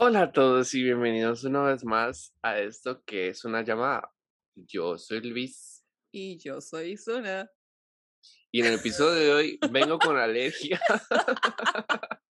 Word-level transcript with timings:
Hola 0.00 0.22
a 0.22 0.32
todos 0.32 0.72
y 0.74 0.82
bienvenidos 0.84 1.42
una 1.42 1.62
vez 1.62 1.84
más 1.84 2.32
a 2.42 2.58
esto 2.60 3.02
que 3.04 3.28
es 3.28 3.44
una 3.44 3.62
llamada. 3.62 4.12
Yo 4.54 4.96
soy 4.96 5.20
Luis 5.22 5.84
Y 6.12 6.38
yo 6.38 6.60
soy 6.60 6.96
Zuna. 6.96 7.50
y 8.52 8.60
en 8.60 8.66
el 8.66 8.74
episodio 8.74 9.20
de 9.20 9.32
hoy 9.32 9.58
vengo 9.72 9.98
con 9.98 10.16
alergia. 10.16 10.80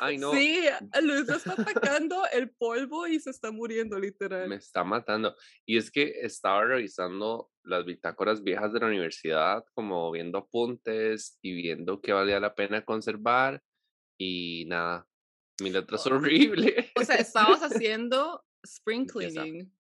Ay 0.00 0.16
no, 0.18 0.32
Sí, 0.32 0.64
Luis 1.02 1.28
está 1.28 1.52
atacando 1.52 2.22
el 2.32 2.50
polvo 2.50 3.06
y 3.06 3.20
se 3.20 3.30
está 3.30 3.52
muriendo, 3.52 3.98
literal. 3.98 4.48
me 4.48 4.56
está 4.56 4.82
matando. 4.82 5.36
Y 5.66 5.76
es 5.76 5.90
que 5.90 6.20
estaba 6.22 6.64
revisando 6.64 7.50
las 7.62 7.84
bitácoras 7.84 8.42
viejas 8.42 8.72
de 8.72 8.80
la 8.80 8.86
universidad, 8.86 9.62
como 9.74 10.10
viendo 10.10 10.38
apuntes 10.38 11.38
y 11.42 11.52
viendo 11.54 12.00
qué 12.00 12.12
valía 12.12 12.40
la 12.40 12.54
pena 12.54 12.84
conservar. 12.84 13.62
Y 14.18 14.64
nada, 14.66 15.06
mi 15.60 15.70
letra 15.70 15.96
es 15.96 16.06
horrible. 16.06 16.92
O 16.96 17.04
sea, 17.04 17.16
estabas 17.16 17.60
haciendo 17.62 18.44
spring 18.62 19.06
cleaning. 19.06 19.72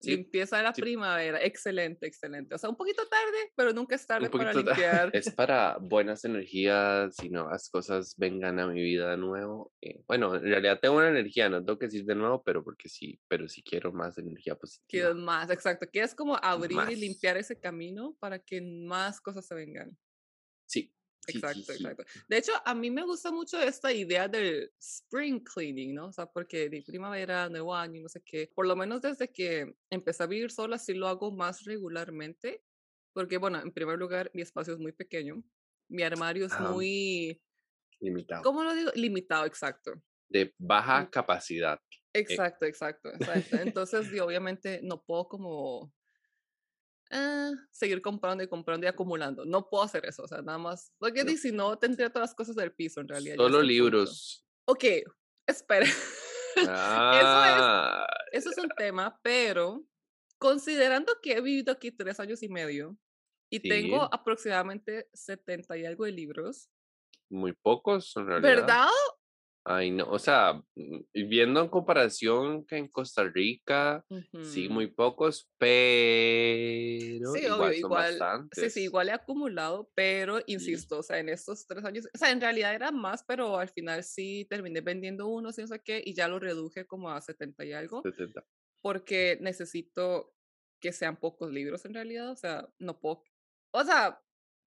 Sí, 0.00 0.16
limpieza 0.16 0.58
de 0.58 0.64
la 0.64 0.74
sí. 0.74 0.82
primavera. 0.82 1.42
Excelente, 1.42 2.06
excelente. 2.06 2.54
O 2.54 2.58
sea, 2.58 2.68
un 2.68 2.76
poquito 2.76 3.06
tarde, 3.08 3.52
pero 3.56 3.72
nunca 3.72 3.94
es 3.94 4.06
tarde 4.06 4.28
para 4.28 4.52
limpiar. 4.52 5.10
Es 5.14 5.30
para 5.30 5.78
buenas 5.80 6.24
energías 6.24 7.16
y 7.22 7.30
nuevas 7.30 7.70
cosas 7.70 8.14
vengan 8.18 8.58
a 8.60 8.66
mi 8.66 8.82
vida 8.82 9.10
de 9.10 9.16
nuevo. 9.16 9.72
Eh, 9.80 10.02
bueno, 10.06 10.34
en 10.34 10.42
realidad 10.42 10.78
tengo 10.80 10.96
una 10.96 11.08
energía, 11.08 11.48
no 11.48 11.64
tengo 11.64 11.78
que 11.78 11.86
decir 11.86 12.04
de 12.04 12.14
nuevo, 12.14 12.42
pero 12.44 12.62
porque 12.62 12.88
sí, 12.88 13.18
pero 13.28 13.48
sí 13.48 13.62
quiero 13.62 13.92
más 13.92 14.18
energía 14.18 14.56
positiva. 14.56 14.86
Quieres 14.88 15.16
más, 15.16 15.50
exacto. 15.50 15.86
Quieres 15.90 16.14
como 16.14 16.36
abrir 16.42 16.76
Más. 16.76 16.90
y 16.90 16.96
limpiar 16.96 17.36
ese 17.36 17.58
camino 17.58 18.16
para 18.20 18.38
que 18.38 18.60
más 18.60 19.20
cosas 19.20 19.46
se 19.46 19.54
vengan. 19.54 19.96
Sí. 20.66 20.92
Exacto, 21.26 21.72
exacto. 21.72 22.04
De 22.28 22.38
hecho, 22.38 22.52
a 22.64 22.74
mí 22.74 22.90
me 22.90 23.04
gusta 23.04 23.30
mucho 23.32 23.60
esta 23.60 23.92
idea 23.92 24.28
del 24.28 24.72
spring 24.78 25.42
cleaning, 25.42 25.94
¿no? 25.94 26.06
O 26.06 26.12
sea, 26.12 26.26
porque 26.26 26.68
de 26.68 26.82
primavera, 26.82 27.48
nuevo 27.48 27.74
año, 27.74 28.02
no 28.02 28.08
sé 28.08 28.22
qué. 28.24 28.50
Por 28.54 28.66
lo 28.66 28.76
menos 28.76 29.00
desde 29.02 29.32
que 29.32 29.74
empecé 29.90 30.22
a 30.22 30.26
vivir 30.26 30.50
sola, 30.50 30.78
sí 30.78 30.94
lo 30.94 31.08
hago 31.08 31.30
más 31.32 31.64
regularmente. 31.64 32.64
Porque, 33.12 33.38
bueno, 33.38 33.60
en 33.60 33.72
primer 33.72 33.98
lugar, 33.98 34.30
mi 34.34 34.42
espacio 34.42 34.74
es 34.74 34.80
muy 34.80 34.92
pequeño. 34.92 35.42
Mi 35.88 36.02
armario 36.02 36.46
es 36.46 36.52
Ah, 36.54 36.72
muy, 36.72 37.40
Limitado. 38.00 38.42
¿cómo 38.42 38.64
lo 38.64 38.74
digo? 38.74 38.90
Limitado, 38.94 39.46
exacto. 39.46 39.92
De 40.28 40.52
baja 40.58 41.08
capacidad. 41.10 41.78
Exacto, 42.12 42.64
exacto, 42.66 43.08
exacto. 43.10 43.56
Entonces, 43.56 44.12
y 44.12 44.18
obviamente 44.20 44.80
no 44.82 45.02
puedo 45.04 45.28
como 45.28 45.92
ah, 47.10 47.50
seguir 47.70 48.00
comprando 48.02 48.42
y 48.44 48.48
comprando 48.48 48.86
y 48.86 48.88
acumulando. 48.88 49.44
No 49.44 49.68
puedo 49.68 49.84
hacer 49.84 50.04
eso, 50.06 50.22
o 50.24 50.28
sea, 50.28 50.42
nada 50.42 50.58
más. 50.58 50.92
Porque 50.98 51.24
No. 51.24 51.32
si 51.36 51.52
no, 51.52 51.78
tendría 51.78 52.10
todas 52.10 52.30
las 52.30 52.34
cosas 52.34 52.56
del 52.56 52.72
piso 52.72 53.00
en 53.00 53.08
realidad. 53.08 53.36
Solo 53.36 53.62
libros. 53.62 54.44
Ok, 54.66 54.84
espera. 55.46 55.86
Ah, 56.68 58.06
Eso 58.30 58.48
es 58.50 58.58
un 58.58 58.68
tema, 58.76 59.18
pero 59.22 59.84
considerando 60.38 61.12
que 61.20 61.32
he 61.32 61.40
vivido 61.40 61.72
aquí 61.72 61.90
tres 61.90 62.20
años 62.20 62.44
y 62.44 62.48
medio 62.48 62.96
y 63.50 63.58
Sí. 63.58 63.68
tengo 63.68 64.08
aproximadamente 64.14 65.08
70 65.12 65.76
y 65.76 65.84
algo 65.84 66.04
de 66.04 66.12
libros, 66.12 66.70
muy 67.28 67.52
pocos 67.54 68.16
en 68.16 68.26
realidad. 68.26 68.48
¿verdad? 68.56 68.88
Ay, 69.66 69.90
no, 69.90 70.04
o 70.10 70.18
sea, 70.18 70.54
mm, 70.74 71.00
viendo 71.28 71.60
en 71.62 71.68
comparación 71.68 72.66
que 72.66 72.76
en 72.76 72.88
Costa 72.88 73.24
Rica, 73.24 74.04
sí, 74.40 74.68
muy 74.68 74.88
pocos, 74.92 75.50
pero 75.58 77.38
Sí, 77.38 77.46
igual 77.46 77.72
obvio, 77.72 77.72
son 77.74 77.90
igual. 77.90 78.28
Sí, 78.52 78.70
bastantes. 78.70 78.70
sí, 78.70 78.82
igual 78.84 79.08
he 79.08 79.12
acumulado, 79.12 79.90
pero 79.94 80.38
Sí. 80.46 80.46
insisto, 80.46 80.98
o 80.98 81.02
sea, 81.02 81.18
en 81.18 81.28
estos 81.28 81.66
tres 81.66 81.84
años, 81.84 82.06
o 82.14 82.18
sea, 82.18 82.30
en 82.30 82.40
realidad 82.40 82.74
era 82.74 82.92
más, 82.92 83.24
pero 83.26 83.58
al 83.58 83.68
final 83.68 84.04
sí 84.04 84.46
terminé 84.48 84.80
vendiendo 84.80 85.26
unos 85.26 85.58
y 85.58 85.62
no 85.62 85.66
sé 85.68 85.80
qué, 85.82 86.02
y 86.04 86.14
ya 86.14 86.28
lo 86.28 86.38
reduje 86.38 86.86
como 86.86 87.10
a 87.10 87.20
70 87.20 87.64
y 87.64 87.72
algo, 87.72 88.02
70. 88.02 88.44
porque 88.82 89.38
necesito 89.42 90.34
que 90.80 90.92
sean 90.92 91.18
pocos 91.18 91.52
libros 91.52 91.84
en 91.86 91.94
realidad, 91.94 92.30
o 92.32 92.36
sea, 92.36 92.68
no 92.78 93.00
puedo, 93.00 93.22
o 93.72 93.84
sea, 93.84 94.22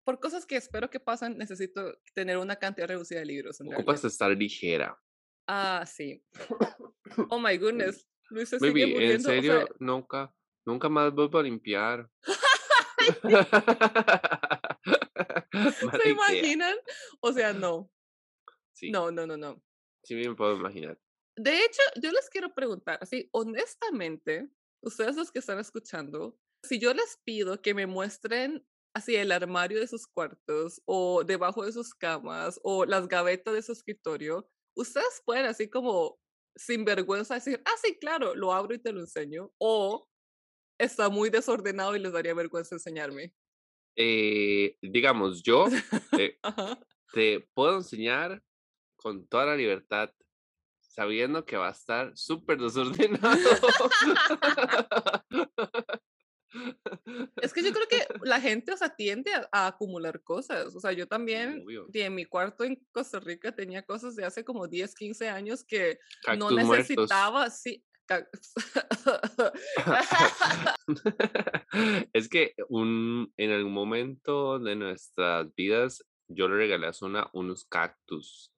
por 0.07 0.21
cosas 0.21 0.45
que 0.45 0.55
espero 0.55 0.89
que 0.89 1.01
pasen, 1.01 1.37
necesito 1.37 1.99
tener 2.13 2.37
una 2.37 2.55
cantidad 2.55 2.87
reducida 2.87 3.19
de 3.19 3.25
libros 3.25 3.59
en 3.59 3.67
Ocupas 3.67 3.85
realidad. 4.01 4.05
estar 4.05 4.31
ligera. 4.31 4.97
Ah, 5.45 5.85
sí. 5.85 6.23
Oh 7.29 7.39
my 7.39 7.57
goodness, 7.57 8.07
Luis 8.29 8.47
se 8.47 8.57
sigue 8.59 8.71
Baby, 8.71 8.83
en 8.83 8.91
muriendo, 8.91 9.29
o 9.29 9.31
serio, 9.33 9.53
sea, 9.53 9.65
nunca, 9.79 10.33
nunca 10.65 10.87
más 10.87 11.13
vuelvo 11.13 11.39
a 11.39 11.43
limpiar. 11.43 12.09
¿se 16.01 16.09
imaginan? 16.09 16.77
O 17.19 17.33
sea, 17.33 17.51
no, 17.51 17.91
Sí, 18.71 18.89
no, 18.89 19.11
no, 19.11 19.27
no, 19.27 19.35
no. 19.35 19.61
sí 20.03 20.15
me 20.15 20.33
puedo 20.35 20.55
imaginar. 20.55 20.97
De 21.35 21.65
hecho, 21.65 21.81
yo 22.01 22.13
les 22.13 22.29
quiero 22.29 22.53
preguntar, 22.53 22.97
así, 23.01 23.27
honestamente, 23.33 24.47
ustedes 24.81 25.17
los 25.17 25.31
que 25.33 25.39
están 25.39 25.59
escuchando, 25.59 26.39
si 26.63 26.79
yo 26.79 26.93
les 26.93 27.19
pido 27.25 27.61
que 27.61 27.73
me 27.73 27.87
muestren 27.87 28.65
así 28.97 29.15
el 29.15 29.31
armario 29.31 29.79
de 29.79 29.87
sus 29.87 30.07
cuartos 30.07 30.81
o 30.85 31.23
debajo 31.23 31.65
de 31.65 31.71
sus 31.71 31.93
camas 31.93 32.59
o 32.63 32.85
las 32.85 33.07
gavetas 33.07 33.53
de 33.53 33.61
su 33.61 33.71
escritorio, 33.71 34.49
ustedes 34.75 35.21
pueden 35.25 35.45
así 35.45 35.69
como 35.69 36.19
sin 36.55 36.83
vergüenza 36.85 37.35
decir, 37.35 37.61
ah, 37.65 37.75
sí, 37.81 37.97
claro, 37.99 38.35
lo 38.35 38.51
abro 38.51 38.73
y 38.73 38.79
te 38.79 38.91
lo 38.91 38.99
enseño, 38.99 39.51
o 39.59 40.07
está 40.79 41.09
muy 41.09 41.29
desordenado 41.29 41.95
y 41.95 41.99
les 41.99 42.11
daría 42.11 42.33
vergüenza 42.33 42.75
enseñarme. 42.75 43.33
Eh, 43.95 44.77
digamos, 44.81 45.43
yo 45.43 45.67
eh, 46.17 46.39
te 47.13 47.47
puedo 47.53 47.77
enseñar 47.77 48.43
con 48.95 49.27
toda 49.27 49.45
la 49.45 49.55
libertad, 49.55 50.11
sabiendo 50.81 51.45
que 51.45 51.57
va 51.57 51.69
a 51.69 51.71
estar 51.71 52.11
súper 52.17 52.59
desordenado. 52.59 53.37
Es 57.41 57.53
que 57.53 57.63
yo 57.63 57.71
creo 57.73 57.87
que 57.87 58.05
la 58.23 58.39
gente, 58.41 58.73
o 58.73 58.77
sea, 58.77 58.95
tiende 58.95 59.33
a, 59.33 59.47
a 59.51 59.67
acumular 59.67 60.21
cosas. 60.23 60.75
O 60.75 60.79
sea, 60.79 60.91
yo 60.91 61.07
también, 61.07 61.63
di, 61.89 62.01
en 62.01 62.15
mi 62.15 62.25
cuarto 62.25 62.63
en 62.63 62.83
Costa 62.91 63.19
Rica 63.19 63.55
tenía 63.55 63.83
cosas 63.83 64.15
de 64.15 64.25
hace 64.25 64.43
como 64.43 64.67
10, 64.67 64.93
15 64.95 65.29
años 65.29 65.63
que 65.63 65.99
no 66.37 66.47
Cactus 66.47 66.63
muertos. 66.63 66.89
necesitaba, 66.89 67.49
sí. 67.49 67.83
es 72.13 72.29
que 72.29 72.53
un, 72.69 73.33
en 73.37 73.51
algún 73.51 73.73
momento 73.73 74.59
de 74.59 74.75
nuestras 74.77 75.53
vidas 75.55 76.05
yo 76.29 76.47
le 76.47 76.55
regalé 76.55 76.87
a 76.87 76.93
Zuna 76.93 77.29
unos 77.33 77.65
cactus 77.65 78.53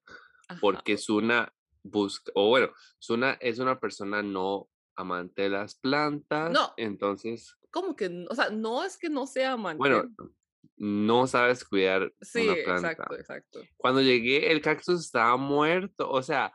Ajá, 0.48 0.60
porque 0.62 0.98
Zuna 0.98 1.52
busca, 1.84 2.32
o 2.36 2.50
bueno, 2.50 2.70
Zuna 3.02 3.38
es 3.42 3.58
una 3.60 3.80
persona 3.80 4.22
no 4.22 4.70
amante 4.96 5.44
de 5.44 5.50
las 5.50 5.76
plantas, 5.76 6.52
No. 6.52 6.74
entonces, 6.78 7.56
Como 7.72 7.96
que, 7.96 8.26
o 8.30 8.36
sea, 8.36 8.50
no 8.50 8.84
es 8.84 8.98
que 8.98 9.10
no 9.10 9.28
sea 9.28 9.54
amante. 9.54 9.78
bueno, 9.78 10.10
no 10.78 11.28
sabes 11.28 11.66
cuidar 11.66 12.12
sí, 12.22 12.48
una 12.48 12.56
planta. 12.64 12.92
exacto, 12.92 13.16
exacto. 13.16 13.62
Cuando 13.78 14.02
llegué, 14.02 14.52
el 14.52 14.62
cactus 14.62 15.02
estaba 15.02 15.36
muerto, 15.36 16.10
o 16.10 16.24
sea, 16.24 16.54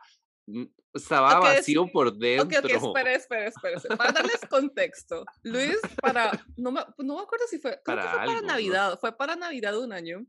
estaba 0.93 1.39
vacío 1.39 1.87
por 1.91 2.17
dentro. 2.17 2.45
Ok, 2.47 2.65
ok, 2.65 3.05
espera, 3.05 3.47
espera. 3.47 3.95
Para 3.97 4.11
darles 4.11 4.41
contexto, 4.49 5.25
Luis, 5.43 5.77
para, 6.01 6.31
no 6.57 6.71
me, 6.71 6.81
no 6.99 7.15
me 7.15 7.21
acuerdo 7.21 7.45
si 7.47 7.59
fue, 7.59 7.71
creo 7.71 7.83
Para 7.83 8.01
que 8.01 8.07
fue 8.09 8.19
algo, 8.19 8.33
para 8.33 8.41
¿no? 8.41 8.47
Navidad, 8.47 8.99
fue 8.99 9.15
para 9.15 9.35
Navidad 9.35 9.71
de 9.73 9.79
un 9.79 9.93
año. 9.93 10.25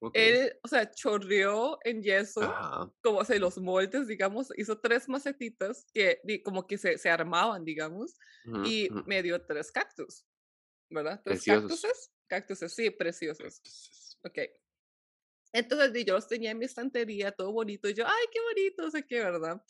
Ok. 0.00 0.14
Él, 0.16 0.58
o 0.62 0.68
sea, 0.68 0.90
chorreó 0.90 1.78
en 1.84 2.02
yeso. 2.02 2.42
Ajá. 2.42 2.92
como 3.02 3.24
se 3.24 3.38
los 3.38 3.58
moldes, 3.58 4.06
digamos, 4.06 4.48
hizo 4.56 4.78
tres 4.80 5.08
macetitas 5.08 5.86
que 5.92 6.20
como 6.44 6.66
que 6.66 6.78
se, 6.78 6.98
se 6.98 7.10
armaban, 7.10 7.64
digamos, 7.64 8.16
y 8.64 8.88
me 9.06 9.22
dio 9.22 9.44
tres 9.44 9.72
cactus, 9.72 10.24
¿verdad? 10.90 11.20
Tres 11.24 11.44
Preciosos. 11.44 11.80
cactuses, 11.82 12.10
cactuses, 12.28 12.72
sí, 12.74 12.90
preciosos. 12.90 13.56
Entonces, 13.58 14.18
Ok. 14.24 14.38
Entonces 15.52 16.04
yo 16.04 16.14
los 16.14 16.28
tenía 16.28 16.50
en 16.50 16.58
mi 16.58 16.66
estantería, 16.66 17.32
todo 17.32 17.52
bonito, 17.52 17.88
y 17.88 17.94
yo, 17.94 18.04
ay, 18.06 18.26
qué 18.32 18.40
bonito, 18.40 18.82
no 18.82 18.90
sé 18.90 19.06
qué, 19.06 19.20
¿verdad? 19.20 19.62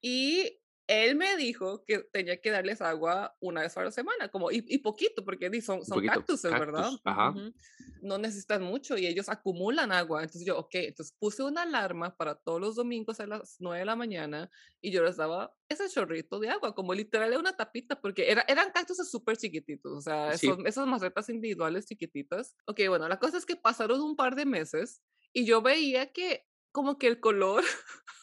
Y 0.00 0.60
él 0.88 1.16
me 1.16 1.36
dijo 1.36 1.84
que 1.84 1.98
tenía 2.12 2.40
que 2.40 2.50
darles 2.50 2.80
agua 2.80 3.36
una 3.40 3.62
vez 3.62 3.76
a 3.76 3.82
la 3.84 3.90
semana, 3.90 4.28
como, 4.30 4.50
y, 4.50 4.64
y 4.68 4.78
poquito, 4.78 5.24
porque 5.24 5.48
son, 5.60 5.84
son 5.84 5.96
poquito, 5.98 6.12
cactuses, 6.14 6.50
¿verdad? 6.52 6.82
cactus, 6.82 7.00
ajá. 7.04 7.30
Ujú. 7.30 7.54
No 8.02 8.18
necesitan 8.18 8.62
mucho 8.62 8.98
y 8.98 9.06
ellos 9.06 9.28
acumulan 9.30 9.90
agua. 9.90 10.20
Entonces 10.22 10.46
yo, 10.46 10.58
ok, 10.58 10.74
entonces 10.74 11.16
puse 11.18 11.42
una 11.42 11.62
alarma 11.62 12.14
para 12.14 12.34
todos 12.36 12.60
los 12.60 12.76
domingos 12.76 13.20
a 13.20 13.26
las 13.26 13.56
9 13.58 13.78
de 13.80 13.84
la 13.86 13.96
mañana 13.96 14.50
y 14.82 14.92
yo 14.92 15.02
les 15.02 15.16
daba 15.16 15.56
ese 15.68 15.88
chorrito 15.88 16.38
de 16.38 16.50
agua, 16.50 16.74
como 16.74 16.92
literal 16.92 17.30
era 17.30 17.38
una 17.40 17.56
tapita, 17.56 17.98
porque 18.00 18.30
era, 18.30 18.44
eran 18.48 18.70
cactuses 18.70 19.10
súper 19.10 19.38
chiquititos, 19.38 19.92
o 19.92 20.00
sea, 20.02 20.36
Sí. 20.36 20.46
esos- 20.48 20.64
esas 20.66 20.86
macetas 20.86 21.28
individuales 21.30 21.86
chiquititas. 21.86 22.54
Ok, 22.66 22.80
bueno, 22.88 23.08
la 23.08 23.18
cosa 23.18 23.38
es 23.38 23.46
que 23.46 23.56
pasaron 23.56 24.00
un 24.02 24.14
par 24.14 24.36
de 24.36 24.44
meses 24.44 25.02
y 25.32 25.46
yo 25.46 25.62
veía 25.62 26.12
que 26.12 26.46
como 26.72 26.98
que 26.98 27.06
el 27.06 27.18
color 27.18 27.64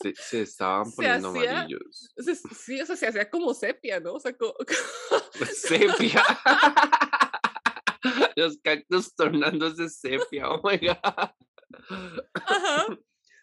Se, 0.00 0.14
se 0.14 0.42
estaban 0.42 0.86
Se 0.86 0.96
poniendo 0.96 1.30
hacía- 1.30 1.50
amarillos. 1.60 2.12
se- 2.16 2.34
sí, 2.36 2.80
o 2.80 2.86
sea, 2.86 2.96
se 2.96 3.06
hacía 3.08 3.28
como 3.30 3.52
sepia, 3.54 3.98
¿no? 4.00 4.14
O 4.14 4.20
sea, 4.20 4.32
co- 4.36 4.56
Sepia. 5.54 6.22
Los 8.36 8.58
cactus 8.62 9.14
tornándose 9.14 9.88
sepia. 9.88 10.48
Oh 10.50 10.60
my 10.62 10.78
god. 10.78 11.30
Ajá. 12.34 12.86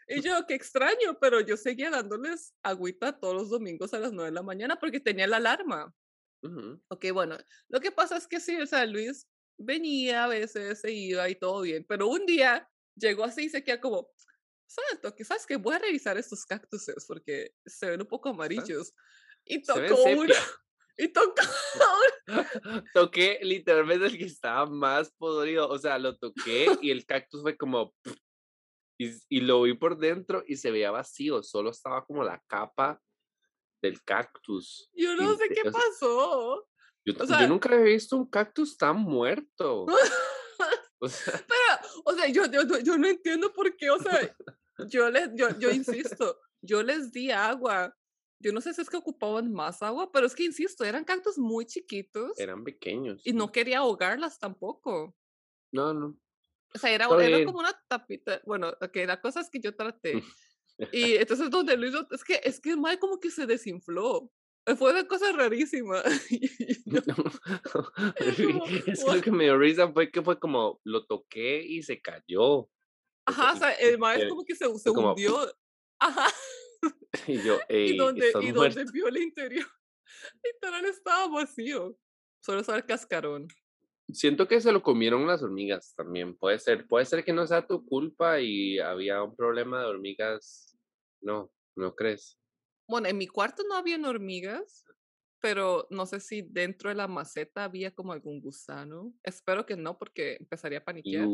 Y 0.05 0.19
yo, 0.21 0.45
qué 0.45 0.53
extraño, 0.53 1.17
pero 1.21 1.39
yo 1.39 1.55
seguía 1.55 1.89
dándoles 1.89 2.53
agüita 2.61 3.17
todos 3.17 3.33
los 3.35 3.49
domingos 3.49 3.93
a 3.93 3.99
las 3.99 4.11
9 4.11 4.31
de 4.31 4.35
la 4.35 4.43
mañana 4.43 4.75
porque 4.77 4.99
tenía 4.99 5.25
la 5.27 5.37
alarma. 5.37 5.95
Ok, 6.89 7.05
bueno, 7.13 7.37
lo 7.69 7.79
que 7.79 7.89
pasa 7.89 8.17
es 8.17 8.27
que 8.27 8.41
sí, 8.41 8.53
o 8.57 8.65
sea, 8.67 8.85
Luis 8.85 9.29
venía 9.57 10.25
a 10.25 10.27
veces, 10.27 10.81
se 10.81 10.91
iba 10.91 11.29
y 11.29 11.35
todo 11.35 11.61
bien, 11.61 11.85
pero 11.87 12.09
un 12.09 12.25
día 12.25 12.69
llegó 12.95 13.23
así 13.23 13.45
y 13.45 13.49
se 13.49 13.63
queda 13.63 13.79
como, 13.79 14.09
¿sabes? 14.73 15.13
Que 15.15 15.25
sabes 15.25 15.45
que 15.45 15.57
voy 15.57 15.75
a 15.75 15.79
revisar 15.79 16.17
estos 16.17 16.45
cactuses 16.45 17.05
porque 17.07 17.53
se 17.65 17.89
ven 17.89 18.01
un 18.01 18.07
poco 18.07 18.29
amarillos. 18.29 18.93
Y 19.45 19.61
tocó 19.61 20.03
uno. 20.03 20.33
Y 20.95 21.07
tocó 21.07 21.41
Toqué 22.93 23.39
literalmente 23.41 24.05
el 24.05 24.17
que 24.17 24.25
estaba 24.25 24.67
más 24.67 25.11
podrido. 25.17 25.67
O 25.67 25.79
sea, 25.79 25.97
lo 25.97 26.15
toqué 26.17 26.67
y 26.81 26.91
el 26.91 27.05
cactus 27.07 27.41
fue 27.41 27.57
como. 27.57 27.95
Y, 28.99 29.11
y, 29.27 29.41
lo 29.41 29.63
vi 29.63 29.73
por 29.73 29.97
dentro 29.97 30.43
y 30.45 30.55
se 30.55 30.69
veía 30.69 30.91
vacío. 30.91 31.41
Solo 31.41 31.71
estaba 31.71 32.05
como 32.05 32.23
la 32.23 32.39
capa 32.47 33.01
del 33.81 34.03
cactus. 34.03 34.89
Yo 34.93 35.15
no 35.15 35.35
sé 35.35 35.49
qué 35.49 35.69
pasó. 35.71 36.67
Yo, 37.05 37.13
yo, 37.15 37.47
nunca 37.47 37.69
había 37.69 37.85
visto 37.85 38.15
un 38.15 38.29
cactus 38.29 38.77
tan 38.77 38.97
muerto. 38.97 39.85
o 40.99 41.09
sea, 41.09 41.43
Pero, 41.47 42.03
o 42.05 42.13
sea, 42.13 42.27
yo, 42.29 42.45
yo, 42.45 42.79
yo 42.79 42.97
no 42.97 43.07
entiendo 43.07 43.51
por 43.51 43.75
qué, 43.75 43.89
o 43.89 43.99
sea, 43.99 44.35
yo, 44.87 45.09
les, 45.09 45.29
yo, 45.35 45.57
yo 45.59 45.71
insisto, 45.71 46.39
yo 46.61 46.83
les 46.83 47.11
di 47.11 47.31
agua. 47.31 47.95
Yo 48.39 48.51
no 48.51 48.59
sé 48.59 48.73
si 48.73 48.81
es 48.81 48.89
que 48.89 48.97
ocupaban 48.97 49.53
más 49.53 49.81
agua, 49.81 50.11
pero 50.11 50.27
es 50.27 50.35
que 50.35 50.43
insisto, 50.43 50.83
eran 50.83 51.05
cactus 51.05 51.37
muy 51.37 51.65
chiquitos. 51.65 52.37
Eran 52.37 52.63
pequeños. 52.63 53.21
Y 53.23 53.33
no 53.33 53.51
quería 53.51 53.79
ahogarlas 53.79 54.37
tampoco. 54.37 55.15
No, 55.71 55.93
no. 55.93 56.17
O 56.75 56.79
sea, 56.79 56.91
era, 56.91 57.07
era 57.21 57.45
como 57.45 57.59
una 57.59 57.73
tapita. 57.87 58.41
Bueno, 58.45 58.69
ok, 58.81 58.97
la 59.05 59.21
cosa 59.21 59.41
es 59.41 59.49
que 59.49 59.59
yo 59.59 59.75
traté. 59.75 60.23
y 60.91 61.15
entonces 61.15 61.49
donde 61.49 61.77
Luis, 61.77 61.93
es 62.11 62.23
que, 62.23 62.41
es 62.43 62.59
que 62.59 62.75
mal 62.75 62.99
como 62.99 63.19
que 63.19 63.31
se 63.31 63.45
desinfló. 63.45 64.31
Fue 64.77 64.91
una 64.91 65.07
cosa 65.07 65.31
rarísima. 65.33 66.01
es 68.15 68.35
que 68.35 69.15
lo 69.15 69.21
que 69.21 69.31
me 69.31 69.43
dio 69.43 69.57
risa 69.57 69.91
fue 69.91 70.09
que 70.09 70.21
fue 70.21 70.39
como, 70.39 70.79
lo 70.83 71.05
toqué 71.05 71.63
y 71.63 71.83
se 71.83 72.01
cayó. 72.01 72.69
Ajá, 73.25 73.53
o 73.53 73.57
sea, 73.57 73.71
el 73.73 73.97
maestro 73.97 74.29
como 74.29 74.43
que 74.43 74.55
se, 74.55 74.65
se 74.77 74.89
hundió. 74.89 75.37
Ajá. 75.99 76.27
Y 77.27 77.41
yo, 77.41 77.59
Ey, 77.69 77.91
y 77.91 77.97
donde, 77.97 78.33
y 78.41 78.51
donde 78.51 78.83
vio 78.91 79.07
el 79.07 79.17
interior, 79.17 79.65
literal 80.43 80.85
estaba 80.85 81.27
vacío. 81.27 81.97
Solo 82.41 82.59
estaba 82.59 82.77
el 82.77 82.85
cascarón. 82.85 83.47
Siento 84.11 84.47
que 84.47 84.59
se 84.59 84.71
lo 84.71 84.83
comieron 84.83 85.25
las 85.25 85.41
hormigas 85.41 85.93
también. 85.95 86.35
Puede 86.35 86.59
ser, 86.59 86.85
puede 86.87 87.05
ser 87.05 87.23
que 87.23 87.31
no 87.31 87.47
sea 87.47 87.65
tu 87.65 87.85
culpa 87.85 88.41
y 88.41 88.79
había 88.79 89.23
un 89.23 89.35
problema 89.35 89.79
de 89.79 89.85
hormigas. 89.85 90.77
No, 91.21 91.51
¿no 91.77 91.95
crees? 91.95 92.37
Bueno, 92.89 93.07
en 93.07 93.17
mi 93.17 93.27
cuarto 93.27 93.63
no 93.69 93.75
habían 93.75 94.03
hormigas, 94.03 94.83
pero 95.39 95.87
no 95.89 96.05
sé 96.05 96.19
si 96.19 96.41
dentro 96.41 96.89
de 96.89 96.95
la 96.95 97.07
maceta 97.07 97.63
había 97.63 97.91
como 97.91 98.11
algún 98.11 98.41
gusano. 98.41 99.13
Espero 99.23 99.65
que 99.65 99.77
no, 99.77 99.97
porque 99.97 100.35
empezaría 100.39 100.79
a 100.79 100.83
paniquear. 100.83 101.27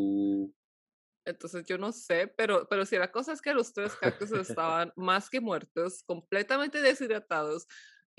Entonces 1.25 1.65
yo 1.65 1.77
no 1.77 1.91
sé, 1.91 2.27
pero, 2.27 2.67
pero 2.69 2.85
si 2.85 2.97
la 2.97 3.11
cosa 3.11 3.33
es 3.33 3.41
que 3.41 3.53
los 3.53 3.73
tres 3.73 3.95
cactus 3.95 4.31
estaban 4.57 4.93
más 4.95 5.29
que 5.29 5.41
muertos, 5.41 6.03
completamente 6.03 6.81
deshidratados. 6.81 7.67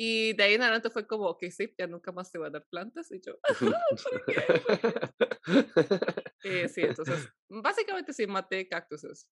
Y 0.02 0.32
de 0.32 0.44
ahí 0.44 0.54
en 0.54 0.62
adelante 0.62 0.88
fue 0.88 1.06
como, 1.06 1.36
que 1.36 1.50
sí, 1.50 1.74
ya 1.76 1.86
nunca 1.86 2.10
más 2.10 2.32
te 2.32 2.38
voy 2.38 2.46
a 2.46 2.50
dar 2.50 2.64
plantas. 2.70 3.12
Y 3.12 3.20
yo, 3.20 3.38
eh, 6.44 6.68
sí, 6.68 6.80
entonces, 6.80 7.28
básicamente 7.48 8.14
sí, 8.14 8.26
maté 8.26 8.66
cactuses. 8.66 9.28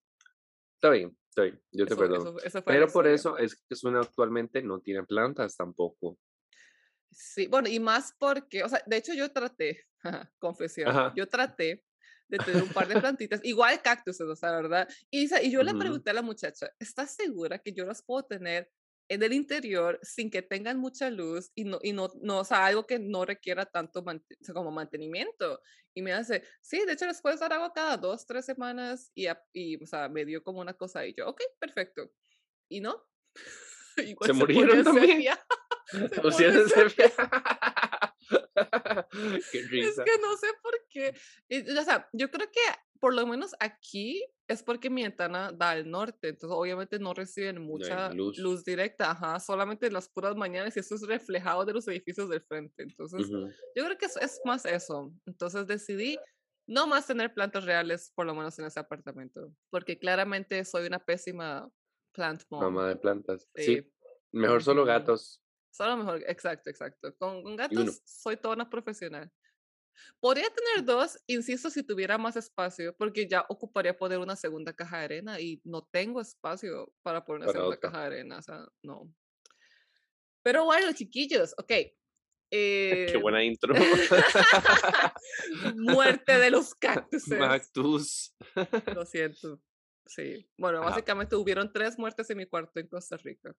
Está 0.74 0.90
bien, 0.90 1.16
está 1.30 1.42
bien, 1.42 1.62
yo 1.72 1.86
te 1.86 1.96
perdono. 1.96 2.36
pero 2.66 2.86
por 2.88 3.06
eso 3.06 3.38
es 3.38 3.56
que 3.56 3.74
Suna 3.74 4.00
actualmente 4.00 4.62
no 4.62 4.80
tiene 4.80 5.04
plantas 5.04 5.56
tampoco. 5.56 6.18
Sí, 7.10 7.46
bueno, 7.46 7.68
y 7.68 7.80
más 7.80 8.14
porque, 8.18 8.62
o 8.62 8.68
sea, 8.68 8.82
de 8.84 8.98
hecho 8.98 9.14
yo 9.14 9.32
traté, 9.32 9.86
confesión, 10.38 11.14
yo 11.16 11.26
traté 11.28 11.82
de 12.28 12.38
tener 12.38 12.62
un 12.62 12.68
par 12.68 12.88
de 12.88 13.00
plantitas, 13.00 13.40
igual 13.42 13.80
cactus, 13.82 14.20
o 14.20 14.36
sea, 14.36 14.52
¿verdad? 14.52 14.88
Y, 15.10 15.28
y 15.44 15.50
yo 15.50 15.62
le 15.62 15.74
pregunté 15.74 16.10
a 16.10 16.14
la 16.14 16.22
muchacha, 16.22 16.70
¿estás 16.78 17.14
segura 17.14 17.58
que 17.58 17.72
yo 17.72 17.84
las 17.84 18.02
puedo 18.02 18.24
tener 18.24 18.70
en 19.10 19.22
el 19.22 19.32
interior 19.32 19.98
sin 20.02 20.30
que 20.30 20.42
tengan 20.42 20.78
mucha 20.78 21.08
luz 21.10 21.50
y 21.54 21.64
no, 21.64 21.78
y 21.82 21.92
no, 21.92 22.10
no 22.20 22.40
o 22.40 22.44
sea, 22.44 22.66
algo 22.66 22.86
que 22.86 22.98
no 22.98 23.24
requiera 23.24 23.64
tanto 23.64 24.04
como 24.52 24.70
mantenimiento? 24.70 25.60
Y 25.94 26.02
me 26.02 26.12
hace, 26.12 26.44
sí, 26.60 26.84
de 26.86 26.92
hecho 26.92 27.06
les 27.06 27.20
puedes 27.20 27.40
dar 27.40 27.52
agua 27.52 27.72
cada 27.74 27.96
dos, 27.96 28.26
tres 28.26 28.44
semanas 28.44 29.10
y, 29.14 29.26
y 29.52 29.82
o 29.82 29.86
sea, 29.86 30.08
me 30.08 30.24
dio 30.24 30.42
como 30.42 30.60
una 30.60 30.74
cosa 30.74 31.06
y 31.06 31.14
yo, 31.14 31.28
ok, 31.28 31.40
perfecto. 31.58 32.12
Y 32.70 32.80
no. 32.80 33.02
se, 33.96 34.32
murieron 34.34 34.84
también. 34.84 35.24
Se, 35.90 36.68
se 36.68 37.12
Es 39.42 39.96
que 39.96 40.18
no 40.20 40.36
sé 40.36 40.48
por 40.62 40.74
qué. 40.88 41.14
O 41.78 41.84
sea, 41.84 42.08
yo 42.12 42.30
creo 42.30 42.50
que 42.50 42.60
por 43.00 43.14
lo 43.14 43.26
menos 43.26 43.54
aquí 43.60 44.24
es 44.48 44.62
porque 44.62 44.90
mi 44.90 45.02
ventana 45.02 45.52
da 45.52 45.70
al 45.70 45.88
norte, 45.88 46.28
entonces 46.28 46.56
obviamente 46.56 46.98
no 46.98 47.14
reciben 47.14 47.62
mucha 47.62 48.10
luz. 48.12 48.64
directa, 48.64 49.10
ajá, 49.10 49.38
solamente 49.40 49.86
en 49.86 49.92
las 49.92 50.08
puras 50.08 50.34
mañanas 50.36 50.76
y 50.76 50.80
eso 50.80 50.94
es 50.94 51.02
reflejado 51.02 51.64
de 51.64 51.74
los 51.74 51.86
edificios 51.88 52.28
del 52.28 52.42
frente. 52.42 52.82
Entonces, 52.82 53.28
yo 53.28 53.84
creo 53.84 53.96
que 53.98 54.06
es, 54.06 54.16
es 54.16 54.40
más 54.44 54.64
eso. 54.64 55.12
Entonces 55.26 55.66
decidí 55.66 56.18
no 56.66 56.86
más 56.86 57.06
tener 57.06 57.32
plantas 57.32 57.64
reales, 57.64 58.12
por 58.14 58.26
lo 58.26 58.34
menos 58.34 58.58
en 58.58 58.66
ese 58.66 58.80
apartamento, 58.80 59.52
porque 59.70 59.98
claramente 59.98 60.64
soy 60.64 60.86
una 60.86 60.98
pésima 60.98 61.68
plant 62.12 62.42
mom. 62.50 62.62
Mamá 62.62 62.88
de 62.88 62.96
plantas. 62.96 63.48
Sí. 63.54 63.90
Mejor 64.32 64.62
solo 64.62 64.84
gatos. 64.84 65.42
Solo 65.78 65.96
mejor, 65.96 66.24
exacto, 66.26 66.70
exacto. 66.70 67.14
Con, 67.18 67.54
gatos 67.54 68.02
soy 68.04 68.36
toda 68.36 68.56
una 68.56 68.68
profesional. 68.68 69.30
Podría 70.18 70.50
tener 70.50 70.84
dos, 70.84 71.16
insisto, 71.28 71.70
si 71.70 71.84
tuviera 71.84 72.18
más 72.18 72.34
espacio, 72.34 72.96
porque 72.96 73.28
ya 73.28 73.46
ocuparía 73.48 73.96
poner 73.96 74.18
una 74.18 74.34
segunda 74.34 74.72
caja 74.72 74.98
de 74.98 75.04
arena 75.04 75.40
y 75.40 75.60
no 75.62 75.86
tengo 75.92 76.20
espacio 76.20 76.92
para 77.00 77.24
poner 77.24 77.44
una 77.44 77.52
segunda 77.52 77.76
caja 77.76 78.00
de 78.00 78.06
arena, 78.06 78.38
o 78.38 78.42
sea, 78.42 78.66
no. 78.82 79.08
Pero 80.42 80.64
bueno, 80.64 80.92
chiquillos, 80.92 81.54
ok. 81.56 81.68
Qué 82.50 83.12
eh, 83.12 83.16
buena 83.18 83.44
intro. 83.44 83.72
Muerte 85.76 86.38
de 86.38 86.50
los 86.50 86.74
cactus. 86.74 87.26
Cactus. 87.26 88.34
Lo 88.96 89.06
siento. 89.06 89.62
Sí. 90.06 90.44
Bueno, 90.58 90.80
básicamente 90.80 91.36
hubieron 91.36 91.72
tres 91.72 91.96
muertes 91.96 92.28
en 92.30 92.38
mi 92.38 92.46
cuarto 92.46 92.80
en 92.80 92.88
Costa 92.88 93.16
Rica. 93.18 93.54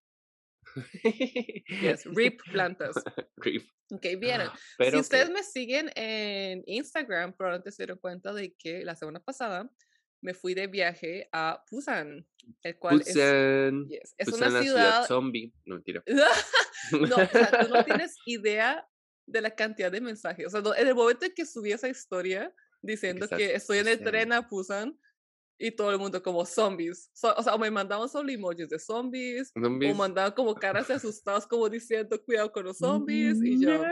Yes, 1.82 2.06
RIP 2.06 2.42
plantas. 2.52 2.96
RIP. 3.38 3.70
Ok, 3.92 4.06
bien. 4.20 4.42
si 4.78 4.98
ustedes 4.98 5.30
me 5.30 5.44
siguen 5.44 5.92
en 5.96 6.64
Instagram, 6.66 7.34
probablemente 7.34 7.72
se 7.72 7.84
dieron 7.84 7.98
cuenta 7.98 8.34
de 8.34 8.54
que 8.54 8.86
la 8.86 8.96
semana 8.96 9.20
pasada 9.20 9.70
me 10.22 10.34
fui 10.34 10.54
de 10.54 10.68
viaje 10.68 11.30
a 11.32 11.64
Busan, 11.72 12.28
el 12.62 12.78
cual 12.78 13.02
es, 13.02 13.16
es 13.16 14.28
una 14.28 14.62
ciudad... 14.62 15.08
zombie. 15.08 15.54
No, 15.66 15.76
mentira. 15.76 16.04
no, 16.92 17.16
o 17.16 17.28
sea, 17.28 17.66
tú 17.66 17.74
no 17.74 17.84
tienes 17.86 18.16
idea 18.26 18.88
de 19.26 19.42
la 19.42 19.52
cantidad 19.52 19.92
de 19.92 20.02
mensajes. 20.02 20.46
O 20.48 20.50
sea, 20.50 20.62
en 20.78 20.88
el 20.88 20.96
momento 20.96 21.26
en 21.26 21.34
que 21.34 21.46
subí 21.46 21.72
esa 21.72 21.88
historia 21.88 22.54
diciendo 22.82 23.28
que 23.28 23.56
estoy 23.56 23.80
en 23.80 23.88
el 23.88 24.02
tren 24.02 24.34
a 24.34 24.42
Busan, 24.42 25.00
y 25.60 25.72
todo 25.72 25.92
el 25.92 26.00
mundo 26.00 26.24
como 26.24 26.46
zombies. 26.46 27.12
o 27.22 27.44
sea, 27.44 27.54
o 27.54 27.60
me 27.60 27.70
mandaban 27.70 28.08
solo 28.08 28.32
emojis 28.32 28.70
de 28.70 28.80
zombies, 28.80 29.52
o 29.56 29.94
mandaban 29.94 30.32
como 30.32 30.56
caras 30.56 30.90
asustadas 30.90 31.46
como 31.46 31.68
diciendo 31.70 32.20
cuidado 32.24 32.52
con 32.52 32.64
los 32.64 32.78
zombies 32.78 33.38
y 33.44 33.62
yo, 33.62 33.84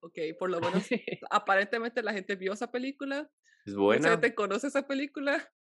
ok, 0.00 0.18
por 0.38 0.50
lo 0.50 0.60
menos 0.60 0.82
aparentemente 1.30 2.02
la 2.02 2.14
gente 2.14 2.34
vio 2.34 2.54
esa 2.54 2.70
película. 2.70 3.30
Es 3.66 3.74
buena. 3.74 4.08
La 4.08 4.12
gente 4.12 4.34
conoce 4.34 4.66
esa 4.66 4.86
película. 4.86 5.36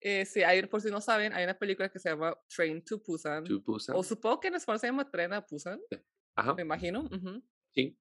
Eh, 0.00 0.26
sí, 0.26 0.42
hay, 0.42 0.66
por 0.66 0.80
si 0.80 0.90
no 0.90 1.00
saben, 1.00 1.32
hay 1.32 1.44
una 1.44 1.56
película 1.56 1.88
que 1.88 2.00
se 2.00 2.08
llama 2.08 2.36
Train 2.48 2.84
to 2.84 3.00
Busan. 3.06 3.44
O 3.94 4.02
supongo 4.02 4.40
que 4.40 4.48
en 4.48 4.56
español 4.56 4.80
se 4.80 4.88
llama 4.88 5.08
Tren 5.08 5.32
a 5.32 5.46
Busan. 5.48 5.80
Ajá. 6.34 6.54
Me 6.54 6.62
imagino. 6.62 7.08
Sí. 7.72 7.96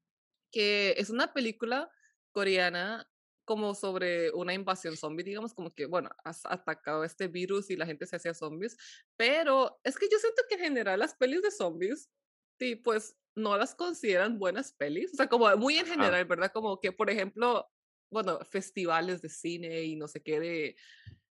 Que 0.52 0.96
es 0.98 1.12
una 1.12 1.32
película 1.34 1.92
coreana 2.32 3.08
como 3.48 3.74
sobre 3.74 4.30
una 4.32 4.54
invasión 4.54 4.98
zombie, 4.98 5.24
digamos, 5.24 5.54
como 5.54 5.74
que, 5.74 5.86
bueno, 5.86 6.10
has 6.25 6.46
atacado 6.46 7.06
este 7.06 7.30
virus 7.30 7.70
y 7.70 7.77
la 7.77 7.86
gente 7.86 8.06
se 8.06 8.18
hacía 8.18 8.34
zombies, 8.34 8.77
pero 9.16 9.80
es 9.86 9.98
que 9.98 10.10
yo 10.12 10.20
siento 10.20 10.44
que 10.50 10.56
en 10.56 10.62
general 10.62 11.00
las 11.00 11.16
pelis 11.16 11.42
de 11.42 11.50
zombies, 11.50 12.12
sí, 12.60 12.75
pues 12.75 13.16
no 13.36 13.58
las 13.58 13.74
consideran 13.74 14.38
buenas 14.38 14.74
pelis, 14.74 15.13
o 15.13 15.16
sea, 15.16 15.30
como 15.30 15.48
muy 15.56 15.77
en 15.77 15.86
general, 15.86 16.25
¿verdad? 16.25 16.51
Como 16.51 16.82
que, 16.82 16.92
por 16.92 17.10
ejemplo, 17.10 17.72
bueno, 18.12 18.38
festivales 18.44 19.22
de 19.22 19.30
cine 19.30 19.82
y 19.84 19.96
no 19.96 20.10
sé 20.10 20.22
qué 20.22 20.42
de 20.42 20.75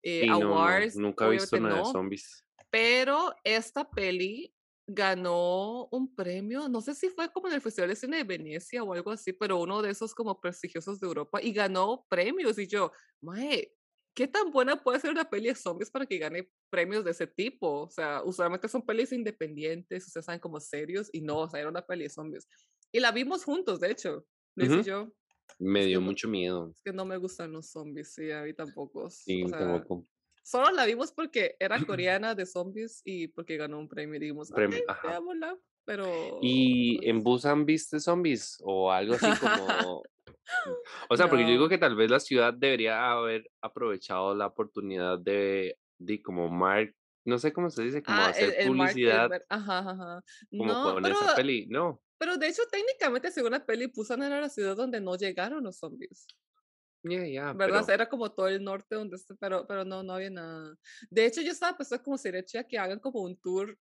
eh, 0.03 0.29
awards. 0.29 0.97
nunca 0.97 1.27
he 1.27 1.31
visto 1.31 1.57
nada 1.61 1.77
de 1.77 1.85
zombies. 1.85 2.45
Pero 2.69 3.33
esta 3.45 3.89
peli 3.89 4.53
ganó 4.93 5.87
un 5.91 6.13
premio, 6.15 6.67
no 6.69 6.81
sé 6.81 6.95
si 6.95 7.09
fue 7.09 7.31
como 7.31 7.47
en 7.47 7.53
el 7.53 7.61
Festival 7.61 7.89
de 7.89 7.95
Cine 7.95 8.17
de 8.17 8.23
Venecia 8.23 8.83
o 8.83 8.93
algo 8.93 9.11
así, 9.11 9.33
pero 9.33 9.59
uno 9.59 9.81
de 9.81 9.91
esos 9.91 10.13
como 10.13 10.39
prestigiosos 10.39 10.99
de 10.99 11.07
Europa 11.07 11.39
y 11.41 11.51
ganó 11.51 12.05
premios 12.09 12.57
y 12.59 12.67
yo, 12.67 12.91
mae, 13.21 13.73
¿qué 14.13 14.27
tan 14.27 14.51
buena 14.51 14.81
puede 14.81 14.99
ser 14.99 15.11
una 15.11 15.29
peli 15.29 15.47
de 15.47 15.55
zombies 15.55 15.89
para 15.89 16.05
que 16.05 16.17
gane 16.17 16.49
premios 16.69 17.03
de 17.05 17.11
ese 17.11 17.27
tipo? 17.27 17.83
O 17.83 17.89
sea, 17.89 18.21
usualmente 18.23 18.67
son 18.67 18.85
pelis 18.85 19.11
independientes, 19.11 20.07
ustedes 20.07 20.25
saben 20.25 20.39
como 20.39 20.59
serios, 20.59 21.09
y 21.11 21.21
no, 21.21 21.39
o 21.39 21.49
sea, 21.49 21.59
era 21.59 21.69
una 21.69 21.85
peli 21.85 22.03
de 22.03 22.09
zombies. 22.09 22.47
Y 22.91 22.99
la 22.99 23.11
vimos 23.11 23.43
juntos, 23.43 23.79
de 23.79 23.91
hecho, 23.91 24.25
Luis 24.55 24.85
y 24.85 24.89
yo. 24.89 25.13
Me 25.59 25.85
dio 25.85 26.01
mucho 26.01 26.27
miedo. 26.27 26.71
Es 26.75 26.81
que 26.81 26.93
no 26.93 27.05
me 27.05 27.17
gustan 27.17 27.51
los 27.51 27.69
zombies, 27.69 28.13
sí, 28.13 28.31
a 28.31 28.43
mí 28.43 28.53
tampoco. 28.53 29.09
Sí, 29.09 29.43
tampoco. 29.49 30.05
Solo 30.43 30.71
la 30.71 30.85
vimos 30.85 31.11
porque 31.11 31.55
era 31.59 31.77
coreana 31.99 32.35
de 32.35 32.45
zombies 32.45 33.01
y 33.05 33.27
porque 33.27 33.57
ganó 33.57 33.79
un 33.79 33.87
premio 33.87 34.19
dijimos, 34.19 34.51
premio, 34.51 34.79
pero... 35.85 36.39
¿Y 36.41 36.99
en 37.07 37.23
pues 37.23 37.43
Busan 37.43 37.65
viste 37.65 37.99
zombies 37.99 38.57
o 38.63 38.91
algo 38.91 39.15
así 39.15 39.27
como... 39.39 40.03
o 41.09 41.17
sea, 41.17 41.29
porque 41.29 41.43
yo 41.43 41.51
digo 41.51 41.69
que 41.69 41.77
tal 41.77 41.95
vez 41.95 42.09
la 42.09 42.19
ciudad 42.19 42.53
debería 42.53 43.11
haber 43.11 43.49
aprovechado 43.61 44.35
la 44.35 44.47
oportunidad 44.47 45.19
de, 45.19 45.77
de 45.97 46.21
como 46.21 46.49
mark, 46.49 46.95
no 47.25 47.37
sé 47.37 47.53
cómo 47.53 47.69
se 47.69 47.83
dice, 47.83 48.03
como 48.03 48.17
ah, 48.17 48.29
hacer 48.29 48.65
publicidad. 48.65 49.29
ajá, 49.49 49.79
ajá. 49.79 50.23
Como 50.49 50.65
no, 50.65 50.93
con 50.93 51.05
esa 51.05 51.35
peli, 51.35 51.67
no. 51.67 52.01
Pero 52.17 52.37
de 52.37 52.47
hecho, 52.47 52.63
técnicamente, 52.71 53.31
según 53.31 53.51
la 53.51 53.65
peli, 53.65 53.87
Busan 53.87 54.23
era 54.23 54.41
la 54.41 54.49
ciudad 54.49 54.75
donde 54.75 55.01
no 55.01 55.15
llegaron 55.15 55.63
los 55.63 55.77
zombies. 55.77 56.27
Yeah, 57.03 57.25
yeah, 57.25 57.53
¿Verdad? 57.53 57.89
Era 57.89 58.07
como 58.07 58.31
todo 58.31 58.47
el 58.47 58.63
norte 58.63 58.95
donde 58.95 59.17
pero, 59.39 59.65
pero 59.67 59.83
no, 59.83 60.03
no 60.03 60.13
había 60.13 60.29
nada. 60.29 60.77
De 61.09 61.25
hecho, 61.25 61.41
yo 61.41 61.51
estaba 61.51 61.77
pensando 61.77 62.03
como 62.03 62.17
sería 62.17 62.43
que 62.67 62.77
hagan 62.77 62.99
como 62.99 63.21
un 63.21 63.35
tour 63.37 63.77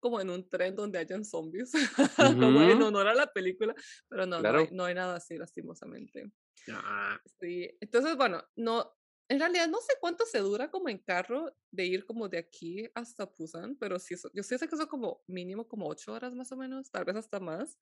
como 0.00 0.20
en 0.20 0.30
un 0.30 0.48
tren 0.48 0.74
donde 0.74 0.98
hayan 0.98 1.24
zombies, 1.24 1.72
como 2.16 2.62
en 2.62 2.82
honor 2.82 3.06
a 3.06 3.14
la 3.14 3.26
película, 3.26 3.74
pero 4.08 4.26
no, 4.26 4.40
no, 4.40 4.84
hay, 4.84 4.94
nada 4.94 5.16
así, 5.16 5.36
lastimosamente. 5.36 6.32
Ah. 6.72 7.20
Sí, 7.38 7.70
entonces, 7.80 8.16
bueno, 8.16 8.42
no, 8.56 8.92
en 9.28 9.38
realidad 9.38 9.68
no 9.68 9.78
sé 9.80 9.94
cuánto 10.00 10.24
se 10.26 10.38
dura 10.38 10.70
como 10.70 10.88
en 10.88 10.98
carro 10.98 11.54
de 11.70 11.84
ir 11.84 12.04
como 12.04 12.28
de 12.28 12.38
aquí 12.38 12.90
hasta 12.94 13.26
Busan, 13.26 13.76
pero 13.76 13.98
sí, 13.98 14.16
yo 14.32 14.42
sí 14.42 14.58
sé 14.58 14.66
que 14.66 14.76
son 14.76 14.86
como 14.86 15.22
mínimo 15.26 15.68
como 15.68 15.86
ocho 15.86 16.12
horas 16.12 16.34
más 16.34 16.50
o 16.50 16.56
menos, 16.56 16.90
tal 16.90 17.04
vez 17.04 17.16
hasta 17.16 17.38
más. 17.38 17.78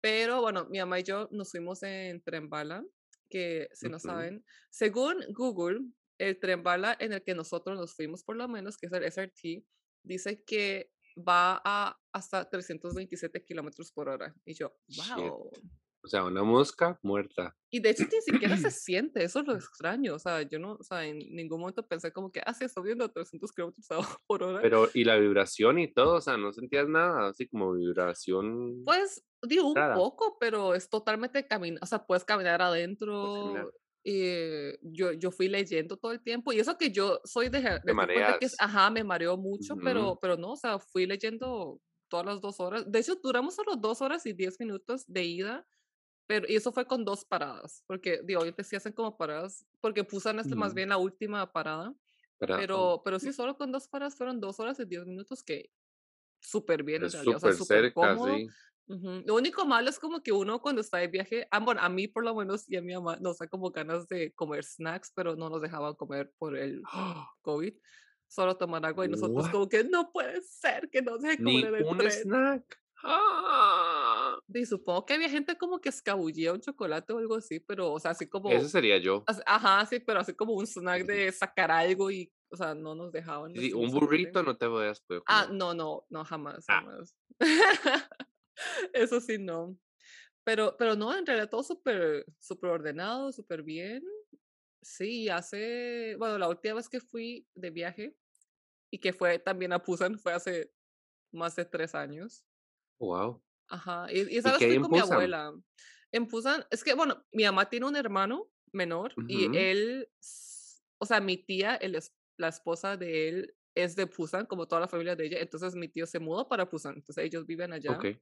Pero 0.00 0.40
bueno, 0.40 0.66
mi 0.68 0.78
mamá 0.78 1.00
y 1.00 1.04
yo 1.04 1.28
nos 1.30 1.50
fuimos 1.50 1.82
en 1.82 2.22
tren 2.22 2.48
bala, 2.48 2.84
que 3.32 3.70
si 3.72 3.88
no 3.88 3.98
saben, 3.98 4.44
según 4.70 5.24
Google, 5.30 5.80
el 6.18 6.38
tren 6.38 6.62
bala 6.62 6.94
en 7.00 7.14
el 7.14 7.22
que 7.22 7.34
nosotros 7.34 7.78
nos 7.78 7.94
fuimos 7.94 8.22
por 8.22 8.36
lo 8.36 8.46
menos, 8.46 8.76
que 8.76 8.86
es 8.86 8.92
el 8.92 9.10
SRT, 9.10 9.64
dice 10.04 10.44
que 10.44 10.92
va 11.16 11.62
a 11.64 11.98
hasta 12.12 12.48
327 12.48 13.42
kilómetros 13.42 13.90
por 13.90 14.10
hora. 14.10 14.34
Y 14.44 14.52
yo, 14.52 14.76
wow. 15.16 15.50
O 16.04 16.08
sea, 16.08 16.24
una 16.24 16.42
mosca 16.42 16.98
muerta. 17.02 17.56
Y 17.70 17.80
de 17.80 17.90
hecho 17.90 18.04
ni 18.12 18.20
siquiera 18.20 18.56
se 18.56 18.70
siente, 18.70 19.22
eso 19.22 19.40
es 19.40 19.46
lo 19.46 19.54
extraño. 19.54 20.14
O 20.14 20.18
sea, 20.18 20.42
yo 20.42 20.58
no, 20.58 20.72
o 20.74 20.82
sea, 20.82 21.06
en 21.06 21.18
ningún 21.18 21.60
momento 21.60 21.86
pensé 21.86 22.12
como 22.12 22.30
que, 22.32 22.40
ah, 22.44 22.52
sí, 22.52 22.64
estoy 22.64 22.84
viendo 22.84 23.08
300 23.08 23.52
kilómetros 23.52 23.86
por 24.26 24.42
hora. 24.42 24.60
Pero, 24.60 24.88
y 24.92 25.04
la 25.04 25.16
vibración 25.16 25.78
y 25.78 25.92
todo, 25.92 26.16
o 26.16 26.20
sea, 26.20 26.36
no 26.36 26.52
sentías 26.52 26.88
nada, 26.88 27.28
así 27.28 27.46
como 27.46 27.72
vibración. 27.72 28.84
Pues, 28.84 29.24
digo, 29.42 29.68
un 29.68 29.94
poco, 29.94 30.36
pero 30.40 30.74
es 30.74 30.88
totalmente 30.88 31.46
caminar, 31.46 31.78
o 31.82 31.86
sea, 31.86 32.04
puedes 32.04 32.24
caminar 32.24 32.60
adentro. 32.62 33.70
Y 34.04 34.72
yo, 34.82 35.12
yo 35.12 35.30
fui 35.30 35.46
leyendo 35.46 35.96
todo 35.96 36.10
el 36.10 36.20
tiempo 36.20 36.52
y 36.52 36.58
eso 36.58 36.76
que 36.76 36.90
yo 36.90 37.20
soy 37.22 37.50
de, 37.50 37.60
de, 37.60 38.36
que 38.40 38.48
ajá, 38.58 38.90
me 38.90 39.04
mareó 39.04 39.36
mucho, 39.36 39.76
pero, 39.76 40.18
pero 40.20 40.36
no, 40.36 40.54
o 40.54 40.56
sea, 40.56 40.80
fui 40.80 41.06
leyendo 41.06 41.80
todas 42.08 42.26
las 42.26 42.40
dos 42.40 42.58
horas. 42.58 42.90
De 42.90 42.98
hecho, 42.98 43.14
duramos 43.22 43.54
solo 43.54 43.76
dos 43.76 44.02
horas 44.02 44.26
y 44.26 44.32
diez 44.32 44.58
minutos 44.58 45.04
de 45.06 45.24
ida, 45.24 45.66
pero 46.26 46.46
y 46.48 46.56
eso 46.56 46.72
fue 46.72 46.86
con 46.86 47.04
dos 47.04 47.24
paradas, 47.24 47.84
porque 47.86 48.20
digo, 48.24 48.40
obviamente 48.40 48.64
sí 48.64 48.76
hacen 48.76 48.92
como 48.92 49.16
paradas, 49.16 49.66
porque 49.80 50.04
Pusan 50.04 50.38
es 50.38 50.48
más 50.54 50.74
bien 50.74 50.90
la 50.90 50.96
última 50.96 51.50
parada, 51.52 51.94
pero, 52.38 53.02
pero 53.04 53.18
sí, 53.18 53.32
solo 53.32 53.56
con 53.56 53.70
dos 53.70 53.88
paradas 53.88 54.16
fueron 54.16 54.40
dos 54.40 54.58
horas 54.60 54.78
y 54.80 54.84
diez 54.84 55.06
minutos 55.06 55.42
que 55.42 55.70
súper 56.40 56.82
bien, 56.82 57.04
es 57.04 57.14
o 57.14 57.38
sea, 57.38 57.52
súper 57.52 57.92
cómodo. 57.92 58.36
Lo 58.86 59.36
único 59.36 59.64
malo 59.64 59.88
es 59.88 59.98
como 59.98 60.22
que 60.22 60.32
uno 60.32 60.60
cuando 60.60 60.80
está 60.80 60.98
de 60.98 61.08
viaje, 61.08 61.46
ah, 61.50 61.60
bueno, 61.60 61.80
a 61.80 61.88
mí 61.88 62.08
por 62.08 62.24
lo 62.24 62.34
menos 62.34 62.68
y 62.68 62.76
a 62.76 62.82
mi 62.82 62.92
mamá 62.92 63.16
nos 63.20 63.38
da 63.38 63.46
como 63.46 63.70
ganas 63.70 64.06
de 64.08 64.32
comer 64.32 64.64
snacks, 64.64 65.12
pero 65.14 65.36
no 65.36 65.48
nos 65.48 65.62
dejaban 65.62 65.94
comer 65.94 66.32
por 66.38 66.56
el 66.56 66.82
COVID. 67.42 67.74
Solo 68.28 68.56
tomar 68.56 68.84
agua 68.86 69.04
y 69.04 69.08
nosotros 69.10 69.48
como 69.50 69.68
que 69.68 69.84
no 69.84 70.10
puede 70.10 70.40
ser 70.42 70.88
que 70.90 71.02
no 71.02 71.18
se 71.18 71.28
deje 71.28 71.42
comer 71.42 71.74
en 71.74 71.86
un 71.86 72.00
snack. 72.10 72.81
¡Ah! 73.02 74.38
Y 74.54 74.66
supongo 74.66 75.04
que 75.06 75.14
había 75.14 75.28
gente 75.28 75.56
como 75.56 75.80
que 75.80 75.88
escabullía 75.88 76.52
un 76.52 76.60
chocolate 76.60 77.12
o 77.12 77.18
algo 77.18 77.36
así, 77.36 77.60
pero, 77.60 77.92
o 77.92 77.98
sea, 77.98 78.12
así 78.12 78.28
como... 78.28 78.50
Eso 78.50 78.68
sería 78.68 78.98
yo. 78.98 79.24
Ajá, 79.46 79.84
sí, 79.86 80.00
pero 80.00 80.20
así 80.20 80.34
como 80.34 80.54
un 80.54 80.66
snack 80.66 81.04
de 81.04 81.32
sacar 81.32 81.70
algo 81.70 82.10
y, 82.10 82.32
o 82.50 82.56
sea, 82.56 82.74
no 82.74 82.94
nos 82.94 83.12
dejaban. 83.12 83.54
Sí, 83.54 83.72
un 83.72 83.90
burrito 83.90 84.42
no 84.42 84.56
te 84.56 84.66
voy 84.66 84.86
a 84.86 84.94
poder 85.06 85.22
Ah, 85.26 85.48
no, 85.50 85.74
no, 85.74 86.04
no, 86.10 86.24
jamás, 86.24 86.64
ah. 86.68 86.80
jamás. 86.80 87.16
Eso 88.92 89.20
sí, 89.20 89.38
no. 89.38 89.76
Pero, 90.44 90.76
pero 90.76 90.96
no, 90.96 91.16
en 91.16 91.24
realidad 91.24 91.48
todo 91.48 91.62
súper 91.62 92.26
super 92.38 92.70
ordenado, 92.70 93.32
súper 93.32 93.62
bien. 93.62 94.02
Sí, 94.82 95.28
hace, 95.28 96.16
bueno, 96.18 96.38
la 96.38 96.48
última 96.48 96.74
vez 96.74 96.88
que 96.88 97.00
fui 97.00 97.46
de 97.54 97.70
viaje 97.70 98.16
y 98.90 98.98
que 98.98 99.12
fue 99.12 99.38
también 99.38 99.72
a 99.72 99.82
Pusan 99.82 100.18
fue 100.18 100.32
hace 100.32 100.72
más 101.32 101.54
de 101.56 101.64
tres 101.64 101.94
años. 101.94 102.44
Wow. 103.02 103.42
Ajá, 103.68 104.06
y, 104.12 104.36
esa 104.36 104.52
vez 104.52 104.58
fui 104.58 104.78
con 104.80 104.90
mi 104.90 105.00
abuela. 105.00 105.52
En 106.12 106.28
Pusan, 106.28 106.64
es 106.70 106.84
que, 106.84 106.94
bueno, 106.94 107.24
mi 107.32 107.42
mamá 107.44 107.68
tiene 107.68 107.86
un 107.86 107.96
hermano 107.96 108.50
menor 108.70 109.12
y 109.28 109.56
él, 109.56 110.08
o 110.98 111.06
sea, 111.06 111.20
mi 111.20 111.36
tía, 111.36 111.74
es, 111.76 112.14
la 112.38 112.48
esposa 112.48 112.96
de 112.96 113.28
él, 113.28 113.56
es 113.74 113.96
de 113.96 114.06
Pusan, 114.06 114.46
como 114.46 114.68
toda 114.68 114.82
la 114.82 114.88
familia 114.88 115.16
de 115.16 115.26
ella, 115.26 115.38
entonces 115.40 115.74
mi 115.74 115.88
tío 115.88 116.06
se 116.06 116.20
mudó 116.20 116.48
para 116.48 116.68
Pusan, 116.68 116.94
entonces 116.96 117.24
ellos 117.24 117.44
viven 117.44 117.72
allá. 117.72 117.92
Okay. 117.96 118.20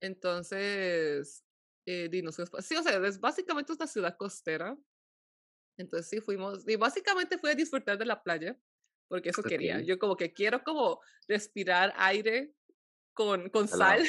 Entonces, 0.00 1.44
eh, 1.86 2.10
sí, 2.60 2.76
o 2.76 2.82
sea, 2.82 3.06
es 3.06 3.18
básicamente 3.18 3.72
una 3.72 3.86
ciudad 3.86 4.16
costera. 4.16 4.78
Entonces 5.76 6.08
sí 6.08 6.20
fuimos, 6.20 6.68
y 6.68 6.76
básicamente 6.76 7.36
fui 7.38 7.50
a 7.50 7.54
disfrutar 7.54 7.98
de 7.98 8.04
la 8.04 8.22
playa, 8.22 8.56
porque 9.08 9.30
eso 9.30 9.42
quería. 9.42 9.80
Yo 9.80 9.98
como 9.98 10.16
que 10.16 10.32
quiero 10.32 10.62
como 10.62 11.00
respirar 11.26 11.92
aire 11.96 12.54
con, 13.14 13.48
con 13.50 13.68
sal. 13.68 14.02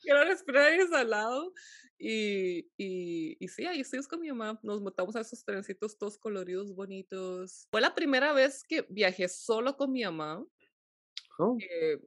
quiero 0.00 0.24
respirar 0.24 0.68
aire 0.68 0.86
salado. 0.86 1.52
Y, 1.98 2.60
y, 2.78 3.36
y 3.38 3.48
sí, 3.48 3.66
ahí 3.66 3.80
estuvimos 3.80 4.08
con 4.08 4.20
mi 4.20 4.28
mamá. 4.28 4.58
Nos 4.62 4.80
montamos 4.80 5.16
a 5.16 5.20
esos 5.20 5.44
trencitos 5.44 5.98
todos 5.98 6.16
coloridos, 6.16 6.74
bonitos. 6.74 7.66
Fue 7.70 7.80
la 7.80 7.94
primera 7.94 8.32
vez 8.32 8.64
que 8.64 8.86
viajé 8.88 9.28
solo 9.28 9.76
con 9.76 9.92
mi 9.92 10.04
mamá. 10.04 10.44
Oh, 11.38 11.56
eh, 11.58 11.98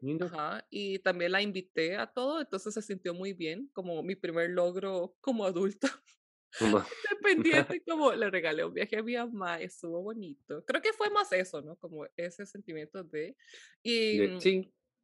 y 0.69 0.99
también 0.99 1.31
la 1.31 1.41
invité 1.41 1.95
a 1.95 2.05
todo, 2.05 2.39
entonces 2.39 2.71
se 2.71 2.83
sintió 2.83 3.15
muy 3.15 3.33
bien, 3.33 3.67
como 3.73 4.03
mi 4.03 4.15
primer 4.15 4.51
logro 4.51 5.15
como 5.21 5.43
adulta. 5.43 5.89
Independiente, 7.09 7.81
como 7.87 8.13
le 8.13 8.29
regalé 8.29 8.63
un 8.63 8.73
viaje 8.73 8.97
a 8.97 9.03
mi 9.03 9.15
mamá, 9.15 9.59
estuvo 9.59 10.01
bonito. 10.01 10.63
Creo 10.65 10.81
que 10.81 10.93
fue 10.93 11.09
más 11.09 11.31
eso, 11.31 11.61
¿no? 11.61 11.75
Como 11.77 12.05
ese 12.15 12.45
sentimiento 12.45 13.03
de... 13.03 13.35
Y, 13.81 14.19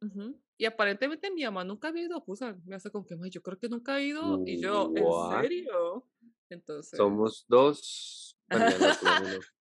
sí. 0.00 0.36
Y 0.58 0.66
aparentemente 0.66 1.30
mi 1.30 1.42
mamá 1.44 1.64
nunca 1.64 1.88
había 1.88 2.04
ido 2.04 2.16
a 2.16 2.20
Busan. 2.20 2.62
Me 2.66 2.76
hace 2.76 2.90
como 2.90 3.06
que, 3.06 3.16
yo 3.30 3.42
creo 3.42 3.58
que 3.58 3.68
nunca 3.68 3.94
ha 3.94 4.02
ido. 4.02 4.42
Y 4.46 4.60
yo, 4.60 4.92
¿en 4.94 5.42
serio? 5.42 6.06
Entonces... 6.50 6.98
Somos 6.98 7.46
dos. 7.48 8.36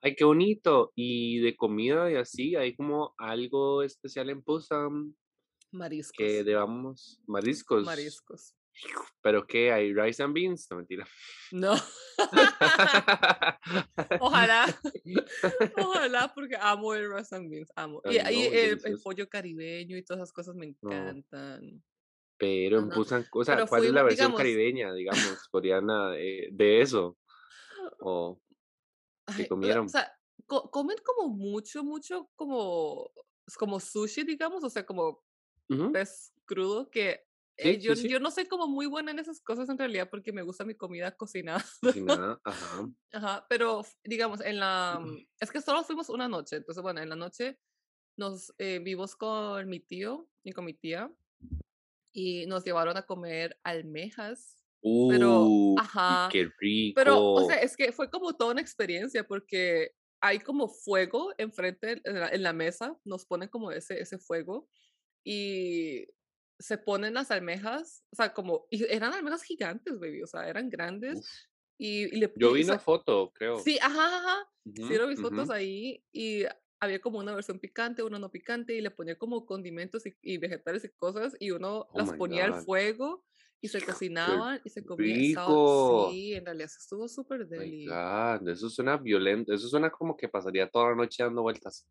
Ay, 0.00 0.14
qué 0.14 0.24
bonito. 0.24 0.92
Y 0.94 1.40
de 1.40 1.54
comida 1.56 2.10
y 2.10 2.16
así, 2.16 2.56
hay 2.56 2.74
como 2.74 3.14
algo 3.18 3.82
especial 3.82 4.30
en 4.30 4.42
Pusan. 4.42 5.14
Mariscos. 5.70 6.16
Que 6.16 6.42
debamos. 6.42 7.20
Mariscos. 7.26 7.84
Mariscos. 7.84 8.54
¿Pero 9.22 9.46
qué? 9.46 9.72
¿Hay 9.72 9.92
rice 9.92 10.22
and 10.22 10.34
beans? 10.34 10.66
No, 10.70 10.78
mentira. 10.78 11.06
No. 11.52 11.74
Ojalá. 14.20 14.66
Ojalá, 15.76 16.32
porque 16.34 16.56
amo 16.60 16.94
el 16.94 17.12
rice 17.12 17.36
and 17.36 17.50
beans. 17.50 17.70
Amo. 17.76 18.00
y, 18.04 18.18
ahí 18.18 18.46
el, 18.46 18.80
pollo 19.02 19.28
caribeño 19.28 19.96
y 19.96 20.02
todas 20.02 20.22
esas 20.22 20.32
cosas 20.32 20.54
me 20.54 20.66
encantan. 20.66 21.82
Pero 22.38 22.78
en 22.78 22.90
o 22.92 23.04
sea, 23.04 23.66
¿cuál 23.66 23.84
es 23.84 23.92
la 23.92 24.02
versión 24.02 24.34
caribeña, 24.34 24.94
digamos, 24.94 25.46
coreana 25.50 26.12
de, 26.12 26.48
de 26.52 26.80
eso? 26.80 27.18
O 28.00 28.40
que 29.36 29.46
comieron. 29.46 29.86
O 29.86 29.88
sea, 29.88 30.10
comen 30.46 30.96
como 31.04 31.28
mucho, 31.28 31.84
mucho 31.84 32.30
como, 32.36 33.10
como 33.58 33.78
sushi, 33.78 34.24
digamos, 34.24 34.64
o 34.64 34.70
sea, 34.70 34.86
como 34.86 35.22
pez 35.92 36.32
crudo, 36.46 36.90
que 36.90 37.26
eh, 37.62 37.78
yo, 37.78 37.94
yo 37.94 38.20
no 38.20 38.30
soy 38.30 38.46
como 38.46 38.66
muy 38.66 38.86
buena 38.86 39.10
en 39.10 39.18
esas 39.18 39.40
cosas 39.40 39.68
en 39.68 39.78
realidad 39.78 40.08
porque 40.10 40.32
me 40.32 40.42
gusta 40.42 40.64
mi 40.64 40.74
comida 40.74 41.14
cocinada. 41.16 41.64
Cocinada, 41.80 42.40
ajá. 42.44 42.88
Ajá, 43.12 43.46
pero 43.48 43.82
digamos, 44.04 44.40
en 44.40 44.58
la... 44.58 45.00
Mm, 45.00 45.26
es 45.38 45.50
que 45.50 45.60
solo 45.60 45.84
fuimos 45.84 46.08
una 46.08 46.28
noche, 46.28 46.56
entonces 46.56 46.82
bueno, 46.82 47.00
en 47.00 47.08
la 47.08 47.16
noche 47.16 47.58
nos 48.16 48.52
eh, 48.58 48.80
vimos 48.82 49.16
con 49.16 49.68
mi 49.68 49.80
tío 49.80 50.28
y 50.44 50.52
con 50.52 50.64
mi 50.64 50.74
tía 50.74 51.10
y 52.12 52.46
nos 52.46 52.64
llevaron 52.64 52.96
a 52.96 53.02
comer 53.02 53.58
almejas 53.62 54.58
Pero, 54.82 55.44
Uy, 55.44 55.76
ajá, 55.78 56.28
qué 56.30 56.50
pero, 56.94 57.22
o 57.22 57.46
sea, 57.46 57.56
rico. 57.56 57.66
es 57.66 57.76
que 57.76 57.92
fue 57.92 58.10
como 58.10 58.36
toda 58.36 58.52
una 58.52 58.60
experiencia 58.60 59.26
porque 59.26 59.92
hay 60.20 60.38
como 60.38 60.68
fuego 60.68 61.32
enfrente 61.38 62.00
en 62.04 62.20
la, 62.20 62.28
en 62.28 62.42
la 62.42 62.52
mesa, 62.52 62.98
nos 63.04 63.24
ponen 63.24 63.48
como 63.48 63.70
ese, 63.70 64.00
ese 64.00 64.18
fuego 64.18 64.68
y 65.24 66.06
se 66.60 66.78
ponen 66.78 67.14
las 67.14 67.30
almejas, 67.32 68.04
o 68.12 68.16
sea, 68.16 68.34
como, 68.34 68.66
eran 68.72 69.14
almejas 69.14 69.42
gigantes, 69.44 69.98
baby, 70.00 70.22
o 70.22 70.28
sea, 70.28 70.48
eran 70.48 70.70
grandes 70.70 71.18
Uf. 71.18 71.28
y, 71.78 72.04
y 72.16 72.20
le, 72.20 72.34
Yo 72.34 72.52
vi 72.54 72.62
o 72.62 72.64
una 72.64 72.76
sea, 72.76 72.78
foto, 72.78 73.32
creo. 73.32 73.64
sí, 73.64 73.78
ajá, 73.82 74.18
ajá, 74.18 74.36
sí, 74.80 74.94
Ujú, 74.94 74.98
lo 74.98 75.08
vi 75.08 75.16
fotos 75.16 75.50
ujú. 75.50 75.50
ahí 75.50 76.04
y 76.12 76.44
había 76.80 77.00
como 77.00 77.18
una 77.18 77.34
versión 77.34 77.58
picante, 77.60 78.02
una 78.02 78.18
no 78.18 78.30
picante 78.30 78.74
y 78.74 78.80
le 78.80 78.90
ponía 78.90 79.18
como 79.18 79.46
condimentos 79.46 80.06
y, 80.06 80.16
y 80.22 80.38
vegetales 80.38 80.84
y 80.84 80.90
cosas 80.90 81.36
y 81.40 81.50
uno 81.52 81.90
Oh 81.92 81.94
las 81.94 82.12
ponía 82.12 82.44
al 82.44 82.54
God. 82.54 82.66
fuego 82.66 83.26
y 83.60 83.68
se 83.68 83.84
Qué 84.24 84.40
cocinaban 84.40 84.60
y 84.64 84.70
se 84.70 84.84
comía, 84.86 85.18
sí, 85.66 86.34
en 86.34 86.46
realidad 86.46 86.68
sí 86.68 86.78
estuvo 86.80 87.08
súper 87.08 87.46
My 87.54 87.66
deli. 87.66 88.00
God, 88.38 88.48
eso 88.48 88.68
suena 88.70 88.96
violento. 88.96 89.52
Eso 89.52 89.68
suena 89.68 89.90
como 89.90 90.16
que 90.16 90.28
pasaría 90.28 90.68
toda 90.70 90.90
la 90.90 90.96
noche 90.96 91.22
dando 91.22 91.42
vueltas. 91.42 91.88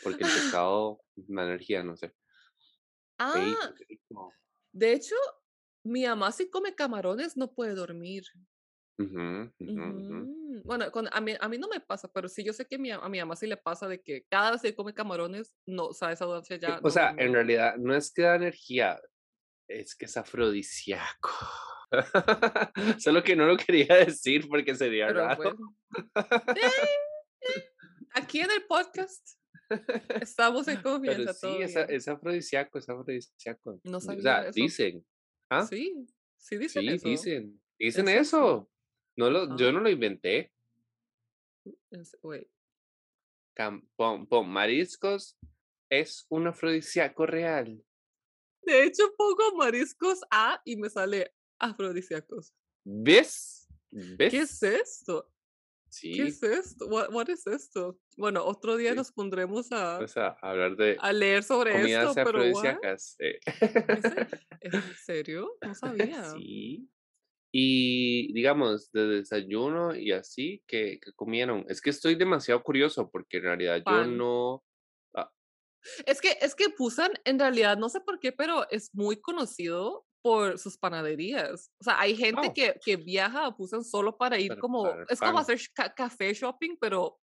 Porque 0.00 0.24
el 0.24 0.32
pescado, 0.32 1.00
la 1.28 1.44
energía, 1.44 1.82
no 1.82 1.96
sé. 1.96 2.12
Ah, 3.18 3.72
de 4.72 4.92
hecho, 4.92 5.14
mi 5.84 6.04
mamá 6.06 6.32
si 6.32 6.50
come 6.50 6.74
camarones 6.74 7.36
no 7.36 7.52
puede 7.52 7.74
dormir. 7.74 8.24
Bueno, 10.64 10.90
con, 10.90 11.08
a, 11.12 11.20
mí, 11.20 11.34
a 11.38 11.48
mí 11.48 11.58
no 11.58 11.68
me 11.68 11.80
pasa, 11.80 12.08
pero 12.12 12.28
sí 12.28 12.42
yo 12.44 12.52
sé 12.52 12.66
que 12.66 12.78
mi 12.78 12.90
a 12.90 13.08
mi 13.08 13.18
mamá 13.18 13.36
sí 13.36 13.46
le 13.46 13.56
pasa 13.56 13.86
de 13.88 14.02
que 14.02 14.24
cada 14.30 14.52
vez 14.52 14.62
que 14.62 14.74
come 14.74 14.94
camarones, 14.94 15.54
no, 15.66 15.86
o 15.88 15.92
sea, 15.94 16.12
esa 16.12 16.24
noche 16.26 16.54
Eh, 16.54 16.58
ya 16.60 16.78
O 16.78 16.82
no 16.82 16.90
sea, 16.90 17.14
en 17.18 17.32
realidad 17.32 17.76
no 17.76 17.94
es 17.94 18.12
que 18.12 18.22
da 18.22 18.36
energía, 18.36 19.00
es 19.68 19.94
que 19.94 20.06
es 20.06 20.16
afrodisíaco. 20.16 21.30
Solo 22.98 23.22
que 23.22 23.36
no 23.36 23.46
lo 23.46 23.56
quería 23.56 23.96
decir 23.96 24.48
porque 24.48 24.74
sería 24.74 25.06
Pero 25.08 25.20
raro. 25.20 25.36
bueno. 25.36 25.76
Aquí 28.14 28.40
en 28.40 28.50
el 28.50 28.64
podcast 28.66 29.38
estamos 30.20 30.66
en 30.68 30.74
Pero 30.82 30.82
confianza, 30.82 31.32
sí, 31.34 31.40
todo 31.40 31.58
es, 31.60 31.76
es 31.76 32.08
afrodisíaco, 32.08 32.78
es 32.78 32.88
afrodisíaco. 32.88 33.80
No 33.84 33.98
O 33.98 34.00
sabía 34.00 34.22
sea, 34.22 34.40
eso. 34.48 34.52
dicen. 34.54 35.06
¿Ah? 35.50 35.66
Sí, 35.66 36.06
sí 36.36 36.58
dicen 36.58 36.82
Sí, 36.82 36.88
eso. 36.88 37.08
dicen. 37.08 37.42
¿En 37.44 37.60
Dicen 37.78 38.08
eso. 38.08 38.70
No 39.16 39.30
lo, 39.30 39.42
Ah, 39.44 39.56
yo 39.58 39.72
no 39.72 39.80
lo 39.80 39.88
inventé. 39.90 40.52
wait. 42.22 42.48
Cam- 43.56 43.88
mariscos 44.44 45.38
es 45.90 46.26
un 46.28 46.46
afrodisíaco 46.46 47.26
real. 47.26 47.82
De 48.62 48.84
hecho, 48.84 49.14
pongo 49.16 49.54
mariscos 49.56 50.20
A 50.30 50.60
y 50.64 50.76
me 50.76 50.90
sale 50.90 51.32
afrodisíacos. 51.58 52.52
¿Ves? 52.84 53.68
¿Qué 53.90 54.40
es 54.40 54.60
¿Ves? 54.60 55.04
¿Qué 56.00 56.24
es 56.24 56.42
esto? 56.42 56.86
What, 56.88 57.12
what 57.12 57.28
is 57.28 57.46
esto? 57.46 57.98
Bueno, 58.16 58.44
otro 58.44 58.76
día 58.76 58.90
sí. 58.90 58.96
nos 58.96 59.12
pondremos 59.12 59.70
a, 59.72 59.98
O 59.98 60.08
sea, 60.08 60.36
hablar 60.42 60.76
de 60.76 60.96
a 61.00 61.12
leer 61.12 61.42
sobre 61.42 61.72
comidas 61.72 62.08
esto, 62.08 62.14
pero 62.14 62.38
afrodisíacas. 62.40 63.16
eh. 63.18 63.38
¿Es 64.60 64.74
en 64.74 64.82
serio? 65.04 65.56
No 65.62 65.74
sabía. 65.74 66.24
Sí. 66.30 66.88
Y 67.52 68.32
digamos, 68.34 68.90
de 68.92 69.06
desayuno 69.06 69.94
y 69.94 70.12
así, 70.12 70.62
que 70.66 70.98
comieron? 71.14 71.64
Es 71.68 71.80
que 71.80 71.90
estoy 71.90 72.14
demasiado 72.16 72.62
curioso 72.62 73.10
porque 73.10 73.38
en 73.38 73.44
realidad 73.44 73.82
yo 73.86 74.04
no. 74.04 74.64
ah, 75.14 75.32
Es 76.04 76.20
que, 76.20 76.36
es 76.40 76.54
que 76.54 76.66
Busan, 76.78 77.12
en 77.24 77.38
realidad, 77.38 77.78
no 77.78 77.88
sé 77.88 78.00
por 78.00 78.18
qué, 78.18 78.32
pero 78.32 78.68
es 78.70 78.94
muy 78.94 79.16
conocido 79.20 80.05
por 80.26 80.58
sus 80.58 80.76
panaderías. 80.76 81.70
O 81.80 81.84
sea, 81.84 82.00
hay 82.00 82.16
gente 82.16 82.48
oh, 82.48 82.52
que, 82.52 82.80
que 82.84 82.96
viaja 82.96 83.46
a 83.46 83.50
Busan 83.50 83.84
solo 83.84 84.18
para 84.18 84.36
ir 84.40 84.48
para, 84.48 84.58
como, 84.58 84.82
para 84.82 85.06
es 85.06 85.22
como 85.22 85.38
pan. 85.38 85.42
hacer 85.42 85.56
sh- 85.56 85.70
ca- 85.72 85.94
café 85.94 86.34
shopping, 86.34 86.76
pero 86.80 87.20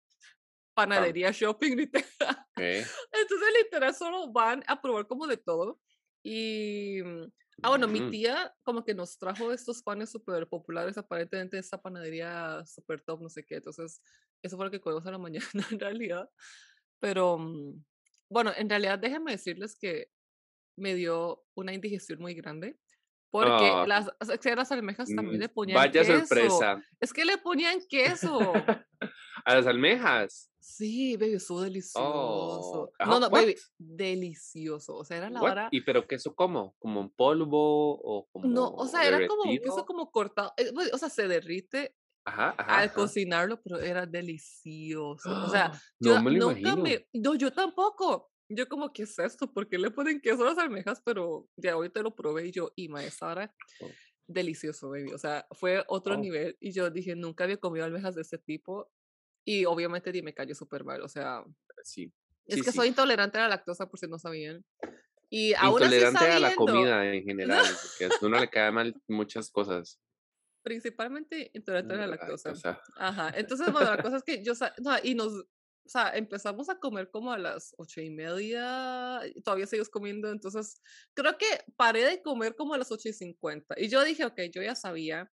Pan. 0.95 1.05
panadería 1.05 1.33
shopping, 1.33 1.77
literal. 1.77 2.47
ok. 2.57 2.93
Entonces, 3.13 3.49
literal, 3.65 3.95
solo 3.95 4.33
van 4.33 4.63
a 4.67 4.81
probar 4.81 5.07
como 5.07 5.27
de 5.27 5.37
todo. 5.37 5.81
Y, 6.25 7.01
mm, 7.05 7.25
ah, 7.63 7.69
bueno, 7.71 7.89
mi 7.89 8.01
Mm, 8.01 8.11
tía 8.11 8.55
como 8.63 8.85
que 8.85 8.95
nos 8.95 9.19
trajo 9.19 9.53
estos 9.53 9.83
panes 9.83 10.11
súper 10.11 10.49
populares, 10.49 10.99
aparentemente 10.99 11.59
esta 11.59 11.81
panadería 11.83 12.65
súper 12.67 13.03
top, 13.03 13.23
no 13.23 13.29
sé 13.29 13.45
qué. 13.45 13.57
Entonces, 13.57 14.03
eso 14.43 14.57
fue 14.57 14.67
lo 14.67 14.71
que 14.71 14.81
comimos 14.81 15.07
a 15.07 15.11
la 15.13 15.19
mañana, 15.19 15.67
en 15.71 15.81
realidad. 15.81 16.31
Pero, 17.01 17.39
mm, 17.39 17.85
bueno, 18.31 18.53
en 18.57 18.71
realidad, 18.71 18.99
déjenme 18.99 19.33
decirles 19.33 19.77
que 19.79 20.11
me 20.77 20.95
dio 20.95 21.45
una 21.55 21.75
indigestión 21.75 22.21
muy 22.21 22.35
grande. 22.35 22.79
Porque 23.33 23.71
ah, 23.73 23.85
las, 23.87 24.09
las 24.45 24.73
almejas 24.73 25.09
también 25.09 25.39
mm, 25.39 25.41
le 25.41 25.49
ponían 25.49 25.77
vaya 25.77 26.03
queso. 26.03 26.19
sorpresa. 26.19 26.85
Es 27.01 27.13
que 27.13 27.25
le 27.25 27.39
ponían 27.39 27.81
queso. 27.89 28.39
A 29.45 29.55
las 29.57 29.67
almejas. 29.67 30.51
Sí, 30.61 31.17
baby, 31.17 31.35
estuvo 31.35 31.63
delicioso. 31.63 32.03
Oh, 32.05 32.93
No, 33.07 33.19
no, 33.19 33.31
baby, 33.31 33.57
delicioso. 33.79 34.95
O 34.97 35.05
sea, 35.05 35.17
era 35.17 35.31
la 35.31 35.41
What? 35.41 35.51
hora. 35.53 35.69
¿Y 35.73 35.81
pero 35.81 36.07
queso 36.07 36.35
cómo? 36.35 36.77
¿Como 36.79 37.01
en 37.01 37.09
polvo 37.11 37.99
o 38.01 38.29
No, 38.45 38.67
o 38.69 38.77
como 38.77 38.89
sea, 38.89 39.05
era 39.05 39.27
como 39.27 39.51
un 39.51 39.59
queso 39.59 39.85
como 39.87 40.11
cortado. 40.13 40.53
eh, 40.59 40.71
O 40.93 40.99
sea, 40.99 41.09
se 41.09 41.27
derrite 41.27 41.97
Ajá, 42.25 42.55
ajá, 42.57 42.77
al 42.79 42.85
ajá. 42.85 42.95
cocinarlo, 42.95 43.61
pero 43.63 43.81
era 43.81 44.07
delicioso. 44.07 45.31
O 45.31 45.49
sea, 45.49 45.73
yo 45.99 46.21
me 46.23 46.33
nunca 46.33 46.59
imagino. 46.61 46.77
me. 46.83 47.09
No, 47.15 47.35
yo 47.35 47.53
tampoco. 47.53 48.31
Yo, 48.55 48.69
como, 48.69 48.93
¿qué 48.93 49.03
es 49.05 49.19
esto? 49.19 49.53
¿Por 49.53 49.69
qué 49.69 49.79
le 49.79 49.91
ponen 49.91 50.21
queso 50.21 50.43
a 50.43 50.51
las 50.51 50.59
almejas? 50.59 51.01
Pero 51.05 51.49
ya 51.57 51.73
ahorita 51.73 52.03
lo 52.03 52.15
probé 52.15 52.47
y 52.47 52.53
yo, 52.53 52.73
y 52.77 52.89
maestra, 52.89 53.55
Oh, 53.81 53.91
delicioso, 54.27 54.91
baby. 54.91 55.13
O 55.13 55.19
sea, 55.19 55.47
fue 55.53 55.85
otro 55.89 56.15
oh, 56.15 56.19
nivel. 56.19 56.57
Y 56.61 56.73
yo 56.73 56.91
dije, 56.91 57.15
nunca 57.15 57.45
había 57.45 57.57
comido 57.57 57.85
almejas 57.85 58.15
de 58.15 58.23
ese 58.23 58.39
tipo. 58.39 58.91
Y 59.45 59.65
obviamente 59.65 60.23
me 60.23 60.35
cayó 60.35 60.55
súper 60.55 60.85
mal. 60.85 61.03
O 61.03 61.09
sea, 61.09 61.45
sí, 61.83 62.13
es 62.47 62.57
sí, 62.57 62.63
que 62.63 62.73
soy 62.73 62.87
sí. 62.87 62.89
intolerante 62.91 63.39
a 63.39 63.43
la 63.43 63.49
lactosa, 63.49 63.89
por 63.89 63.99
si 63.99 64.07
no 64.07 64.19
sabían. 64.19 64.65
Y 65.31 65.55
aún 65.55 65.83
así 65.83 65.95
Intolerante 65.95 66.25
a 66.27 66.39
la 66.39 66.55
comida 66.55 67.07
en 67.07 67.21
no, 67.21 67.27
general, 67.27 67.67
porque 67.83 68.15
a 68.15 68.27
uno 68.27 68.39
le 68.39 68.51
cae 68.51 68.71
mal 68.71 68.95
muchas 69.09 69.51
cosas. 69.51 69.99
principalmente 70.63 71.51
intolerante 71.55 71.95
a 71.95 71.97
la 71.97 72.07
La 72.07 72.17
lactosa. 72.17 72.81
Ajá. 72.97 73.33
Entonces, 73.37 73.73
bueno, 73.73 73.91
la 73.91 74.03
cosa 74.03 74.19
es 74.19 74.23
que 74.23 74.45
yo, 74.45 74.53
no, 74.79 74.97
y 75.03 75.15
nos, 75.15 75.45
o 75.85 75.89
sea, 75.89 76.11
empezamos 76.17 76.69
a 76.69 76.79
comer 76.79 77.11
como 77.11 77.33
a 77.33 77.39
las 77.39 77.75
ocho 77.77 78.01
y 78.01 78.11
media, 78.11 79.21
y 79.35 79.41
todavía 79.43 79.67
seguimos 79.67 79.89
comiendo, 79.89 80.31
entonces 80.31 80.81
creo 81.15 81.37
que 81.37 81.47
paré 81.77 82.05
de 82.05 82.23
comer 82.23 82.55
como 82.55 82.75
a 82.75 82.79
las 82.79 82.91
ocho 82.93 83.09
y 83.09 83.13
cincuenta. 83.13 83.75
Y 83.79 83.89
yo 83.89 84.03
dije, 84.05 84.25
ok, 84.25 84.41
yo 84.53 84.63
ya 84.63 84.75
sabía 84.75 85.31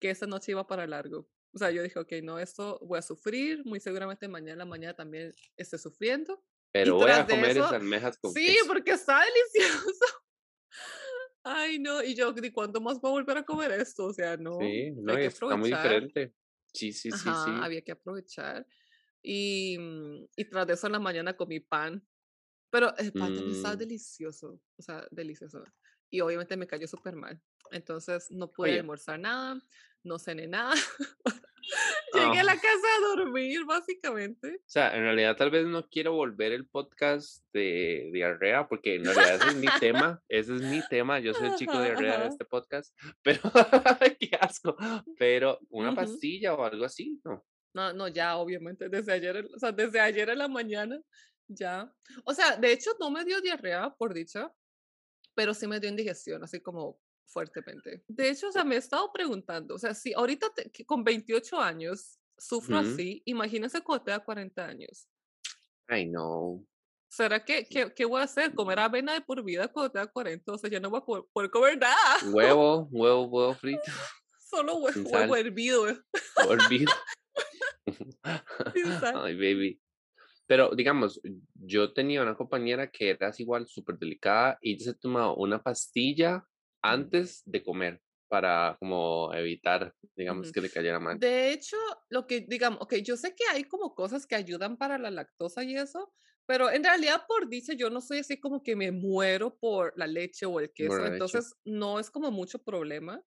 que 0.00 0.10
esta 0.10 0.26
noche 0.26 0.52
iba 0.52 0.66
para 0.66 0.86
largo. 0.86 1.28
O 1.54 1.58
sea, 1.58 1.70
yo 1.70 1.82
dije, 1.82 1.98
ok, 1.98 2.12
no, 2.22 2.38
esto 2.38 2.78
voy 2.82 2.98
a 2.98 3.02
sufrir, 3.02 3.62
muy 3.66 3.78
seguramente 3.80 4.26
mañana 4.28 4.52
en 4.52 4.58
la 4.58 4.64
mañana 4.64 4.94
también 4.94 5.32
esté 5.56 5.76
sufriendo. 5.78 6.34
Y 6.34 6.72
Pero 6.72 6.94
voy 6.96 7.10
a 7.10 7.26
comer 7.26 7.50
esas 7.50 7.66
eso, 7.66 7.74
almejas 7.76 8.16
con 8.18 8.32
sí, 8.32 8.46
queso. 8.46 8.66
porque 8.66 8.92
está 8.92 9.20
delicioso. 9.20 10.04
Ay, 11.44 11.78
no, 11.78 12.02
y 12.02 12.14
yo, 12.14 12.32
¿de 12.32 12.52
cuándo 12.52 12.80
más 12.80 13.00
voy 13.00 13.10
a 13.10 13.12
volver 13.12 13.38
a 13.38 13.44
comer 13.44 13.72
esto? 13.72 14.06
O 14.06 14.12
sea, 14.14 14.36
no, 14.36 14.58
Sí, 14.60 14.92
no, 14.92 15.12
hay 15.12 15.18
y 15.18 15.20
que 15.22 15.26
está 15.26 15.56
muy 15.56 15.70
diferente. 15.70 16.34
Sí, 16.72 16.92
sí, 16.92 17.10
sí, 17.10 17.28
Ajá, 17.28 17.44
sí. 17.44 17.50
había 17.62 17.82
que 17.82 17.92
aprovechar. 17.92 18.66
Y, 19.22 19.78
mm, 19.78 20.26
y 20.36 20.44
tras 20.46 20.66
de 20.66 20.74
eso 20.74 20.86
en 20.86 20.94
la 20.94 20.98
mañana 20.98 21.36
comí 21.36 21.60
pan, 21.60 22.04
pero 22.70 22.96
el 22.96 23.12
pan 23.12 23.34
también 23.34 23.56
estaba 23.56 23.74
Mm, 23.74 23.78
delicioso, 23.78 24.60
o 24.78 24.82
sea, 24.82 25.06
delicioso. 25.10 25.62
Y 26.10 26.20
obviamente 26.20 26.56
me 26.56 26.66
cayó 26.66 26.86
súper 26.86 27.14
mal. 27.16 27.40
Entonces 27.70 28.30
no 28.30 28.50
pude 28.50 28.70
Oye, 28.70 28.80
almorzar 28.80 29.18
nada, 29.18 29.60
no 30.02 30.18
cené 30.18 30.46
nada. 30.46 30.74
Llegué 32.12 32.38
a 32.38 32.40
ah, 32.40 32.44
la 32.44 32.54
casa 32.54 32.86
a 32.98 33.16
dormir, 33.16 33.64
básicamente. 33.64 34.56
o 34.56 34.68
sea, 34.68 34.94
en 34.94 35.02
realidad 35.02 35.36
tal 35.36 35.50
vez 35.50 35.66
no 35.66 35.88
quiero 35.88 36.12
volver 36.12 36.52
el 36.52 36.66
podcast 36.66 37.42
de 37.52 38.10
diarrea, 38.12 38.68
porque 38.68 38.96
en 38.96 39.04
realidad 39.04 39.36
ese 39.36 39.48
es 39.48 39.56
mi 39.56 39.68
tema, 39.80 40.22
ese 40.28 40.54
es 40.56 40.60
mi 40.60 40.82
tema, 40.88 41.20
yo 41.20 41.32
soy 41.32 41.48
el 41.48 41.56
chico 41.56 41.72
Ajá, 41.72 41.82
diarrea 41.84 42.18
de 42.18 42.28
este 42.28 42.44
podcast, 42.44 42.94
pero 43.22 43.40
qué 44.18 44.30
asco, 44.40 44.76
pero 45.18 45.58
una 45.70 45.94
pastilla 45.94 46.54
o 46.54 46.64
algo 46.64 46.84
así, 46.84 47.20
no. 47.24 47.44
No, 47.74 47.92
no, 47.92 48.08
ya, 48.08 48.36
obviamente, 48.36 48.88
desde 48.88 49.12
ayer, 49.12 49.48
o 49.54 49.58
sea, 49.58 49.72
desde 49.72 49.98
ayer 50.00 50.28
en 50.28 50.38
la 50.38 50.48
mañana, 50.48 51.00
ya. 51.48 51.90
O 52.24 52.34
sea, 52.34 52.56
de 52.56 52.72
hecho, 52.72 52.90
no 53.00 53.10
me 53.10 53.24
dio 53.24 53.40
diarrea, 53.40 53.90
por 53.96 54.12
dicha, 54.12 54.52
pero 55.34 55.54
sí 55.54 55.66
me 55.66 55.80
dio 55.80 55.88
indigestión, 55.88 56.42
así 56.44 56.60
como 56.60 57.00
fuertemente. 57.26 58.04
De 58.08 58.28
hecho, 58.28 58.48
o 58.48 58.52
sea, 58.52 58.64
me 58.64 58.74
he 58.74 58.78
estado 58.78 59.10
preguntando, 59.12 59.74
o 59.74 59.78
sea, 59.78 59.94
si 59.94 60.12
ahorita 60.12 60.50
te- 60.54 60.70
que 60.70 60.84
con 60.84 61.02
28 61.02 61.58
años 61.58 62.18
sufro 62.36 62.76
así, 62.92 63.22
imagínense 63.24 63.80
cuando 63.80 64.04
tenga 64.04 64.18
40 64.22 64.66
años. 64.66 65.08
Ay, 65.88 66.06
no. 66.06 66.62
¿Será 67.08 67.44
que, 67.44 67.66
que, 67.66 67.92
qué 67.94 68.04
voy 68.04 68.20
a 68.20 68.24
hacer? 68.24 68.54
¿Comer 68.54 68.78
avena 68.78 69.12
de 69.14 69.20
por 69.20 69.42
vida 69.42 69.68
cuando 69.68 69.92
tenga 69.92 70.06
40? 70.06 70.52
O 70.52 70.58
sea, 70.58 70.68
ya 70.70 70.80
no 70.80 70.90
voy 70.90 71.00
a 71.00 71.04
poder, 71.04 71.24
poder 71.32 71.50
comer 71.50 71.78
nada, 71.78 72.16
Huevo, 72.30 72.88
huevo, 72.90 73.24
huevo 73.26 73.54
frito, 73.54 73.80
solo 74.40 74.76
hue- 74.76 74.92
sin 74.92 75.04
huevo 75.06 75.18
sal, 75.34 75.38
hervido, 75.46 75.86
Ay, 79.14 79.34
baby. 79.34 79.80
Pero 80.46 80.70
digamos, 80.76 81.20
yo 81.54 81.92
tenía 81.92 82.22
una 82.22 82.36
compañera 82.36 82.90
que 82.90 83.10
era 83.10 83.32
igual 83.38 83.66
súper 83.68 83.98
delicada 83.98 84.58
y 84.62 84.74
ella 84.74 84.84
se 84.86 84.94
tomaba 84.94 85.34
una 85.36 85.62
pastilla 85.62 86.46
antes 86.82 87.42
de 87.46 87.62
comer 87.64 88.02
para 88.28 88.76
como 88.80 89.32
evitar, 89.34 89.94
digamos, 90.16 90.52
que 90.52 90.60
le 90.62 90.70
cayera 90.70 91.00
mal. 91.00 91.20
De 91.20 91.52
hecho, 91.52 91.76
lo 92.10 92.26
que 92.26 92.40
digamos, 92.40 92.80
okey, 92.82 93.02
yo 93.02 93.16
sé 93.16 93.34
que 93.34 93.44
hay 93.52 93.64
como 93.64 93.94
cosas 93.94 94.26
que 94.26 94.34
ayudan 94.34 94.78
para 94.78 94.98
la 94.98 95.10
lactosa 95.10 95.62
y 95.64 95.76
eso, 95.76 96.14
pero 96.46 96.70
en 96.70 96.82
realidad, 96.84 97.24
por 97.28 97.48
dicha, 97.48 97.74
yo 97.74 97.90
no 97.90 98.00
soy 98.00 98.18
así 98.20 98.40
como 98.40 98.62
que 98.62 98.74
me 98.76 98.92
muero 98.92 99.58
por 99.58 99.92
la 99.96 100.06
leche 100.06 100.46
o 100.46 100.58
el 100.60 100.72
queso, 100.72 101.06
entonces 101.06 101.54
no 101.64 102.00
es 102.00 102.10
como 102.10 102.30
mucho 102.30 102.62
problema. 102.64 103.22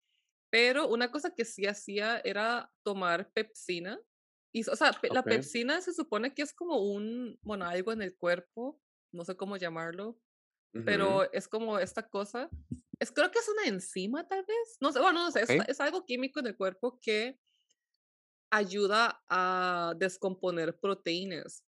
Pero 0.52 0.88
una 0.88 1.10
cosa 1.12 1.34
que 1.34 1.46
sí 1.46 1.66
hacía 1.66 2.20
era 2.24 2.72
tomar 2.84 3.32
pepsina. 3.32 4.00
Y, 4.54 4.68
o 4.70 4.76
sea, 4.76 5.00
pe- 5.00 5.10
la 5.10 5.28
pepsina 5.28 5.80
se 5.82 5.94
supone 5.94 6.34
que 6.34 6.42
es 6.42 6.54
como 6.54 6.78
un, 6.92 7.40
bueno, 7.44 7.66
algo 7.66 7.92
en 7.92 8.02
el 8.02 8.16
cuerpo, 8.16 8.80
no 9.12 9.24
sé 9.24 9.36
cómo 9.36 9.56
llamarlo, 9.58 10.20
ujú, 10.74 10.84
pero 10.84 11.32
es 11.32 11.48
como 11.48 11.78
esta 11.78 12.08
cosa. 12.08 12.52
Es, 13.00 13.12
creo 13.12 13.30
que 13.32 13.40
es 13.40 13.48
una 13.48 13.66
enzima, 13.66 14.28
tal 14.28 14.44
vez. 14.46 14.78
No 14.80 14.92
sé, 14.92 15.00
bueno, 15.00 15.24
no 15.24 15.30
sé, 15.32 15.42
es, 15.42 15.54
okey, 15.54 15.66
es 15.68 15.80
algo 15.80 16.04
químico 16.06 16.40
en 16.40 16.48
el 16.48 16.56
cuerpo 16.56 17.00
que 17.00 17.40
ayuda 18.50 19.22
a 19.28 19.94
descomponer 19.98 20.78
proteínas. 20.78 21.64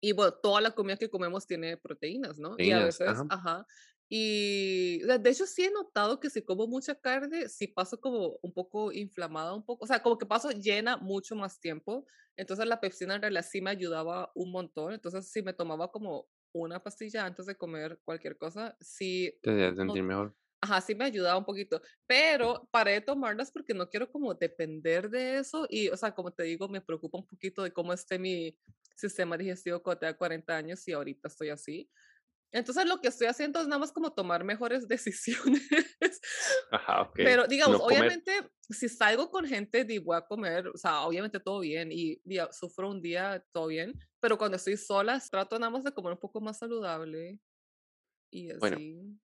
Y 0.00 0.12
bueno, 0.12 0.32
toda 0.42 0.60
la 0.60 0.72
comida 0.74 0.96
que 0.96 1.10
comemos 1.10 1.46
tiene 1.46 1.76
proteínas, 1.76 2.38
¿no? 2.38 2.56
Y 2.60 2.70
a 2.70 2.78
veces, 2.80 3.24
ajá, 3.28 3.28
ajá. 3.28 3.66
Y 4.08 5.00
de 5.00 5.30
hecho 5.30 5.46
sí 5.46 5.64
he 5.64 5.70
notado 5.70 6.18
que 6.20 6.30
si 6.30 6.42
como 6.42 6.66
mucha 6.66 6.94
carne, 7.00 7.48
sí 7.48 7.66
paso 7.68 8.00
como 8.00 8.38
un 8.42 8.52
poco 8.54 8.92
inflamada, 8.92 9.54
un 9.54 9.64
poco, 9.64 9.84
o 9.84 9.86
sea, 9.88 10.02
como 10.02 10.16
que 10.18 10.26
paso 10.26 10.50
llena 10.50 10.96
mucho 10.96 11.36
más 11.36 11.60
tiempo. 11.60 12.06
Entonces 12.36 12.66
la 12.66 12.80
pepsina 12.80 13.16
en 13.16 13.22
realidad 13.22 13.44
sí 13.48 13.60
me 13.60 13.70
ayudaba 13.70 14.32
un 14.34 14.50
montón. 14.52 14.92
Entonces 14.94 15.30
si 15.30 15.42
me 15.42 15.52
tomaba 15.52 15.90
como 15.90 16.28
una 16.52 16.82
pastilla 16.82 17.26
antes 17.26 17.46
de 17.46 17.56
comer 17.56 18.00
cualquier 18.04 18.38
cosa, 18.38 18.76
sí, 18.80 19.34
te 19.40 19.74
no, 19.86 19.98
sentir 19.98 20.02
mejor. 20.04 20.36
ajá, 20.60 20.80
sí 20.80 20.94
me 20.94 21.04
ayudaba 21.04 21.38
un 21.38 21.44
poquito. 21.44 21.82
Pero 22.06 22.68
paré 22.72 22.92
de 22.94 23.00
tomarlas 23.02 23.50
porque 23.52 23.74
no 23.74 23.88
quiero 23.88 24.10
como 24.10 24.34
depender 24.34 25.10
de 25.10 25.38
eso. 25.38 25.66
Y, 25.70 25.88
o 25.88 25.96
sea, 25.96 26.14
como 26.14 26.32
te 26.32 26.42
digo, 26.44 26.68
me 26.68 26.80
preocupa 26.80 27.18
un 27.18 27.26
poquito 27.26 27.62
de 27.62 27.72
cómo 27.72 27.92
esté 27.92 28.18
mi 28.18 28.58
sistema 28.96 29.36
digestivo 29.36 29.82
cuando 29.82 30.00
tenga 30.00 30.16
40 30.18 30.56
años 30.56 30.86
y 30.88 30.92
ahorita 30.92 31.28
estoy 31.28 31.50
así. 31.50 31.90
Entonces, 32.52 32.86
lo 32.86 33.00
que 33.00 33.08
estoy 33.08 33.26
haciendo 33.28 33.60
es 33.60 33.68
nada 33.68 33.78
más 33.80 33.92
como 33.92 34.12
tomar 34.14 34.44
mejores 34.44 34.88
decisiones. 34.88 35.62
Ajá, 36.70 37.02
okey, 37.02 37.22
Pero, 37.22 37.46
digamos, 37.48 37.80
no 37.80 37.80
obviamente, 37.80 38.32
si 38.70 38.88
salgo 38.88 39.30
con 39.30 39.44
gente, 39.46 39.84
di, 39.84 39.98
voy 39.98 40.16
a 40.16 40.22
comer, 40.26 40.68
o 40.68 40.76
sea, 40.76 41.02
obviamente 41.02 41.40
todo 41.40 41.60
bien 41.60 41.90
y 41.92 42.20
sufro 42.52 42.90
un 42.90 43.02
día, 43.02 43.44
todo 43.52 43.66
bien, 43.66 43.94
pero 44.20 44.38
cuando 44.38 44.56
estoy 44.56 44.76
sola, 44.76 45.20
trato 45.30 45.58
nada 45.58 45.70
más 45.70 45.84
de 45.84 45.92
comer 45.92 46.12
un 46.12 46.20
poco 46.20 46.40
más 46.40 46.58
saludable 46.58 47.40
y 48.30 48.50
bueno. 48.58 48.78
así. 48.78 49.18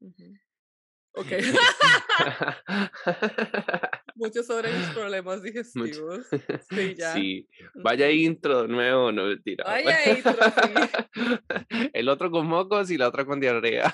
Ok. 1.16 1.26
Mucho 4.16 4.42
sobre 4.42 4.72
mis 4.72 4.86
problemas 4.88 5.42
digestivos. 5.42 6.26
Sí, 6.70 6.94
ya. 6.98 7.12
Sí, 7.14 7.48
vaya 7.74 8.10
intro 8.10 8.66
nuevo, 8.68 9.10
no 9.12 9.24
mentira. 9.26 9.64
Vaya 9.64 10.16
intro, 10.16 10.32
sí. 10.32 11.88
El 11.92 12.08
otro 12.08 12.30
con 12.30 12.46
mocos 12.46 12.90
y 12.90 12.96
la 12.98 13.08
otra 13.08 13.24
con 13.24 13.40
diarrea. 13.40 13.92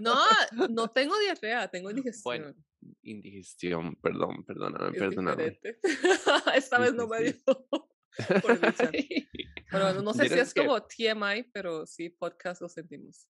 No, 0.00 0.16
no 0.68 0.88
tengo 0.88 1.18
diarrea, 1.18 1.68
tengo 1.68 1.90
Bueno, 1.90 1.98
indigestión. 1.98 2.56
indigestión, 3.02 3.96
perdón, 3.96 4.44
perdóname, 4.44 4.90
Es 4.92 4.98
perdóname. 4.98 5.50
diferente. 5.50 5.80
Esta 6.54 6.78
vez 6.78 6.94
no 6.94 7.06
me 7.06 7.22
dio, 7.22 7.34
por. 7.44 7.90
Pero 9.70 9.84
bueno, 9.84 10.02
no 10.02 10.12
sé 10.14 10.28
si 10.28 10.38
es 10.38 10.52
que 10.52 10.66
como 10.66 10.82
TMI, 10.82 11.44
pero 11.52 11.86
sí, 11.86 12.10
podcast 12.10 12.60
lo 12.60 12.68
sentimos. 12.68 13.28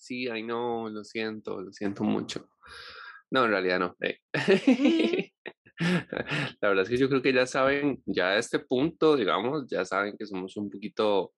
Sí, 0.00 0.28
ay 0.28 0.42
no, 0.42 0.88
lo 0.88 1.04
siento, 1.04 1.60
lo 1.60 1.72
siento 1.72 2.02
mucho. 2.04 2.48
No, 3.30 3.44
en 3.44 3.50
realidad 3.50 3.78
no. 3.78 3.96
eh. 4.00 4.20
La 6.60 6.68
verdad 6.68 6.82
es 6.82 6.90
que 6.90 6.98
yo 6.98 7.08
creo 7.08 7.22
que 7.22 7.32
ya 7.32 7.46
saben, 7.46 8.02
ya 8.04 8.30
a 8.30 8.38
este 8.38 8.58
punto, 8.58 9.16
digamos, 9.16 9.66
ya 9.68 9.84
saben 9.84 10.16
que 10.18 10.26
somos 10.26 10.56
un 10.56 10.68
poquito 10.68 11.32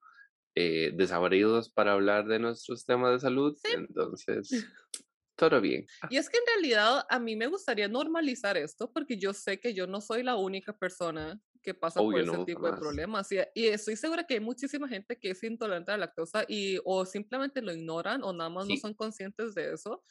eh, 0.54 0.90
desabridos 0.94 1.70
para 1.70 1.92
hablar 1.92 2.26
de 2.26 2.38
nuestros 2.38 2.84
temas 2.84 3.12
de 3.12 3.20
salud, 3.20 3.56
sí. 3.62 3.72
entonces, 3.74 4.50
todo 5.36 5.60
bien. 5.60 5.86
Y 6.10 6.16
es 6.16 6.28
que 6.28 6.38
en 6.38 6.44
realidad 6.46 7.04
a 7.08 7.18
mí 7.20 7.36
me 7.36 7.46
gustaría 7.46 7.88
normalizar 7.88 8.56
esto 8.56 8.90
porque 8.92 9.16
yo 9.16 9.32
sé 9.32 9.60
que 9.60 9.74
yo 9.74 9.86
no 9.86 10.00
soy 10.00 10.22
la 10.22 10.36
única 10.36 10.76
persona 10.76 11.40
que 11.62 11.74
pasa 11.74 12.02
por 12.08 12.20
Obvio, 12.20 12.22
ese 12.22 12.38
no, 12.38 12.46
tipo 12.46 12.66
de 12.66 12.74
jamás. 12.74 12.74
problemas. 12.74 13.30
Y, 13.32 13.38
y 13.54 13.68
estoy 13.68 13.96
segura 13.96 14.24
que 14.26 14.34
hay 14.34 14.40
muchísima 14.40 14.88
gente 14.88 15.18
que 15.18 15.30
es 15.30 15.42
intolerante 15.44 15.92
a 15.92 15.96
la 15.96 16.06
lactosa 16.06 16.44
y 16.48 16.78
o 16.84 17.06
simplemente 17.06 17.62
lo 17.62 17.72
ignoran 17.72 18.22
o 18.24 18.32
nada 18.32 18.50
más 18.50 18.66
no 18.66 18.76
Sí, 18.76 18.76
son 18.76 18.94
conscientes 18.94 19.54
de 19.54 19.72
eso. 19.74 20.02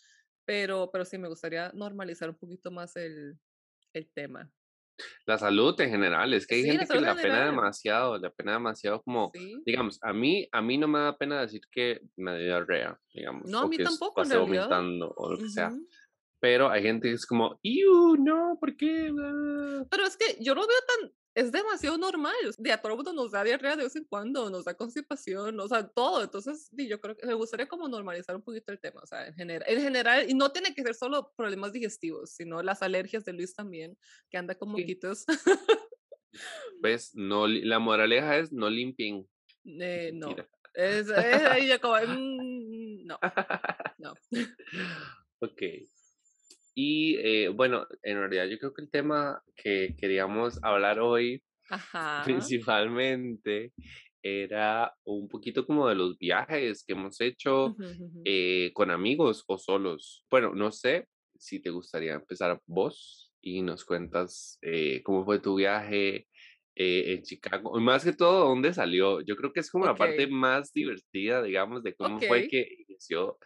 Pero, 0.45 0.91
pero 0.91 1.05
sí 1.05 1.17
me 1.17 1.29
gustaría 1.29 1.71
normalizar 1.73 2.29
un 2.29 2.37
poquito 2.37 2.71
más 2.71 2.95
el, 2.97 3.39
el 3.93 4.11
tema. 4.13 4.51
la 5.25 5.37
salud 5.37 5.79
en 5.81 5.89
general, 5.89 6.33
es 6.33 6.47
que 6.47 6.55
hay 6.55 6.63
Sí, 6.63 6.71
la 6.71 6.85
gente 6.85 6.87
que 6.89 6.99
salud 6.99 7.01
le 7.01 7.09
apena 7.09 7.45
demasiado, 7.45 8.17
le 8.17 8.27
apena 8.27 8.53
demasiado 8.53 9.01
como, 9.01 9.33
Sí. 9.33 9.65
digamos, 9.65 9.99
a 10.01 10.13
mí, 10.13 10.47
a 10.51 10.61
mí 10.61 10.77
no 10.77 10.87
me 10.87 10.99
da 10.99 11.17
pena 11.17 11.41
decir 11.41 11.61
que 11.71 12.01
me 12.17 12.37
dio 12.37 12.45
diarrea, 12.47 12.99
digamos, 13.13 13.51
No, 13.51 13.59
a 13.61 13.65
o 13.65 13.67
mí 13.67 13.77
que 13.77 13.83
tampoco 13.83 14.23
en 14.23 14.29
vomitando 14.29 15.13
o 15.15 15.31
lo 15.31 15.39
que 15.39 15.49
sea, 15.49 15.75
Ujú. 15.75 15.87
pero 16.39 16.69
hay 16.71 16.83
gente 16.83 17.09
que 17.09 17.15
es 17.15 17.25
como, 17.25 17.59
¡Iu, 17.63 18.17
no! 18.17 18.57
¿Por 18.59 18.77
qué? 18.77 19.11
Ah". 19.19 19.85
Pero 19.89 20.05
es 20.05 20.17
que 20.17 20.37
yo 20.43 20.55
lo 20.55 20.61
veo 20.67 20.77
tan 20.87 21.13
es 21.33 21.51
demasiado 21.51 21.97
normal, 21.97 22.33
de 22.57 22.71
a 22.71 22.81
todo 22.81 22.95
mundo 22.95 23.13
nos 23.13 23.31
da 23.31 23.43
diarrea 23.43 23.75
de 23.75 23.83
vez 23.83 23.95
en 23.95 24.03
cuando, 24.05 24.49
nos 24.49 24.65
da 24.65 24.73
constipación, 24.73 25.59
o 25.59 25.67
sea, 25.67 25.87
todo. 25.87 26.23
Entonces, 26.23 26.69
yo 26.71 26.99
creo 26.99 27.15
que 27.15 27.25
me 27.25 27.33
gustaría 27.33 27.67
como 27.67 27.87
normalizar 27.87 28.35
un 28.35 28.41
poquito 28.41 28.71
el 28.71 28.79
tema, 28.79 29.01
o 29.01 29.07
sea, 29.07 29.27
en 29.27 29.33
general, 29.35 29.67
en 29.69 29.81
general, 29.81 30.29
y 30.29 30.33
no 30.33 30.51
tiene 30.51 30.73
que 30.75 30.83
ser 30.83 30.95
solo 30.95 31.31
problemas 31.35 31.71
digestivos, 31.71 32.31
sino 32.31 32.61
las 32.61 32.81
alergias 32.81 33.23
de 33.23 33.33
Luis 33.33 33.53
también, 33.53 33.97
que 34.29 34.37
anda 34.37 34.55
con 34.55 34.75
Sí, 34.75 34.81
moquitos. 34.81 35.25
¿ves? 36.81 37.15
No, 37.15 37.47
la 37.47 37.79
moraleja 37.79 38.37
es 38.37 38.51
no 38.51 38.69
limpien, 38.69 39.27
Eh, 39.63 40.11
no, 40.13 40.35
es, 40.73 41.07
es 41.09 41.67
ya 41.67 41.77
como, 41.79 41.95
mm, 41.95 43.05
no, 43.05 43.19
no. 43.99 44.13
Ok. 45.39 45.61
Y 46.83 47.17
eh, 47.19 47.49
bueno, 47.49 47.85
en 48.01 48.17
realidad 48.17 48.47
yo 48.47 48.57
creo 48.57 48.73
que 48.73 48.81
el 48.81 48.89
tema 48.89 49.39
que 49.55 49.95
queríamos 49.99 50.57
hablar 50.63 50.99
hoy 50.99 51.43
Ajá. 51.69 52.23
principalmente 52.25 53.71
era 54.23 54.91
un 55.03 55.27
poquito 55.27 55.67
como 55.67 55.87
de 55.87 55.93
los 55.93 56.17
viajes 56.17 56.83
que 56.83 56.93
hemos 56.93 57.21
hecho 57.21 57.75
eh, 58.25 58.71
con 58.73 58.89
amigos 58.89 59.43
o 59.45 59.59
solos. 59.59 60.25
Bueno, 60.31 60.55
no 60.55 60.71
sé 60.71 61.07
si 61.37 61.59
te 61.59 61.69
gustaría 61.69 62.13
empezar 62.13 62.59
vos 62.65 63.31
y 63.41 63.61
nos 63.61 63.85
cuentas 63.85 64.57
eh, 64.63 65.03
cómo 65.03 65.23
fue 65.23 65.37
tu 65.37 65.57
viaje 65.57 66.27
eh, 66.75 67.13
en 67.13 67.21
Chicago. 67.21 67.77
Y 67.77 67.83
más 67.83 68.03
que 68.03 68.13
todo, 68.13 68.47
dónde 68.47 68.73
salió. 68.73 69.21
Yo 69.21 69.35
creo 69.35 69.53
que 69.53 69.59
es 69.59 69.69
como 69.69 69.85
la 69.85 69.95
parte 69.95 70.25
más 70.25 70.73
divertida, 70.73 71.43
digamos, 71.43 71.83
de 71.83 71.93
cómo 71.93 72.19
fue 72.19 72.47
que 72.47 72.67
inició 72.87 73.37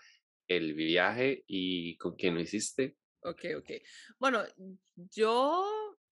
el 0.47 0.73
viaje 0.73 1.43
y 1.47 1.97
con 1.97 2.15
quién 2.15 2.35
lo 2.35 2.41
hiciste. 2.41 2.95
Okey, 3.25 3.55
okey. 3.55 3.81
Bueno, 4.19 4.43
yo 4.95 5.65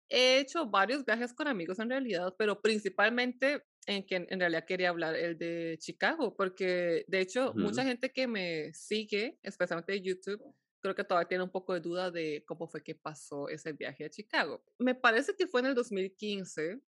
he 0.10 0.40
hecho 0.40 0.66
varios 0.68 1.06
viajes 1.06 1.34
con 1.34 1.48
amigos 1.48 1.78
en 1.80 1.90
realidad, 1.90 2.36
pero 2.38 2.62
principalmente 2.62 3.64
en 3.86 4.06
que 4.06 4.16
en 4.30 4.40
realidad 4.40 4.66
quería 4.66 4.90
hablar 4.90 5.16
el 5.16 5.38
de 5.38 5.78
Chicago, 5.80 6.36
porque 6.36 7.06
de 7.08 7.20
hecho 7.22 7.54
mucha 7.58 7.84
gente 7.84 8.12
que 8.12 8.28
me 8.28 8.74
sigue, 8.74 9.40
especialmente 9.44 9.92
de 9.94 10.02
YouTube, 10.02 10.42
creo 10.80 10.96
que 10.96 11.04
todavía 11.04 11.28
tiene 11.28 11.44
un 11.44 11.52
poco 11.52 11.74
de 11.76 11.80
duda 11.82 12.10
de 12.12 12.44
cómo 12.48 12.68
fue 12.68 12.84
que 12.84 12.96
pasó 12.96 13.50
ese 13.50 13.74
viaje 13.74 14.06
a 14.06 14.10
Chicago. 14.10 14.64
Me 14.80 14.96
parece 14.96 15.36
que 15.36 15.48
fue 15.48 15.60
en 15.62 15.68
el 15.68 15.76
2015 15.76 16.82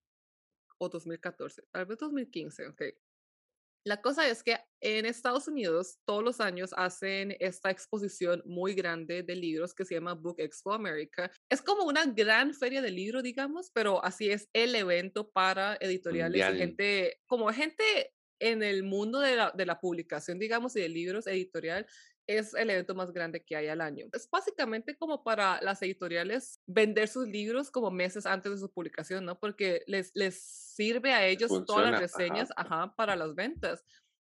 o 0.79 0.89
2014, 0.89 1.63
tal 1.71 1.85
vez 1.87 1.97
2015, 1.99 2.67
okey. 2.67 2.95
La 3.85 4.01
cosa 4.01 4.27
es 4.27 4.41
que 4.41 4.57
en 4.81 5.05
Estados 5.05 5.47
Unidos 5.47 5.99
todos 6.05 6.23
los 6.23 6.41
años 6.41 6.71
hacen 6.75 7.37
esta 7.39 7.69
exposición 7.69 8.41
muy 8.43 8.73
grande 8.73 9.21
de 9.21 9.35
libros 9.35 9.75
que 9.75 9.85
se 9.85 9.93
llama 9.93 10.15
Book 10.15 10.37
Expo 10.39 10.73
America. 10.73 11.31
Es 11.51 11.61
como 11.61 11.83
una 11.83 12.03
gran 12.07 12.55
feria 12.55 12.81
de 12.81 12.89
libros, 12.89 13.21
digamos, 13.21 13.69
pero 13.71 14.03
así 14.03 14.31
es 14.31 14.49
el 14.53 14.73
evento 14.73 15.29
para 15.29 15.77
editoriales 15.79 16.55
y 16.55 16.57
gente, 16.57 17.21
como 17.27 17.47
gente 17.53 17.83
en 18.39 18.63
el 18.63 18.81
mundo 18.81 19.19
de 19.19 19.35
la, 19.35 19.51
de 19.51 19.67
la 19.67 19.79
publicación, 19.79 20.39
digamos, 20.39 20.75
y 20.75 20.81
de 20.81 20.89
libros 20.89 21.27
editorial. 21.27 21.85
Es 22.27 22.53
el 22.55 22.69
evento 22.69 22.95
más 22.95 23.11
grande 23.11 23.43
que 23.43 23.55
hay 23.55 23.67
al 23.67 23.81
año. 23.81 24.07
Es 24.13 24.29
básicamente 24.29 24.97
como 24.97 25.23
para 25.23 25.61
las 25.61 25.81
editoriales 25.81 26.59
vender 26.65 27.07
sus 27.07 27.27
libros 27.27 27.69
como 27.69 27.91
meses 27.91 28.25
antes 28.25 28.51
de 28.51 28.57
su 28.57 28.71
publicación, 28.71 29.25
¿no? 29.25 29.39
Porque 29.39 29.83
les, 29.87 30.11
les 30.15 30.41
sirve 30.41 31.13
a 31.13 31.25
ellos 31.25 31.49
todas 31.49 31.59
las 31.59 31.65
Funciona. 31.67 31.97
Ajá. 31.97 31.99
reseñas, 31.99 32.49
ajá, 32.55 32.95
para 32.95 33.15
las 33.15 33.35
ventas. 33.35 33.85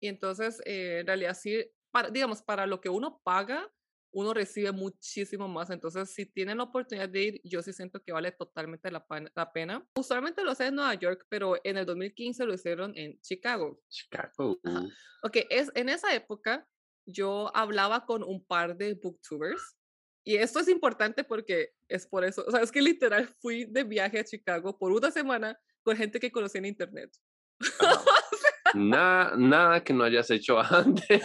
Y 0.02 0.08
entonces, 0.08 0.62
eh, 0.66 1.00
en 1.02 1.08
realidad 1.08 1.38
sí, 1.40 1.64
para, 1.92 2.10
digamos, 2.10 2.42
para 2.42 2.68
lo 2.68 2.82
que 2.82 2.90
uno 2.90 3.22
paga, 3.24 3.72
uno 4.16 4.34
recibe 4.34 4.72
muchísimo 4.72 5.48
más. 5.48 5.70
Entonces, 5.70 6.10
si 6.10 6.26
tienen 6.26 6.58
la 6.58 6.64
oportunidad 6.64 7.10
de 7.10 7.22
ir, 7.22 7.42
yo 7.44 7.62
sí 7.62 7.74
siento 7.74 8.02
que 8.02 8.14
vale 8.14 8.32
totalmente 8.32 8.90
la, 8.90 9.06
la 9.36 9.52
pena. 9.52 9.86
Usualmente 9.98 10.44
lo 10.44 10.52
hacen 10.52 10.68
en 10.68 10.76
Nueva 10.76 10.94
York, 10.94 11.26
pero 11.30 11.56
en 11.64 11.78
el 11.78 11.86
2015 11.86 12.46
lo 12.46 12.54
hicieron 12.54 12.94
en 12.96 13.20
Chicago. 13.22 13.82
Chicago. 13.90 14.58
Ajá. 14.64 14.86
Ok, 15.24 15.38
es, 15.50 15.70
en 15.76 15.90
esa 15.90 16.14
época 16.16 16.66
yo 17.06 17.56
hablaba 17.56 18.06
con 18.06 18.24
un 18.24 18.44
par 18.44 18.78
de 18.78 18.96
booktubers 18.96 19.78
Y 20.24 20.38
esto 20.38 20.60
es 20.60 20.68
importante 20.68 21.24
porque 21.24 21.74
es 21.88 22.08
por 22.08 22.26
eso, 22.26 22.44
o 22.48 22.52
sea, 22.52 22.62
es 22.62 22.72
que 22.72 22.82
literal 22.82 23.28
fui 23.40 23.66
de 23.66 23.84
viaje 23.84 24.20
a 24.20 24.24
Chicago 24.24 24.78
por 24.78 24.92
una 24.92 25.12
semana 25.12 25.60
con 25.84 25.96
gente 25.96 26.20
que 26.20 26.32
conocí 26.32 26.58
en 26.58 26.66
internet. 26.66 27.12
nada, 28.74 29.36
nada 29.38 29.84
que 29.84 29.94
no 29.94 30.04
hayas 30.04 30.30
hecho 30.32 30.60
antes. 30.60 31.22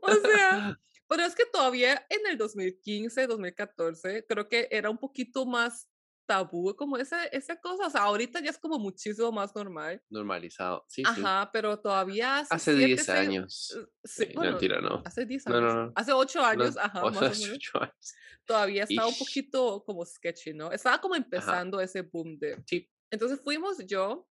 o 0.00 0.14
sea, 0.14 0.78
pero 1.08 1.24
es 1.24 1.34
que 1.34 1.46
todavía 1.46 2.06
en 2.10 2.26
el 2.30 2.36
2015, 2.36 3.26
2014, 3.26 4.26
creo 4.28 4.48
que 4.48 4.68
era 4.70 4.90
un 4.90 4.98
poquito 4.98 5.46
más 5.46 5.88
tabú, 6.28 6.76
como 6.76 6.98
esa, 6.98 7.24
esa 7.24 7.56
cosa, 7.56 7.86
o 7.86 7.90
sea, 7.90 8.02
ahorita 8.02 8.40
ya 8.40 8.50
es 8.50 8.58
como 8.58 8.78
muchísimo 8.78 9.32
más 9.32 9.54
normal. 9.56 10.00
Normalizado, 10.10 10.84
sí, 10.86 11.02
Ajá, 11.04 11.48
pero 11.52 11.80
todavía 11.80 12.40
hace... 12.40 12.54
Hace 12.54 12.74
10 12.74 13.08
años. 13.08 13.74
Uh, 13.74 13.88
sí, 14.04 14.26
bueno, 14.34 14.52
mentira, 14.52 14.80
no. 14.80 15.02
Hace 15.06 15.24
10 15.24 15.46
años. 15.46 15.60
No, 15.60 15.86
no, 15.86 15.92
hace 15.96 16.12
8 16.12 16.44
años, 16.44 16.76
ajá, 16.76 17.00
más 17.00 17.16
hace 17.16 17.44
o 17.44 17.46
menos. 17.46 17.58
8 17.72 17.82
años. 17.82 18.14
Todavía 18.44 18.84
estaba 18.84 19.08
un 19.08 19.18
poquito 19.18 19.82
como 19.84 20.04
sketchy, 20.04 20.52
¿no? 20.52 20.70
Estaba 20.70 21.00
como 21.00 21.16
empezando 21.16 21.80
ese 21.80 22.02
boom 22.02 22.38
de... 22.38 22.62
Sí. 22.66 22.88
Entonces 23.10 23.40
fuimos 23.42 23.78
yo, 23.86 24.28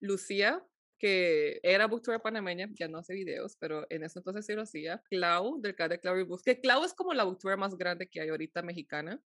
Lucía, 0.00 0.66
que 0.98 1.60
era 1.62 1.86
booktuber 1.86 2.22
panameña, 2.22 2.70
ya 2.72 2.88
no 2.88 2.98
hace 2.98 3.12
videos, 3.12 3.56
pero 3.60 3.86
en 3.90 4.04
ese 4.04 4.18
entonces 4.18 4.46
sí 4.46 4.54
lo 4.54 4.62
hacía, 4.62 5.02
Clau, 5.10 5.60
del 5.60 5.74
canal 5.74 5.90
de 5.90 6.00
Clau 6.00 6.24
Books, 6.24 6.42
que 6.42 6.58
Clau 6.58 6.84
es 6.84 6.94
como 6.94 7.12
la 7.12 7.24
booktuber 7.24 7.58
más 7.58 7.76
grande 7.76 8.08
que 8.08 8.22
hay 8.22 8.30
ahorita 8.30 8.62
mexicana 8.62 9.20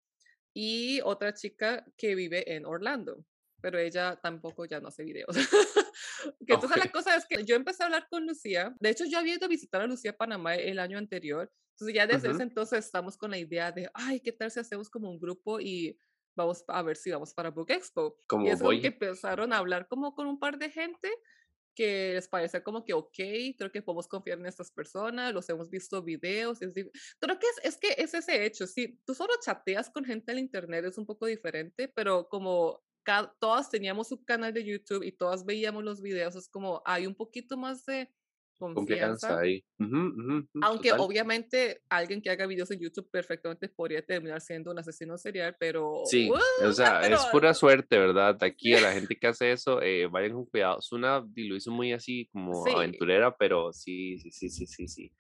y 0.55 1.01
otra 1.01 1.33
chica 1.33 1.85
que 1.97 2.15
vive 2.15 2.55
en 2.55 2.65
Orlando, 2.65 3.25
pero 3.61 3.77
ella 3.77 4.17
tampoco 4.23 4.65
ya 4.65 4.79
no 4.79 4.87
hace 4.87 5.03
videos. 5.03 5.35
que 6.47 6.53
entonces 6.53 6.77
la 6.77 6.89
cosa 6.91 7.15
es 7.17 7.25
que 7.27 7.43
yo 7.43 7.55
empecé 7.57 7.83
a 7.83 7.87
hablar 7.87 8.07
con 8.09 8.25
Lucía, 8.25 8.73
de 8.79 8.89
hecho 8.89 9.03
yo 9.05 9.19
había 9.19 9.35
ido 9.35 9.45
a 9.45 9.49
visitar 9.49 9.81
a 9.81 9.87
Lucía 9.87 10.15
Panamá 10.15 10.55
el 10.55 10.79
año 10.79 10.97
anterior, 10.97 11.51
entonces 11.73 11.93
ya 11.93 12.07
desde 12.07 12.31
ese 12.31 12.43
entonces 12.43 12.85
estamos 12.85 13.17
con 13.17 13.31
la 13.31 13.37
idea 13.37 13.73
de, 13.73 13.89
ay, 13.93 14.21
¿qué 14.21 14.31
tal 14.31 14.49
si 14.49 14.61
hacemos 14.61 14.89
como 14.89 15.09
un 15.09 15.19
grupo 15.19 15.59
y 15.59 15.99
vamos 16.37 16.63
a 16.69 16.81
ver 16.83 16.95
si 16.95 17.11
vamos 17.11 17.33
para 17.33 17.51
Book 17.51 17.69
Expo? 17.69 18.17
Como 18.27 18.45
y 18.45 18.49
es 18.51 18.61
voy. 18.61 18.79
que 18.79 18.87
empezaron 18.87 19.51
a 19.51 19.57
hablar 19.57 19.89
como 19.89 20.15
con 20.15 20.25
un 20.25 20.39
par 20.39 20.57
de 20.57 20.69
gente 20.69 21.11
que 21.75 22.13
les 22.13 22.27
parece 22.27 22.63
como 22.63 22.83
que, 22.83 22.93
ok, 22.93 23.17
creo 23.57 23.71
que 23.71 23.81
podemos 23.81 24.07
confiar 24.07 24.39
en 24.39 24.45
estas 24.45 24.71
personas, 24.71 25.33
los 25.33 25.47
hemos 25.49 25.69
visto 25.69 26.01
videos, 26.01 26.61
es 26.61 26.73
creo 26.73 27.39
que 27.39 27.47
es, 27.47 27.75
es 27.75 27.77
que 27.77 28.01
es 28.01 28.13
ese 28.13 28.45
hecho, 28.45 28.65
sí, 28.65 28.99
tú 29.05 29.13
solo 29.13 29.33
chateas 29.43 29.89
con 29.89 30.05
gente 30.05 30.31
en 30.31 30.39
internet, 30.39 30.85
es 30.85 30.97
un 30.97 31.05
poco 31.05 31.25
diferente, 31.25 31.88
pero 31.88 32.27
como 32.29 32.81
todas 33.39 33.69
teníamos 33.69 34.11
un 34.11 34.23
canal 34.23 34.53
de 34.53 34.63
YouTube 34.63 35.03
y 35.03 35.11
todas 35.11 35.45
veíamos 35.45 35.83
los 35.83 36.01
videos, 36.01 36.35
es 36.35 36.49
como 36.49 36.81
hay 36.85 37.05
un 37.05 37.15
poquito 37.15 37.57
más 37.57 37.85
de 37.85 38.11
confianza. 38.57 39.39
ahí. 39.39 39.63
Aunque 40.61 40.91
obviamente 40.93 41.81
alguien 41.89 42.21
que 42.21 42.29
haga 42.29 42.45
videos 42.45 42.71
en 42.71 42.79
YouTube 42.79 43.09
perfectamente 43.09 43.69
podría 43.69 44.05
terminar 44.05 44.41
siendo 44.41 44.71
un 44.71 44.79
asesino 44.79 45.17
serial, 45.17 45.55
pero... 45.59 46.01
Sí, 46.05 46.29
o 46.63 46.71
sea, 46.71 47.01
es 47.01 47.25
pura 47.31 47.53
suerte, 47.53 47.97
¿verdad? 47.97 48.37
Aquí 48.43 48.73
a 48.73 48.81
la 48.81 48.93
gente 48.93 49.17
que 49.17 49.27
hace 49.27 49.51
eso, 49.51 49.81
eh, 49.81 50.07
vayan 50.07 50.33
con 50.33 50.45
cuidado. 50.45 50.79
Es 50.79 50.91
una 50.91 51.23
dilución 51.27 51.75
muy 51.75 51.93
así 51.93 52.27
como 52.31 52.65
aventurera, 52.67 53.35
pero 53.35 53.73
sí, 53.73 54.19
sí, 54.19 54.31
sí, 54.31 54.49
sí, 54.49 54.67
sí, 54.67 54.87
sí. 54.87 55.11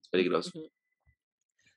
Es 0.00 0.08
peligroso. 0.08 0.50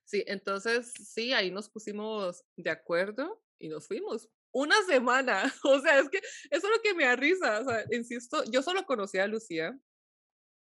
Sí, 0.08 0.24
entonces 0.26 0.94
sí, 0.94 1.34
ahí 1.34 1.52
nos 1.52 1.70
pusimos 1.70 2.46
de 2.56 2.70
acuerdo 2.70 3.42
y 3.60 3.68
nos 3.68 3.88
fuimos. 3.88 4.30
Una 4.52 4.82
semana, 4.84 5.44
o 5.66 5.80
sea, 5.82 6.00
es 6.00 6.10
que 6.10 6.20
eso 6.20 6.68
es 6.68 6.74
lo 6.78 6.82
que 6.82 6.94
me 6.94 7.04
da 7.04 7.16
risa, 7.18 7.60
o 7.60 7.66
sea, 7.66 7.84
insisto, 7.92 8.44
yo 8.50 8.62
solo 8.62 8.86
conocía 8.86 9.26
a 9.26 9.28
Lucía, 9.28 9.78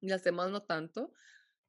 las 0.01 0.23
demás 0.23 0.51
no 0.51 0.63
tanto, 0.63 1.13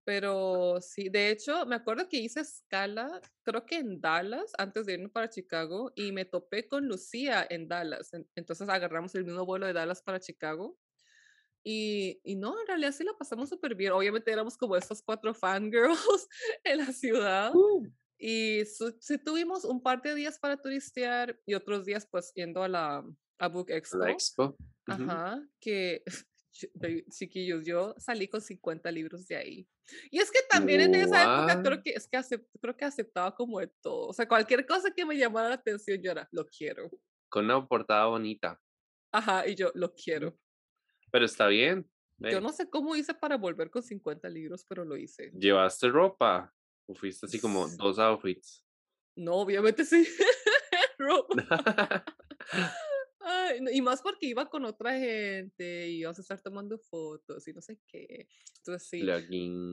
pero 0.09 0.81
sí, 0.81 1.11
de 1.11 1.29
hecho, 1.29 1.67
me 1.67 1.77
acuerdo 1.77 2.09
que 2.09 2.17
hice 2.17 2.41
escala, 2.41 3.21
creo 3.43 3.67
que 3.67 3.77
en 3.77 4.01
Dallas, 4.01 4.53
antes 4.57 4.87
de 4.87 4.95
irme 4.95 5.11
para 5.11 5.29
Chicago, 5.29 5.93
y 5.95 6.13
me 6.13 6.25
topé 6.25 6.67
con 6.67 6.89
Lucía 6.89 7.47
en 7.51 7.69
Dallas. 7.69 8.11
Entonces 8.35 8.71
agarramos 8.71 9.15
el 9.15 9.27
mismo 9.27 9.45
vuelo 9.45 9.67
de 9.67 9.75
Dallas 9.75 10.01
para 10.01 10.19
Chicago. 10.19 10.79
Y, 11.63 12.23
y 12.25 12.37
no, 12.37 12.59
en 12.59 12.67
realidad 12.67 12.93
sí 12.93 13.05
la 13.05 13.13
pasamos 13.19 13.51
súper 13.51 13.75
bien. 13.75 13.93
Obviamente 13.93 14.33
éramos 14.33 14.57
como 14.57 14.77
estos 14.77 15.03
cuatro 15.03 15.35
fangirls 15.35 16.27
en 16.65 16.79
la 16.79 16.91
ciudad. 16.91 17.55
Uh. 17.55 17.87
Y 18.17 18.65
sí 18.65 19.19
tuvimos 19.19 19.65
un 19.65 19.83
par 19.83 20.01
de 20.01 20.15
días 20.15 20.39
para 20.39 20.57
turistear 20.57 21.39
y 21.45 21.53
otros 21.53 21.85
días 21.85 22.09
pues 22.11 22.33
yendo 22.35 22.63
a 22.63 22.69
la 22.69 23.05
a 23.39 23.49
Book 23.49 23.71
Expo. 23.71 23.99
La 23.99 24.11
Expo. 24.11 24.57
Ajá, 24.87 25.47
que 25.61 26.03
chiquillos, 27.11 27.65
yo 27.65 27.95
salí 27.99 28.29
con 28.29 28.41
50 28.41 28.91
libros 28.91 29.27
de 29.27 29.37
ahí. 29.37 29.69
Y 30.11 30.19
es 30.19 30.31
que 30.31 30.41
también 30.49 30.81
en 30.81 30.95
esa 30.95 31.23
época 31.23 31.63
creo 31.63 31.83
que, 31.83 31.91
es 31.91 32.09
que 32.09 32.21
creo 32.61 32.77
que 32.77 32.85
aceptaba 32.85 33.35
como 33.35 33.61
de 33.61 33.69
todo. 33.81 34.09
O 34.09 34.13
sea, 34.13 34.27
cualquier 34.29 34.67
cosa 34.67 34.91
que 34.91 35.05
me 35.05 35.17
llamara 35.17 35.49
la 35.49 35.55
atención, 35.55 36.01
yo 36.03 36.13
era, 36.13 36.29
lo 36.33 36.47
quiero. 36.47 36.91
Con 37.29 37.45
una 37.45 37.67
portada 37.67 38.07
bonita. 38.07 38.61
Ajá, 39.13 39.47
y 39.47 39.55
yo, 39.55 39.71
lo 39.75 39.95
quiero. 39.95 40.39
Pero 41.11 41.25
está 41.25 41.47
bien. 41.47 41.89
Yo 42.19 42.41
no 42.41 42.53
sé 42.53 42.69
cómo 42.69 42.97
hice 42.97 43.15
para 43.15 43.37
volver 43.37 43.71
con 43.71 43.83
50 43.83 44.29
libros, 44.29 44.65
pero 44.69 44.85
lo 44.85 44.97
hice. 44.97 45.31
¿Llevaste 45.39 45.89
ropa? 45.89 46.53
¿O 46.87 46.95
fuiste 46.95 47.27
así 47.27 47.41
como 47.41 47.69
dos 47.69 47.99
outfits? 47.99 48.65
No, 49.15 49.37
obviamente 49.37 49.85
sí. 49.85 50.07
ropa. 50.99 52.05
y 53.73 53.83
más 53.83 54.01
porque 54.01 54.27
iba 54.27 54.49
con 54.49 54.65
otra 54.65 54.99
gente 54.99 55.89
y 55.89 56.01
íbamos 56.01 56.19
a 56.19 56.23
estar 56.23 56.41
tomando 56.41 56.79
fotos 56.79 57.47
y 57.49 57.53
no 57.53 57.61
sé 57.61 57.79
qué. 57.87 58.29
Entonces 58.59 58.89
sí. 58.89 59.07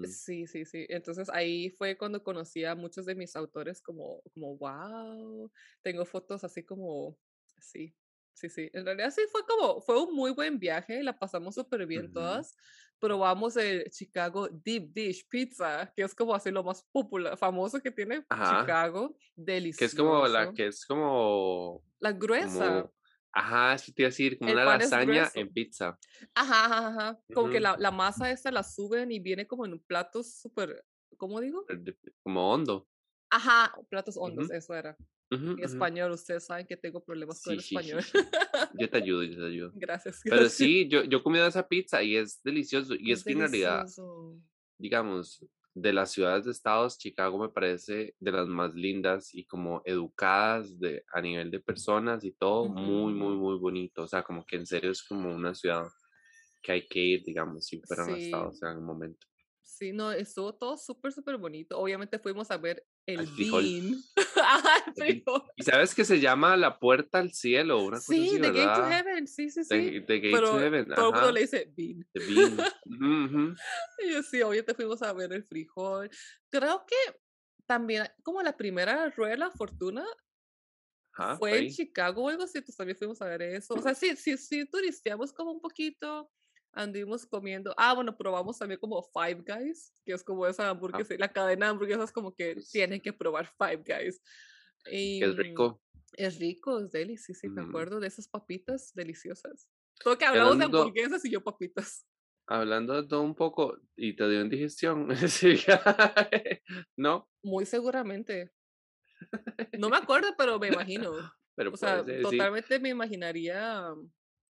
Sí, 0.07 0.47
sí, 0.47 0.65
sí. 0.65 0.85
Entonces 0.89 1.29
ahí 1.29 1.69
fue 1.71 1.97
cuando 1.97 2.23
conocí 2.23 2.63
a 2.65 2.75
muchos 2.75 3.05
de 3.05 3.15
mis 3.15 3.35
autores 3.35 3.81
como, 3.81 4.21
como, 4.33 4.57
wow, 4.57 5.51
tengo 5.81 6.05
fotos 6.05 6.43
así 6.43 6.63
como, 6.63 7.17
sí, 7.59 7.95
sí, 8.33 8.49
sí. 8.49 8.69
En 8.73 8.85
realidad 8.85 9.11
sí 9.11 9.21
fue 9.31 9.41
como, 9.45 9.81
fue 9.81 10.01
un 10.01 10.15
muy 10.15 10.31
buen 10.31 10.59
viaje, 10.59 11.03
la 11.03 11.17
pasamos 11.17 11.55
súper 11.55 11.85
bien 11.85 12.11
todas. 12.11 12.55
Probamos 12.97 13.57
el 13.57 13.89
Chicago 13.91 14.47
Deep 14.47 14.93
Dish 14.93 15.27
Pizza, 15.27 15.91
que 15.95 16.03
es 16.03 16.15
como 16.15 16.33
así 16.33 16.49
lo 16.49 16.63
más 16.63 16.81
popular, 16.91 17.37
famoso 17.37 17.81
que 17.81 17.91
tiene 17.91 18.21
Chicago. 18.21 19.15
Delicioso. 19.35 19.79
Que 19.79 19.85
es 19.85 19.95
como 19.95 20.27
la 20.27 20.53
que 20.53 20.67
es 20.67 20.85
como... 20.85 21.83
La 21.99 22.13
gruesa. 22.13 22.89
Ajá, 23.37 23.73
eso 23.73 23.91
te 23.91 24.01
iba 24.01 24.07
a 24.07 24.11
decir, 24.11 24.39
como 24.39 24.53
una 24.53 24.63
lasaña 24.63 25.29
en 25.33 25.51
pizza. 25.51 25.99
Ajá, 26.33 26.65
ajá, 26.65 26.87
ajá. 26.87 27.19
Como 27.33 27.49
que 27.49 27.59
la, 27.59 27.75
la, 27.77 27.91
masa 27.91 28.31
esta 28.31 28.49
la 28.49 28.63
suben 28.63 29.11
y 29.11 29.19
viene 29.19 29.45
como 29.45 29.65
en 29.65 29.73
un 29.73 29.79
plato 29.79 30.23
súper, 30.23 30.85
¿cómo 31.17 31.41
digo? 31.41 31.65
Como 32.23 32.53
hondo. 32.53 32.87
Ajá, 33.29 33.75
platos 33.89 34.15
hondos, 34.15 34.49
eso 34.51 34.73
era. 34.73 34.95
en 35.31 35.59
español, 35.59 36.11
ustedes 36.11 36.45
saben 36.45 36.65
que 36.65 36.77
tengo 36.77 37.03
problemas 37.03 37.43
con 37.43 37.53
el 37.53 37.59
español. 37.59 38.01
Sí, 38.03 38.17
yo 38.79 38.89
te 38.89 38.97
ayudo, 38.97 39.23
yo 39.23 39.37
te 39.37 39.45
ayudo. 39.47 39.71
Gracias, 39.75 40.21
Pero 40.23 40.47
sí, 40.47 40.87
yo, 40.87 41.03
yo 41.03 41.17
he 41.17 41.23
comido 41.23 41.45
esa 41.45 41.67
pizza 41.67 42.01
y 42.01 42.15
es 42.15 42.41
delicioso. 42.41 42.95
Y 42.97 43.11
es, 43.11 43.21
que 43.21 43.33
en 43.33 43.39
realidad, 43.39 43.85
digamos, 44.77 45.45
de 45.75 45.91
las 45.91 46.11
ciudades 46.11 46.45
de 46.45 46.51
estados, 46.51 46.97
Chicago 46.97 47.37
me 47.37 47.49
parece 47.49 48.15
de 48.17 48.31
las 48.31 48.47
más 48.47 48.73
lindas 48.73 49.35
y 49.35 49.43
como 49.45 49.81
educadas 49.83 50.79
de, 50.79 51.03
a 51.11 51.19
nivel 51.21 51.51
de 51.51 51.59
personas 51.59 52.23
y 52.23 52.31
todo, 52.31 52.69
muy, 52.69 53.13
muy, 53.13 53.35
muy 53.35 53.57
bonito. 53.57 54.03
O 54.03 54.07
sea, 54.07 54.23
como 54.23 54.45
que 54.45 54.55
en 54.55 54.65
serio 54.65 54.91
es 54.91 55.03
como 55.03 55.35
una 55.35 55.53
ciudad 55.53 55.85
que 56.63 56.71
hay 56.71 56.87
que 56.87 56.99
ir, 56.99 57.23
digamos, 57.25 57.65
si 57.65 57.81
fueran 57.81 58.07
sí. 58.07 58.23
estados 58.23 58.63
en 58.63 58.69
algún 58.69 58.85
momento. 58.85 59.27
Sí, 59.77 59.91
no, 59.91 60.13
estuvo 60.13 60.55
todo 60.55 60.77
súper, 60.77 61.11
súper 61.11 61.35
bonito. 61.35 61.77
Obviamente 61.77 62.17
fuimos 62.17 62.49
a 62.49 62.55
ver 62.55 62.87
el, 63.05 63.27
Bean. 63.37 64.01
y 65.57 65.63
sabes 65.63 65.93
que 65.93 66.05
se 66.05 66.21
llama 66.21 66.55
La 66.55 66.79
Puerta 66.79 67.19
al 67.19 67.33
Cielo, 67.33 67.83
una 67.83 67.97
cosa 67.97 68.13
Sí, 68.13 68.29
así, 68.29 68.39
The 68.39 68.51
Gate 68.51 68.81
to 68.81 68.87
Heaven, 68.87 69.27
sí, 69.27 69.49
sí, 69.49 69.65
sí. 69.65 70.01
The, 70.07 70.19
Gate 70.19 70.45
to 70.45 70.59
Heaven, 70.59 70.87
Todo 70.95 71.09
el 71.09 71.13
mundo 71.13 71.31
le 71.33 71.41
dice 71.41 71.73
Bean. 71.75 72.07
The 72.13 72.19
Bean. 72.21 72.53
uh 72.85 73.27
-huh. 73.27 73.57
Y 74.05 74.13
yo, 74.13 74.23
sí, 74.23 74.41
obviamente 74.41 74.73
fuimos 74.75 75.01
a 75.01 75.11
ver 75.11 75.33
el 75.33 75.43
frijol. 75.43 76.09
Creo 76.49 76.85
que 76.87 77.19
también, 77.65 78.07
como 78.23 78.41
la 78.41 78.55
primera 78.55 79.09
rueda 79.09 79.31
de 79.31 79.39
la 79.39 79.51
fortuna, 79.51 80.05
Ajá, 81.11 81.37
fue 81.37 81.57
en 81.57 81.69
Chicago 81.69 82.23
o 82.23 82.29
algo 82.29 82.43
así, 82.43 82.61
pues 82.61 82.77
también 82.77 82.97
fuimos 82.97 83.21
a 83.21 83.25
ver 83.25 83.41
eso. 83.41 83.73
O 83.73 83.81
sea, 83.81 83.93
sí, 83.93 84.15
sí, 84.15 84.37
sí, 84.37 84.65
turisteamos 84.65 85.33
como 85.33 85.51
un 85.51 85.59
poquito 85.59 86.31
anduvimos 86.75 87.25
comiendo. 87.25 87.73
Ah, 87.77 87.93
bueno, 87.93 88.15
probamos 88.15 88.59
también 88.59 88.79
como 88.79 89.01
Five 89.01 89.43
Guys, 89.47 89.93
que 90.05 90.13
es 90.13 90.23
como 90.23 90.45
esa 90.45 90.69
hamburguesa, 90.69 91.13
ah. 91.13 91.17
la 91.19 91.31
cadena 91.31 91.65
de 91.65 91.71
hamburguesas 91.71 92.11
como 92.11 92.35
que 92.35 92.57
tienen 92.71 93.01
que 93.01 93.13
probar 93.13 93.51
Five 93.57 93.83
Guys. 93.85 94.21
Y, 94.91 95.23
es 95.23 95.35
rico. 95.35 95.81
Es 96.17 96.39
rico, 96.39 96.79
es 96.79 96.91
deli, 96.91 97.17
sí, 97.17 97.33
sí, 97.33 97.49
me 97.49 97.63
acuerdo 97.63 97.99
de 97.99 98.07
esas 98.07 98.27
papitas 98.27 98.91
deliciosas. 98.93 99.67
Todo 100.03 100.17
que 100.17 100.25
hablamos 100.25 100.53
Hablando, 100.53 100.77
de 100.77 100.83
hamburguesas 100.83 101.25
y 101.25 101.31
yo 101.31 101.43
papitas. 101.43 102.05
Hablando 102.47 103.01
de 103.01 103.07
todo 103.07 103.21
un 103.21 103.35
poco, 103.35 103.79
y 103.95 104.15
te 104.15 104.29
dio 104.29 104.41
indigestión. 104.41 105.07
¿no? 106.97 107.29
Muy 107.41 107.65
seguramente. 107.65 108.51
No 109.79 109.89
me 109.89 109.97
acuerdo, 109.97 110.35
pero 110.37 110.59
me 110.59 110.67
imagino. 110.67 111.11
Pero 111.57 111.71
o 111.71 111.77
sea, 111.77 112.03
totalmente 112.21 112.81
me 112.81 112.89
imaginaría 112.89 113.95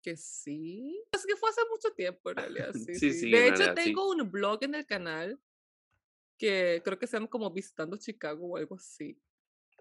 que 0.03 0.17
sí. 0.17 1.03
Es 1.13 1.25
que 1.27 1.37
fue 1.37 1.49
hace 1.51 1.61
mucho 1.71 1.91
tiempo 1.95 2.31
en 2.31 2.37
realidad. 2.37 2.73
Sí, 2.75 2.95
sí, 2.97 3.13
sí. 3.13 3.31
de 3.31 3.47
hecho, 3.49 3.57
realidad, 3.65 3.75
tengo 3.75 4.11
un 4.11 4.31
blog 4.31 4.63
en 4.65 4.75
el 4.75 4.85
canal 4.87 5.39
que 6.39 6.83
creo 6.85 6.99
que 6.99 7.07
se 7.07 7.17
llama 7.17 7.29
como 7.29 7.51
Visitando 7.51 7.97
Chicago 7.97 8.47
o 8.49 8.57
algo 8.57 8.75
así. 8.77 9.19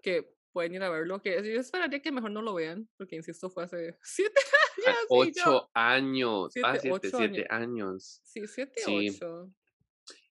que 0.02 0.34
pueden 0.52 0.74
ir 0.74 0.82
a 0.82 0.90
verlo, 0.90 1.22
que 1.22 1.30
yo 1.42 1.60
esperaría 1.60 2.02
que 2.02 2.12
mejor 2.12 2.30
no 2.30 2.42
lo 2.42 2.52
vean, 2.54 2.86
porque 2.98 3.16
insisto, 3.16 3.48
fue 3.48 3.64
hace 3.64 3.98
siete 4.02 4.40
Ah, 4.86 4.90
años. 4.90 5.06
y 5.28 5.32
yo- 5.32 5.42
Ocho 5.44 5.70
años. 5.74 6.52
ah, 6.62 6.76
Siete, 6.78 6.80
siete, 6.80 6.90
ocho 7.08 7.18
siete 7.18 7.46
años. 7.50 8.20
Sí, 8.24 8.46
siete, 8.46 8.80
Sí. 8.84 9.08
ocho. 9.10 9.52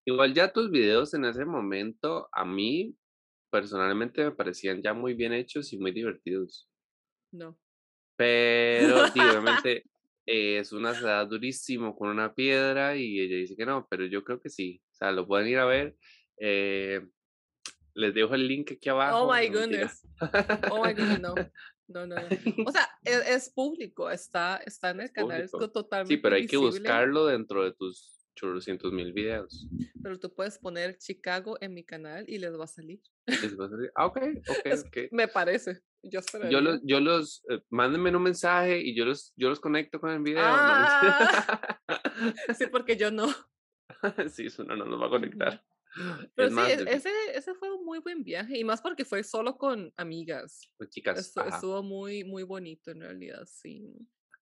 Igual 0.05 0.33
ya 0.33 0.51
tus 0.51 0.69
videos 0.71 1.13
en 1.13 1.25
ese 1.25 1.43
momento, 1.45 2.27
a 2.31 2.43
mí 2.45 2.95
personalmente 3.51 4.23
me 4.23 4.31
parecían 4.31 4.81
ya 4.81 4.93
muy 4.93 5.13
bien 5.13 5.33
hechos 5.33 5.73
y 5.73 5.77
muy 5.77 5.91
divertidos. 5.91 6.69
No. 7.31 7.57
Pero 8.21 9.07
sí, 9.07 9.19
obviamente 9.31 9.85
eh, 10.27 10.59
es 10.59 10.71
una 10.71 10.93
ciudad 10.93 11.25
durísimo 11.27 11.95
con 11.95 12.09
una 12.09 12.33
piedra 12.33 12.95
y 12.95 13.19
ella 13.19 13.37
dice 13.37 13.55
que 13.55 13.65
no, 13.65 13.87
pero 13.89 14.05
yo 14.05 14.23
creo 14.23 14.39
que 14.39 14.49
sí. 14.49 14.81
O 14.91 14.93
sea, 14.93 15.11
lo 15.11 15.27
pueden 15.27 15.47
ir 15.47 15.57
a 15.57 15.65
ver. 15.65 15.95
eh, 16.37 17.01
les 17.93 18.13
dejo 18.13 18.35
el 18.35 18.47
link 18.47 18.71
aquí 18.73 18.89
abajo. 18.89 19.23
Oh 19.23 19.33
my 19.33 19.47
no, 19.47 19.53
goodness. 19.53 20.05
Oh 20.69 20.83
my 20.85 20.93
goodness, 20.93 21.19
no. 21.19 21.35
No, 21.87 22.07
no, 22.07 22.15
no. 22.15 22.29
O 22.65 22.71
sea, 22.71 22.87
es, 23.03 23.27
es 23.27 23.49
público, 23.49 24.09
está, 24.09 24.61
está 24.65 24.91
en 24.91 25.01
el 25.01 25.11
canal, 25.11 25.41
es 25.41 25.51
totalmente 25.51 26.15
Sí, 26.15 26.21
pero 26.21 26.35
hay 26.37 26.47
que 26.47 26.55
buscarlo 26.55 27.25
dentro 27.25 27.65
de 27.65 27.73
tus 27.73 28.25
chorrocientos 28.33 28.93
mil 28.93 29.11
videos. 29.11 29.67
Pero 30.01 30.17
tú 30.17 30.33
puedes 30.33 30.57
poner 30.57 30.97
Chicago 30.97 31.57
en 31.59 31.73
mi 31.73 31.83
canal 31.83 32.23
y 32.29 32.37
les 32.37 32.57
va 32.57 32.63
a 32.63 32.67
salir. 32.67 33.01
Les 33.25 33.57
vas 33.57 33.73
a 33.73 33.75
decir, 33.75 33.91
Ah, 33.95 34.05
ok, 34.05 34.17
ok, 34.47 34.59
Es- 34.65 34.85
ok. 34.85 34.97
Me 35.11 35.27
parece. 35.27 35.81
Yo 36.03 36.19
esperaría. 36.19 36.51
Yo 36.51 36.61
los, 36.61 36.81
yo 36.83 36.99
los, 36.99 37.43
eh, 37.49 37.61
mándenme 37.69 38.15
un 38.15 38.23
mensaje 38.23 38.79
y 38.79 38.95
yo 38.95 39.05
los, 39.05 39.33
yo 39.35 39.49
los 39.49 39.59
conecto 39.59 39.99
con 39.99 40.11
el 40.11 40.21
video. 40.21 40.41
¿no? 40.41 40.51
Ah. 41.87 42.01
Sí, 42.57 42.67
porque 42.67 42.95
yo 42.95 43.11
no. 43.11 43.27
sí, 44.29 44.45
eso 44.45 44.63
no, 44.63 44.75
no 44.75 44.85
nos 44.85 45.01
va 45.01 45.07
a 45.07 45.09
conectar. 45.09 45.63
Pero 46.35 46.47
es 46.47 46.53
sí, 46.53 46.55
más, 46.55 46.69
ese, 46.69 47.11
ese 47.33 47.53
fue 47.55 47.71
un 47.73 47.83
muy 47.83 47.99
buen 47.99 48.23
viaje. 48.23 48.57
Y 48.57 48.63
más 48.63 48.81
porque 48.81 49.03
fue 49.03 49.23
solo 49.23 49.57
con 49.57 49.93
amigas. 49.97 50.61
pues, 50.77 50.89
chicas, 50.89 51.35
estuvo 51.35 51.83
muy, 51.83 52.23
muy 52.23 52.43
bonito 52.43 52.91
en 52.91 53.01
realidad, 53.01 53.45
sí. 53.45 53.93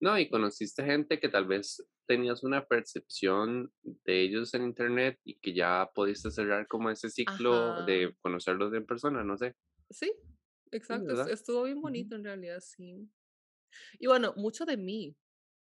No, 0.01 0.19
y 0.19 0.29
conociste 0.29 0.85
gente 0.85 1.19
que 1.19 1.29
tal 1.29 1.47
vez 1.47 1.87
tenías 2.07 2.43
una 2.43 2.67
percepción 2.67 3.73
de 3.83 4.23
ellos 4.23 4.53
en 4.55 4.65
internet 4.65 5.19
y 5.25 5.39
que 5.39 5.55
ya 5.55 5.91
pudiste 5.95 6.31
cerrar 6.31 6.67
como 6.67 6.91
ese 6.91 7.09
ciclo 7.09 7.85
de 7.85 8.15
conocerlos 8.21 8.75
en 8.75 8.85
persona, 8.85 9.25
no 9.25 9.37
sé. 9.37 9.55
Sí, 9.91 10.13
exacto. 10.77 11.29
Estuvo 11.29 11.65
bien 11.65 11.81
bonito 11.81 12.17
en 12.17 12.25
realidad, 12.25 12.61
sí. 12.61 13.09
Y 13.99 14.07
bueno, 14.07 14.33
mucho 14.37 14.65
de 14.65 14.77
mí. 14.77 15.17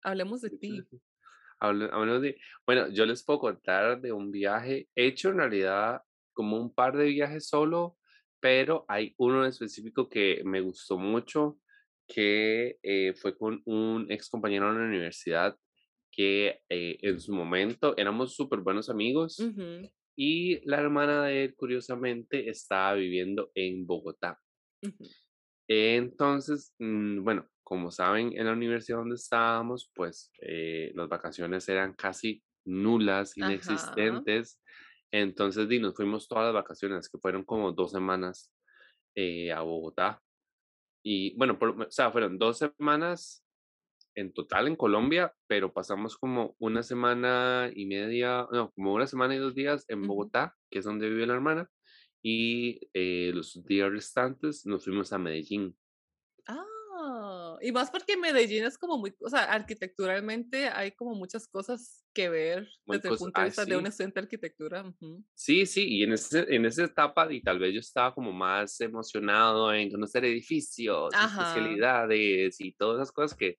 Hablemos 0.03 0.41
de 0.41 0.51
ti. 0.51 0.83
Hablemos 1.59 2.21
de, 2.21 2.39
bueno, 2.65 2.89
yo 2.89 3.05
les 3.05 3.23
puedo 3.23 3.39
contar 3.39 3.99
de 3.99 4.13
un 4.13 4.31
viaje 4.31 4.87
hecho 4.95 5.29
en 5.29 5.37
realidad 5.37 6.01
como 6.31 6.57
un 6.57 6.73
par 6.73 6.95
de 6.95 7.05
viajes 7.05 7.47
solo, 7.47 7.97
pero 8.39 8.85
hay 8.87 9.13
uno 9.17 9.43
en 9.43 9.49
específico 9.49 10.07
que 10.07 10.41
me 10.45 10.61
gustó 10.61 10.97
mucho, 10.97 11.59
que 12.07 12.79
eh, 12.81 13.13
fue 13.13 13.37
con 13.37 13.61
un 13.65 14.09
ex 14.09 14.29
compañero 14.29 14.71
de 14.71 14.79
la 14.79 14.85
universidad 14.85 15.57
que 16.11 16.61
eh, 16.69 16.97
en 17.01 17.19
su 17.19 17.33
momento 17.33 17.95
éramos 17.97 18.35
súper 18.35 18.59
buenos 18.59 18.89
amigos 18.89 19.37
y 20.21 20.59
la 20.67 20.81
hermana 20.81 21.23
de 21.23 21.45
él, 21.45 21.55
curiosamente, 21.55 22.49
estaba 22.49 22.95
viviendo 22.95 23.51
en 23.55 23.87
Bogotá. 23.87 24.37
Entonces, 25.67 26.73
mm, 26.79 27.23
bueno, 27.23 27.47
como 27.63 27.91
saben, 27.91 28.33
en 28.37 28.45
la 28.47 28.53
universidad 28.53 28.97
donde 28.99 29.15
estábamos, 29.15 29.91
pues 29.93 30.31
eh, 30.41 30.91
las 30.95 31.07
vacaciones 31.09 31.67
eran 31.69 31.93
casi 31.93 32.43
nulas, 32.65 33.37
Ajá. 33.39 33.41
inexistentes. 33.41 34.61
Entonces, 35.11 35.67
di, 35.69 35.79
nos 35.79 35.95
fuimos 35.95 36.27
todas 36.27 36.45
las 36.45 36.53
vacaciones, 36.53 37.09
que 37.09 37.19
fueron 37.19 37.43
como 37.45 37.71
dos 37.71 37.91
semanas 37.91 38.51
eh, 39.15 39.51
a 39.51 39.61
Bogotá. 39.61 40.21
Y 41.03 41.37
bueno, 41.37 41.59
por- 41.59 41.81
o 41.81 41.91
sea, 41.91 42.11
fueron 42.11 42.37
dos 42.39 42.59
semanas 42.59 43.45
en 44.15 44.33
total 44.33 44.67
en 44.67 44.75
Colombia, 44.75 45.35
pero 45.47 45.73
pasamos 45.73 46.17
como 46.17 46.55
una 46.59 46.83
semana 46.83 47.71
y 47.73 47.85
media, 47.85 48.47
no, 48.51 48.71
como 48.71 48.93
una 48.93 49.07
semana 49.07 49.35
y 49.35 49.39
dos 49.39 49.55
días 49.55 49.85
en. 49.89 50.07
Bogotá, 50.07 50.57
que 50.71 50.79
es 50.79 50.85
donde 50.85 51.09
vive 51.09 51.27
la 51.27 51.35
hermana. 51.35 51.69
Y 52.21 52.89
eh, 52.93 53.31
los 53.33 53.63
días 53.65 53.91
restantes 53.91 54.65
nos 54.65 54.83
fuimos 54.83 55.13
a 55.13 55.17
Medellín. 55.17 55.75
Ah, 56.47 56.65
y 57.61 57.71
más 57.71 57.91
porque 57.91 58.17
Medellín 58.17 58.63
es 58.65 58.77
como 58.77 58.97
muy, 58.97 59.15
o 59.19 59.29
sea, 59.29 59.43
arquitecturalmente 59.45 60.67
hay 60.69 60.91
como 60.93 61.15
muchas 61.15 61.47
cosas 61.47 62.05
que 62.13 62.29
ver 62.29 62.67
Muy 62.85 62.99
desde 62.99 63.09
el 63.09 63.15
punto 63.15 63.41
de 63.41 63.47
vista 63.47 63.65
de 63.65 63.77
un 63.77 63.85
sí. 63.85 63.87
estudiante 63.87 64.19
de 64.19 64.23
arquitectura. 64.25 64.83
ujú. 64.83 65.25
Sí, 65.33 65.65
sí, 65.65 65.85
y 65.87 66.03
en, 66.03 66.11
ese, 66.13 66.53
en 66.53 66.65
esa 66.65 66.83
etapa, 66.83 67.31
y 67.31 67.41
tal 67.41 67.59
vez 67.59 67.73
yo 67.73 67.79
estaba 67.79 68.13
como 68.13 68.33
más 68.33 68.81
emocionado 68.81 69.73
en 69.73 69.89
conocer 69.89 70.25
edificios, 70.25 71.21
Ajá. 71.23 71.79
especialidades 72.01 72.59
y 72.59 72.73
todas 72.73 72.97
esas 72.97 73.13
cosas 73.13 73.37
que, 73.37 73.55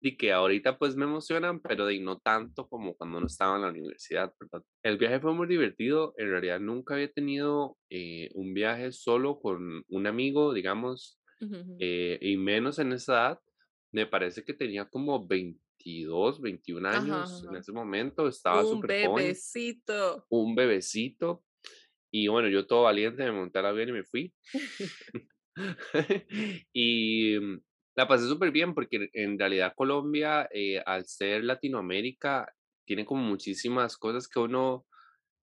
y 0.00 0.16
que 0.16 0.32
ahorita 0.32 0.78
pues 0.78 0.96
me 0.96 1.04
emocionan, 1.04 1.60
pero 1.60 1.84
de 1.86 2.00
no 2.00 2.18
tanto 2.18 2.66
como 2.68 2.94
cuando 2.96 3.20
no 3.20 3.26
estaba 3.26 3.56
en 3.56 3.62
la 3.62 3.68
universidad, 3.70 4.32
¿verdad? 4.40 4.64
El 4.82 4.96
viaje 4.96 5.20
fue 5.20 5.34
muy 5.34 5.46
divertido, 5.48 6.14
en 6.16 6.30
realidad 6.30 6.60
nunca 6.60 6.94
había 6.94 7.12
tenido 7.12 7.78
eh, 7.90 8.30
un 8.34 8.54
viaje 8.54 8.92
solo 8.92 9.38
con 9.40 9.84
un 9.88 10.06
amigo, 10.06 10.54
digamos, 10.54 11.20
Eh, 11.78 12.18
y 12.20 12.36
menos 12.36 12.78
en 12.78 12.92
esa 12.92 13.12
edad, 13.12 13.40
me 13.92 14.06
parece 14.06 14.44
que 14.44 14.54
tenía 14.54 14.88
como 14.88 15.26
22, 15.26 16.40
21 16.40 16.86
Ajá, 16.86 16.98
años 16.98 17.44
en 17.48 17.56
ese 17.56 17.72
momento, 17.72 18.28
estaba 18.28 18.62
Un 18.62 18.68
súper 18.68 19.06
joven 19.06 19.24
bebecito. 19.24 20.26
un 20.28 20.54
bebecito. 20.54 21.44
Y 22.10 22.28
bueno, 22.28 22.48
yo 22.48 22.66
todo 22.66 22.84
valiente 22.84 23.24
me 23.24 23.32
monté 23.32 23.58
al 23.58 23.66
avión 23.66 23.90
y 23.90 23.92
me 23.92 24.04
fui. 24.04 24.34
y 26.72 27.38
mm, 27.38 27.60
la 27.96 28.08
pasé 28.08 28.26
súper 28.26 28.50
bien 28.50 28.74
porque 28.74 29.08
en 29.12 29.38
realidad 29.38 29.72
Colombia, 29.76 30.48
eh, 30.52 30.80
al 30.84 31.06
ser 31.06 31.44
Latinoamérica, 31.44 32.52
tiene 32.86 33.04
como 33.04 33.22
muchísimas 33.22 33.96
cosas 33.96 34.28
que 34.28 34.38
uno, 34.38 34.86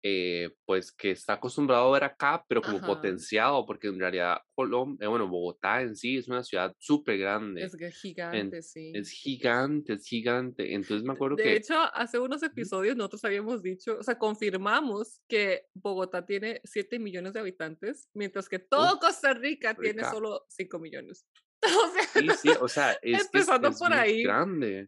eh, 0.03 0.51
pues, 0.65 0.91
que 0.91 1.11
está 1.11 1.33
acostumbrado 1.33 1.89
a 1.89 1.91
ver 1.93 2.03
acá, 2.03 2.43
pero 2.47 2.61
como 2.61 2.77
Ajá. 2.77 2.87
potenciado, 2.87 3.65
porque 3.65 3.87
en 3.87 3.99
realidad 3.99 4.37
Colombia, 4.53 5.07
bueno, 5.09 5.27
Bogotá 5.27 5.81
en 5.81 5.95
sí 5.95 6.17
es 6.17 6.27
una 6.27 6.43
ciudad 6.43 6.73
súper 6.77 7.17
grande. 7.17 7.63
Es 7.63 7.75
gigante, 7.99 8.61
sí. 8.61 8.91
Es 8.95 9.09
gigante, 9.09 9.93
es 9.93 10.05
gigante. 10.05 10.73
Entonces 10.73 11.03
me 11.03 11.13
acuerdo 11.13 11.35
De 11.35 11.43
que... 11.43 11.55
hecho, 11.55 11.75
hace 11.93 12.19
unos 12.19 12.43
episodios 12.43 12.95
nosotros 12.95 13.25
habíamos 13.25 13.61
dicho, 13.63 13.97
o 13.99 14.03
sea, 14.03 14.17
confirmamos 14.17 15.21
que 15.27 15.65
Bogotá 15.73 16.25
tiene 16.25 16.61
7 16.63 16.99
millones 16.99 17.33
de 17.33 17.39
habitantes, 17.39 18.09
mientras 18.13 18.47
que 18.49 18.59
todo 18.59 18.99
Costa 18.99 19.33
Rica 19.33 19.73
tiene 19.75 20.01
Rica. 20.01 20.11
solo 20.11 20.45
5 20.49 20.79
millones. 20.79 21.25
O 21.63 21.91
Sí, 22.17 22.27
sí, 22.31 22.49
o 22.59 22.67
sea, 22.67 22.93
es 23.01 23.29
que 23.29 23.39
es, 23.39 23.45
por 23.47 23.57
muy 23.89 24.23
grande. 24.23 24.85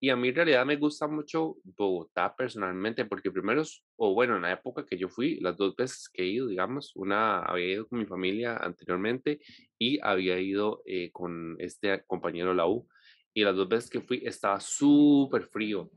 Y 0.00 0.10
a 0.10 0.16
mí 0.16 0.28
en 0.28 0.34
realidad 0.34 0.66
me 0.66 0.76
gusta 0.76 1.06
mucho 1.06 1.56
Bogotá 1.64 2.34
personalmente, 2.36 3.04
porque 3.04 3.30
primero, 3.30 3.62
es- 3.62 3.84
o 3.96 4.14
bueno, 4.14 4.36
en 4.36 4.42
la 4.42 4.52
época 4.52 4.84
que 4.84 4.98
yo 4.98 5.08
fui, 5.08 5.38
las 5.40 5.56
dos 5.56 5.76
veces 5.76 6.08
que 6.12 6.22
he 6.24 6.26
ido, 6.26 6.48
digamos, 6.48 6.92
una 6.96 7.40
había 7.42 7.74
ido 7.74 7.86
con 7.88 7.98
mi 8.00 8.06
familia 8.06 8.56
anteriormente 8.56 9.40
y 9.78 9.98
había 10.02 10.38
ido 10.40 10.82
eh, 10.86 11.10
con 11.12 11.56
este 11.60 12.04
compañero 12.06 12.52
la 12.54 12.66
U. 12.66 12.88
Y 13.34 13.44
las 13.44 13.56
dos 13.56 13.68
veces 13.68 13.88
que 13.90 14.00
fui 14.00 14.22
estaba 14.24 14.60
súper 14.60 15.44
frío, 15.46 15.90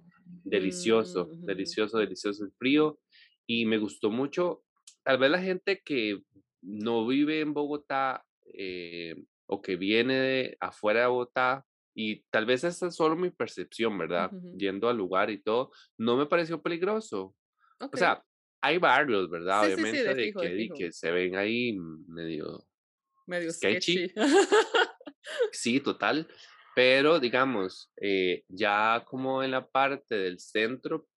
delicioso, 0.43 1.25
Mm, 1.33 1.45
delicioso, 1.45 1.97
delicioso 1.97 2.43
el 2.45 2.51
frío. 2.51 2.99
Y 3.47 3.65
me 3.65 3.77
gustó 3.77 4.09
mucho, 4.09 4.63
tal 5.03 5.17
vez 5.17 5.31
la 5.31 5.41
gente 5.41 5.81
que 5.83 6.21
no 6.61 7.05
vive 7.07 7.41
en 7.41 7.53
Bogotá 7.53 8.23
eh, 8.53 9.15
o 9.47 9.61
que 9.61 9.75
viene 9.75 10.13
de 10.15 10.57
afuera 10.59 11.01
de 11.01 11.07
Bogotá, 11.07 11.65
y 11.95 12.23
tal 12.29 12.45
vez 12.45 12.63
esa 12.63 12.87
es 12.87 12.95
solo 12.95 13.15
mi 13.15 13.29
percepción, 13.29 13.97
¿verdad? 13.97 14.29
Yendo 14.57 14.89
al 14.89 14.97
lugar 14.97 15.29
y 15.29 15.41
todo, 15.41 15.71
no 15.97 16.17
me 16.17 16.25
pareció 16.25 16.61
peligroso. 16.61 17.33
ok. 17.79 17.93
O 17.93 17.97
sea, 17.97 18.21
hay 18.61 18.77
barrios, 18.79 19.29
¿verdad? 19.29 19.63
Sí, 19.63 19.69
sí, 19.69 19.75
sí, 19.75 19.81
Obviamente, 19.81 20.03
de 20.03 20.15
de, 20.15 20.23
fijo, 20.25 20.41
de 20.41 20.49
que, 20.49 20.55
fijo. 20.55 20.75
que 20.75 20.91
se 20.91 21.11
ven 21.11 21.35
ahí 21.35 21.77
medio 22.07 22.65
medio 23.27 23.51
sketchy. 23.51 24.09
sketchy. 24.09 24.29
Sí, 25.51 25.79
total. 25.79 26.27
Pero 26.75 27.19
digamos, 27.19 27.91
eh, 27.99 28.43
ya 28.47 29.03
como 29.07 29.41
en 29.41 29.51
la 29.51 29.67
parte 29.67 30.15
del 30.15 30.39
centro, 30.39 31.07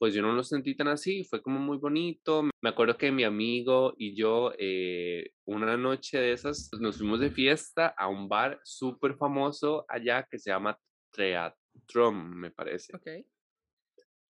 pues 0.00 0.14
yo 0.14 0.22
no 0.22 0.32
lo 0.32 0.42
sentí 0.42 0.74
tan 0.74 0.88
así, 0.88 1.24
fue 1.24 1.42
como 1.42 1.58
muy 1.58 1.76
bonito. 1.76 2.44
Me 2.62 2.70
acuerdo 2.70 2.96
que 2.96 3.12
mi 3.12 3.22
amigo 3.22 3.92
y 3.98 4.16
yo, 4.16 4.50
eh, 4.58 5.32
una 5.44 5.76
noche 5.76 6.18
de 6.18 6.32
esas, 6.32 6.68
pues, 6.70 6.80
nos 6.80 6.96
fuimos 6.96 7.20
de 7.20 7.30
fiesta 7.30 7.88
a 7.88 8.08
un 8.08 8.26
bar 8.26 8.58
súper 8.64 9.14
famoso 9.16 9.84
allá 9.86 10.26
que 10.28 10.38
se 10.38 10.50
llama 10.50 10.80
Treatron, 11.10 12.30
me 12.34 12.50
parece. 12.50 12.96
ok. 12.96 13.08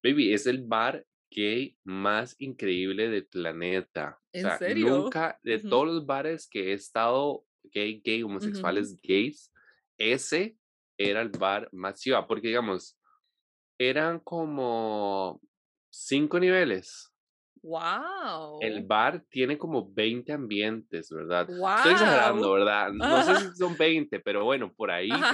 Baby, 0.03 0.33
es 0.35 0.49
el 0.49 0.67
bar 0.67 1.07
gay 1.31 1.79
más 1.85 2.35
increíble 2.41 3.09
del 3.09 3.27
planeta. 3.27 4.19
O 4.21 4.29
¿En 4.33 4.43
sea, 4.43 4.59
serio? 4.59 4.89
nunca, 4.89 5.39
de 5.45 5.61
todos 5.61 5.87
los 5.87 6.05
bares 6.05 6.49
que 6.49 6.71
he 6.71 6.73
estado, 6.73 7.45
gay, 7.63 8.03
gay, 8.05 8.25
homosexuales, 8.25 9.01
gays, 9.01 9.53
ese 9.97 10.57
era 10.99 11.23
el 11.23 11.29
bar 11.29 11.69
más 11.71 12.01
chiva, 12.01 12.27
porque 12.27 12.49
digamos, 12.49 12.99
eran 13.79 14.19
como 14.19 15.41
cinco 15.91 16.39
niveles 16.41 17.13
Wow. 17.63 18.59
El 18.59 18.85
bar 18.87 19.25
tiene 19.31 19.57
como 19.59 19.91
20 19.93 20.33
ambientes, 20.33 21.11
¿verdad? 21.11 21.51
Estoy 21.75 21.93
exagerando, 21.93 22.53
Wow. 22.53 22.53
¿verdad? 22.53 22.93
No 22.93 23.23
sé 23.23 23.37
si 23.39 23.55
son 23.57 23.77
20, 23.77 24.21
pero 24.21 24.45
bueno, 24.45 24.73
por 24.75 24.91
ahí. 24.91 25.27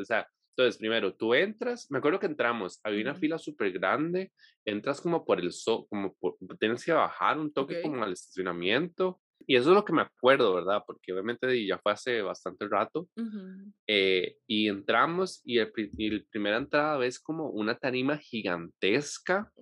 O 0.00 0.04
sea, 0.04 0.26
entonces, 0.56 0.78
primero, 0.78 1.14
tú 1.14 1.34
entras, 1.34 1.86
me 1.90 1.98
acuerdo 1.98 2.18
que 2.18 2.26
entramos, 2.26 2.80
había 2.82 3.02
una 3.02 3.14
fila 3.14 3.38
súper 3.38 3.70
grande, 3.72 4.32
entras 4.64 5.00
como 5.00 5.24
por 5.24 5.38
el 5.38 5.52
so, 5.52 5.86
como 5.86 6.14
por, 6.14 6.36
tienes 6.58 6.84
que 6.84 6.92
bajar 6.92 7.38
un 7.38 7.52
toque 7.52 7.76
Okey. 7.76 7.78
como 7.78 8.02
al 8.02 8.12
estacionamiento. 8.12 9.20
Y 9.48 9.56
eso 9.56 9.70
es 9.70 9.76
lo 9.76 9.84
que 9.86 9.94
me 9.94 10.02
acuerdo, 10.02 10.54
¿verdad? 10.56 10.84
Porque 10.86 11.12
obviamente 11.14 11.66
ya 11.66 11.80
fue 11.80 11.92
hace 11.94 12.22
bastante 12.22 12.68
rato. 12.70 13.08
Ujú. 13.18 13.72
eh, 13.86 14.36
y 14.46 14.68
entramos 14.68 15.40
y 15.44 15.58
el, 15.58 15.72
y 15.96 16.08
el 16.08 16.26
primera 16.26 16.58
entrada 16.58 16.98
ves 16.98 17.18
como 17.20 17.50
una 17.50 17.78
tarima 17.78 18.18
gigantesca 18.18 19.52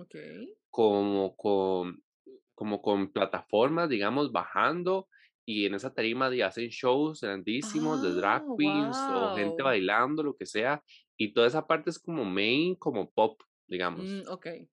como 0.70 1.36
con, 1.36 2.02
como 2.54 2.82
con 2.82 3.12
plataformas, 3.12 3.88
digamos, 3.90 4.32
bajando, 4.32 5.08
y 5.46 5.66
en 5.66 5.74
esa 5.74 5.94
tarima 5.94 6.28
hacen 6.46 6.68
shows 6.70 7.20
grandísimos 7.22 8.00
de 8.02 8.14
drag 8.14 8.44
Ah, 8.44 8.54
queens 8.56 9.08
o 9.08 9.30
gente 9.32 9.62
wow. 9.62 9.64
bailando, 9.64 10.22
lo 10.22 10.36
que 10.36 10.46
sea, 10.46 10.82
y 11.18 11.32
toda 11.34 11.46
esa 11.48 11.66
parte 11.66 11.90
es 11.90 11.98
como 12.00 12.24
main, 12.24 12.76
como 12.76 13.10
pop, 13.12 13.40
digamos. 13.68 14.08
Mm, 14.08 14.24
okey. 14.28 14.68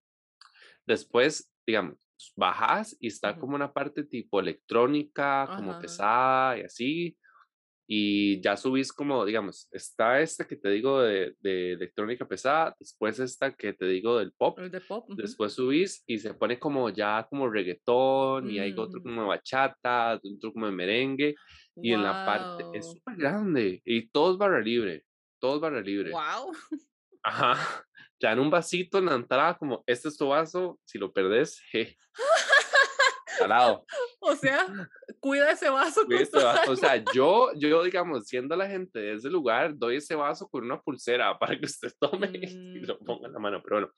Después, 0.86 1.52
digamos, 1.66 1.98
bajas 2.36 2.96
y 3.00 3.08
está 3.08 3.38
como 3.38 3.56
una 3.56 3.74
parte 3.74 4.04
tipo 4.06 4.40
electrónica, 4.40 5.52
como 5.56 5.78
pesada 5.78 6.58
y 6.58 6.62
así, 6.62 7.18
y 7.88 8.42
ya 8.42 8.56
subís 8.56 8.94
como, 8.94 9.26
digamos, 9.26 9.68
está 9.72 10.22
esta 10.22 10.48
que 10.48 10.56
te 10.56 10.70
digo 10.70 11.02
de, 11.02 11.36
de 11.42 11.74
electrónica 11.74 12.28
pesada, 12.28 12.76
después 12.80 13.20
esta 13.20 13.54
que 13.54 13.74
te 13.74 13.86
digo 13.86 14.18
del 14.20 14.32
pop, 14.34 14.58
El 14.60 14.72
de 14.72 14.82
pop, 14.82 15.10
ujú. 15.10 15.22
después 15.22 15.54
subís 15.54 16.04
y 16.08 16.18
se 16.20 16.34
pone 16.34 16.60
como 16.60 16.90
ya 16.90 17.28
como 17.30 17.50
reggaetón 17.50 18.50
y 18.50 18.60
hay 18.60 18.74
otro 18.78 19.02
Mm, 19.02 19.04
como 19.04 19.28
bachata, 19.28 20.16
otro 20.24 20.54
como 20.54 20.66
de 20.68 20.72
merengue 20.72 21.36
y 21.82 21.92
en 21.92 22.04
la 22.04 22.24
parte 22.24 22.68
es 22.72 22.92
súper 22.92 23.18
grande 23.18 23.82
y 23.86 24.10
todo 24.10 24.32
es 24.34 24.38
barra 24.38 24.62
libre, 24.62 25.06
todo 25.40 25.56
es 25.56 25.62
barra 25.62 25.82
libre. 25.82 26.12
Wow. 26.14 26.54
Ajá, 27.24 27.86
te 28.24 28.28
dan 28.28 28.40
un 28.40 28.50
vasito 28.50 29.00
en 29.00 29.08
la 29.08 29.16
entrada 29.16 29.58
como, 29.58 29.84
este 29.86 30.08
es 30.08 30.16
tu 30.16 30.30
vaso, 30.30 30.80
si 30.86 30.98
lo 30.98 31.12
perdés, 31.12 31.62
je, 31.70 31.98
salado. 33.38 33.86
O 34.22 34.34
sea, 34.34 34.66
cuida 35.20 35.52
ese 35.52 35.70
vaso 35.70 36.06
con 36.06 36.18
¿Viste? 36.18 36.40
toda 36.40 36.54
va? 36.54 36.72
O 36.72 36.76
sea, 36.78 37.04
yo, 37.14 37.52
yo, 37.58 37.84
digamos, 37.84 38.26
siendo 38.26 38.56
la 38.56 38.70
gente 38.70 38.98
de 38.98 39.16
ese 39.16 39.30
lugar, 39.30 39.78
doy 39.78 39.98
ese 39.98 40.16
vaso 40.16 40.48
con 40.48 40.64
una 40.64 40.82
pulsera 40.82 41.38
para 41.38 41.60
que 41.60 41.66
usted 41.66 41.92
tome 42.00 42.32
y 42.34 42.56
Mm, 42.56 42.86
lo 42.86 42.98
ponga 43.00 43.28
en 43.28 43.34
la 43.34 43.40
mano, 43.40 43.62
pero 43.62 43.76
bueno. 43.76 43.94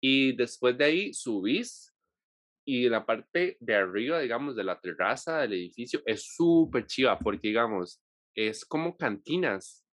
Y 0.00 0.36
después 0.36 0.78
de 0.78 0.84
ahí 0.84 1.12
subís 1.12 1.92
y 2.64 2.86
en 2.86 2.92
la 2.92 3.04
parte 3.04 3.56
de 3.58 3.74
arriba, 3.74 4.20
digamos, 4.20 4.54
de 4.54 4.62
la 4.62 4.78
terraza 4.78 5.40
del 5.40 5.54
edificio 5.54 6.00
es 6.06 6.32
súper 6.32 6.86
chiva 6.86 7.18
porque, 7.18 7.48
digamos, 7.48 8.00
es 8.36 8.64
como 8.64 8.96
cantinas, 8.96 9.84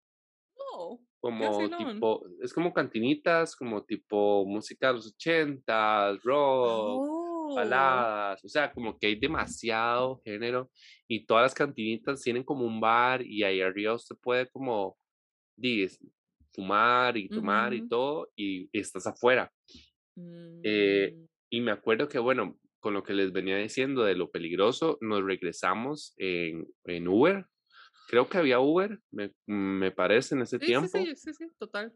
qué 0.53 1.14
como 1.32 1.69
tipo, 1.78 2.26
es 2.41 2.53
como 2.53 2.71
cantinitas, 2.73 3.55
como 3.55 3.84
tipo 3.84 4.45
música 4.45 4.88
de 4.89 4.93
los 4.93 5.07
ochentas, 5.07 6.21
rock, 6.23 7.01
Oh. 7.47 7.55
baladas, 7.55 8.43
o 8.43 8.47
sea, 8.49 8.71
como 8.71 8.97
que 8.97 9.07
hay 9.07 9.15
demasiado 9.15 10.19
género 10.23 10.69
y 11.07 11.26
todas 11.26 11.43
las 11.43 11.53
cantinitas 11.53 12.21
tienen 12.21 12.43
como 12.43 12.65
un 12.65 12.80
bar 12.80 13.21
y 13.23 13.43
ahí 13.43 13.61
arriba 13.61 13.93
usted 13.93 14.15
puede 14.21 14.47
como 14.49 14.97
di, 15.55 15.84
es- 15.84 15.99
fumar 16.53 17.17
y 17.17 17.28
tomar 17.28 17.73
y 17.73 17.80
Ujú. 17.82 17.88
todo 17.89 18.30
y 18.36 18.69
estás 18.71 19.05
afuera. 19.07 19.51
Eh, 20.63 21.13
Mm. 21.15 21.26
y 21.51 21.61
me 21.61 21.71
acuerdo 21.71 22.07
que, 22.07 22.17
bueno, 22.19 22.57
con 22.80 22.93
lo 22.93 23.03
que 23.03 23.13
les 23.13 23.32
venía 23.32 23.57
diciendo 23.57 24.03
de 24.03 24.15
lo 24.15 24.30
peligroso, 24.32 24.97
nos 25.01 25.23
regresamos 25.23 26.13
en, 26.17 26.67
en 26.86 27.07
Uber. 27.07 27.45
Creo 28.07 28.27
que 28.29 28.37
había 28.37 28.59
Uber, 28.59 28.99
me, 29.11 29.31
me 29.47 29.91
parece, 29.91 30.35
en 30.35 30.41
ese 30.41 30.59
Sí, 30.59 30.65
tiempo, 30.65 30.87
sí, 30.87 31.15
sí, 31.15 31.33
sí, 31.33 31.47
total. 31.59 31.93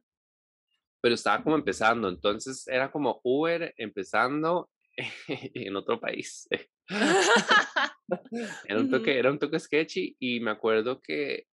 pero 1.02 1.16
estaba 1.16 1.44
como 1.44 1.56
empezando. 1.56 2.10
Entonces 2.10 2.68
era 2.68 2.92
como 2.92 3.20
Uber 3.24 3.74
empezando 3.78 4.70
en 5.28 5.76
otro 5.76 6.00
país. 6.00 6.48
Era 8.68 8.80
un 8.80 8.90
toque, 8.90 9.18
era 9.20 9.32
un 9.32 9.38
toque 9.40 9.60
sketchy 9.60 10.16
y 10.20 10.40
me 10.40 10.52
acuerdo 10.52 11.00
que 11.02 11.46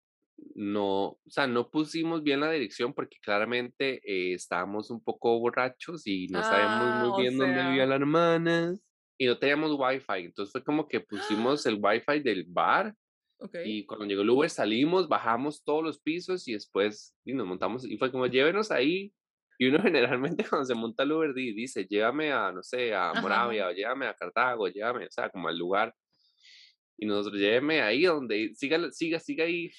no, 0.55 1.05
o 1.09 1.21
sea, 1.27 1.47
no 1.47 1.71
pusimos 1.71 2.23
bien 2.23 2.41
la 2.41 2.51
dirección 2.51 2.95
porque 2.95 3.19
claramente 3.23 4.01
eh, 4.05 4.35
estábamos 4.35 4.91
un 4.91 5.03
poco 5.03 5.39
borrachos 5.39 6.07
y 6.07 6.29
no 6.29 6.43
sabíamos 6.43 6.95
Ah, 6.95 6.99
muy 7.15 7.23
bien 7.23 7.39
dónde 7.39 7.63
vivía 7.63 7.77
sea. 7.77 7.87
la 7.87 7.95
hermana 7.97 8.75
y 9.19 9.27
no 9.27 9.39
teníamos 9.39 9.73
wifi. 9.79 10.25
Entonces 10.27 10.53
fue 10.53 10.65
como 10.65 10.89
que 10.89 11.01
pusimos 11.01 11.65
el 11.67 11.79
wifi 11.81 12.21
del 12.21 12.45
bar 12.49 12.95
Okey. 13.39 13.79
y 13.79 13.87
cuando 13.87 14.07
llegó 14.07 14.23
el 14.23 14.31
Uber 14.31 14.51
salimos, 14.51 15.09
bajamos 15.09 15.65
todos 15.65 15.83
los 15.83 16.01
pisos 16.01 16.47
y 16.49 16.53
después 16.55 17.17
y 17.25 17.35
nos 17.35 17.47
montamos 17.47 17.85
y 17.85 17.99
fue 17.99 18.13
como 18.13 18.27
llévenos 18.27 18.71
ahí. 18.71 19.13
Y 19.59 19.69
uno 19.69 19.79
generalmente 19.83 20.47
cuando 20.49 20.67
se 20.67 20.75
monta 20.75 21.03
el 21.05 21.13
Uber 21.13 21.35
di- 21.35 21.55
dice, 21.55 21.87
llévame 21.89 22.33
a, 22.33 22.53
no 22.53 22.63
sé, 22.63 22.95
a 22.95 23.15
Ajá, 23.15 23.37
ajá. 23.41 23.57
Moravia, 23.57 23.69
o 23.69 23.73
llévame 23.73 24.07
a 24.07 24.15
Cartago, 24.15 24.69
llévame, 24.69 25.07
o 25.07 25.11
sea, 25.11 25.31
como 25.31 25.49
al 25.49 25.59
lugar 25.59 25.95
y 26.97 27.07
nosotros 27.07 27.41
lléveme 27.41 27.83
ahí 27.83 28.05
donde 28.05 28.55
siga, 28.55 28.91
siga, 28.91 29.21
siga 29.21 29.45
ahí. 29.45 29.71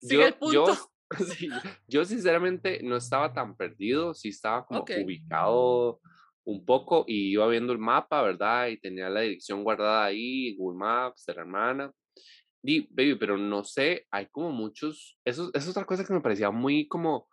Yo, 0.00 0.28
el 0.28 0.34
punto. 0.38 0.72
yo, 0.72 0.92
sí, 1.36 1.62
yo 1.88 2.04
sinceramente 2.04 2.80
no 2.82 2.96
estaba 2.96 3.32
tan 3.34 3.56
perdido, 3.56 4.14
sí 4.14 4.30
estaba 4.30 4.66
como 4.66 4.80
Okey. 4.80 4.94
ubicado 4.94 6.00
un 6.44 6.64
poco 6.64 7.04
y 7.08 7.32
iba 7.32 7.46
viendo 7.48 7.72
el 7.72 7.78
mapa, 7.78 8.22
¿verdad? 8.22 8.68
Y 8.68 8.80
tenía 8.80 9.10
la 9.10 9.20
dirección 9.22 9.64
guardada 9.64 10.04
ahí, 10.06 10.56
Google 10.56 10.78
Maps 10.78 11.24
de 11.26 11.34
la 11.34 11.40
hermana. 11.42 11.92
Y, 12.62 12.88
baby, 12.94 13.16
pero 13.16 13.38
no 13.38 13.64
sé, 13.64 14.06
hay 14.10 14.26
como 14.28 14.50
muchos, 14.50 15.18
eso, 15.24 15.50
es 15.54 15.68
otra 15.68 15.84
cosa 15.84 16.04
que 16.04 16.12
me 16.12 16.20
parecía 16.20 16.50
muy 16.50 16.88
como, 16.88 17.28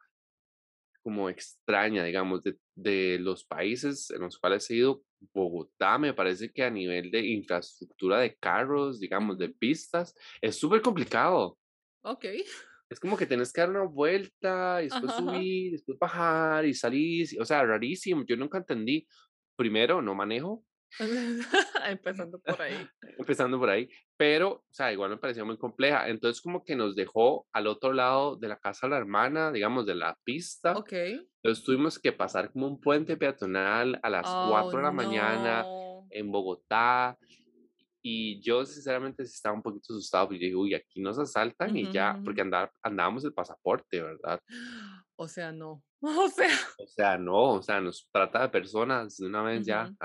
como 1.04 1.30
extraña, 1.30 2.04
digamos, 2.04 2.44
de, 2.44 2.58
de 2.76 3.20
los 3.20 3.46
países 3.46 4.10
en 4.12 4.22
los 4.22 4.38
cuales 4.40 4.70
he 4.72 4.76
ido, 4.78 5.04
Bogotá 5.34 5.98
me 6.00 6.14
parece 6.14 6.52
que 6.52 6.64
a 6.64 6.70
nivel 6.72 7.12
de 7.12 7.26
infraestructura 7.28 8.20
de 8.20 8.36
carros, 8.36 9.00
digamos, 9.00 9.38
de 9.38 9.50
pistas, 9.50 10.16
es 10.42 10.56
súper 10.58 10.82
complicado. 10.82 11.60
Okey. 12.04 12.46
Es 12.90 13.00
como 13.00 13.18
que 13.18 13.26
tenés 13.26 13.52
que 13.52 13.62
dar 13.62 13.70
una 13.72 13.84
vuelta 13.84 14.82
y 14.82 14.86
después 14.86 15.12
Ajá, 15.12 15.20
ajá. 15.20 15.36
subir, 15.36 15.72
después 15.72 15.98
bajar 16.00 16.66
y 16.66 16.74
salir, 16.74 17.28
o 17.40 17.46
sea, 17.46 17.64
rarísimo. 17.66 18.24
Yo 18.28 18.38
nunca 18.38 18.60
entendí. 18.60 19.08
Primero, 19.56 20.02
no 20.02 20.14
manejo, 20.16 20.66
Empezando 21.86 22.39
por 22.39 22.62
ahí. 22.62 22.89
empezando 23.18 23.60
por 23.60 23.70
ahí, 23.70 23.89
pero, 24.18 24.50
o 24.52 24.66
sea, 24.72 24.91
igual 24.91 25.10
me 25.12 25.18
parecía 25.18 25.43
muy 25.46 25.58
compleja. 25.58 26.08
Entonces, 26.10 26.41
como 26.41 26.64
que 26.64 26.76
nos 26.76 26.96
dejó 26.96 27.48
al 27.54 27.68
otro 27.68 27.93
lado 27.93 28.36
de 28.38 28.48
la 28.50 28.58
casa 28.60 28.88
de 28.88 28.91
la 28.91 28.98
hermana, 28.98 29.52
digamos, 29.52 29.86
de 29.86 29.96
la 29.96 30.18
pista. 30.24 30.82
Okey. 30.82 31.28
Entonces, 31.43 31.64
tuvimos 31.66 32.00
que 32.00 32.14
pasar 32.14 32.52
como 32.52 32.68
un 32.68 32.82
puente 32.82 33.18
peatonal 33.18 34.00
a 34.04 34.10
las 34.10 34.38
Oh, 34.38 34.39
4 34.41 34.80
de 34.80 34.86
la 34.86 34.91
mañana 34.91 35.70
no. 35.74 36.12
en 36.12 36.32
Bogotá. 36.32 37.18
Y 38.04 38.41
yo, 38.41 38.66
sinceramente, 38.66 39.26
sí 39.26 39.34
estaba 39.36 39.56
un 39.56 39.64
poquito 39.64 39.93
asustado, 39.93 40.28
porque 40.28 40.39
dije, 40.46 40.56
uy, 40.56 40.76
aquí 40.76 41.02
nos 41.02 41.20
asaltan 41.20 41.76
Ujú, 41.76 41.78
y 41.78 41.91
ujú, 41.91 41.91
ya, 41.91 42.20
porque 42.24 42.41
andaba, 42.41 42.72
andábamos 42.84 43.26
el 43.26 43.34
pasaporte, 43.34 44.02
¿verdad? 44.04 44.39
O 45.18 45.28
sea, 45.28 45.52
no. 45.52 45.84
O 46.02 46.28
sea. 46.30 46.50
O 46.78 46.86
sea, 46.88 47.18
no, 47.18 47.54
o 47.54 47.62
sea, 47.62 47.80
nos 47.82 48.10
trata 48.12 48.41
de 48.41 48.50
personas 48.50 49.16
de 49.18 49.26
una 49.28 49.41
vez 49.43 49.66
ya, 49.66 49.89
Ujú. 49.89 49.98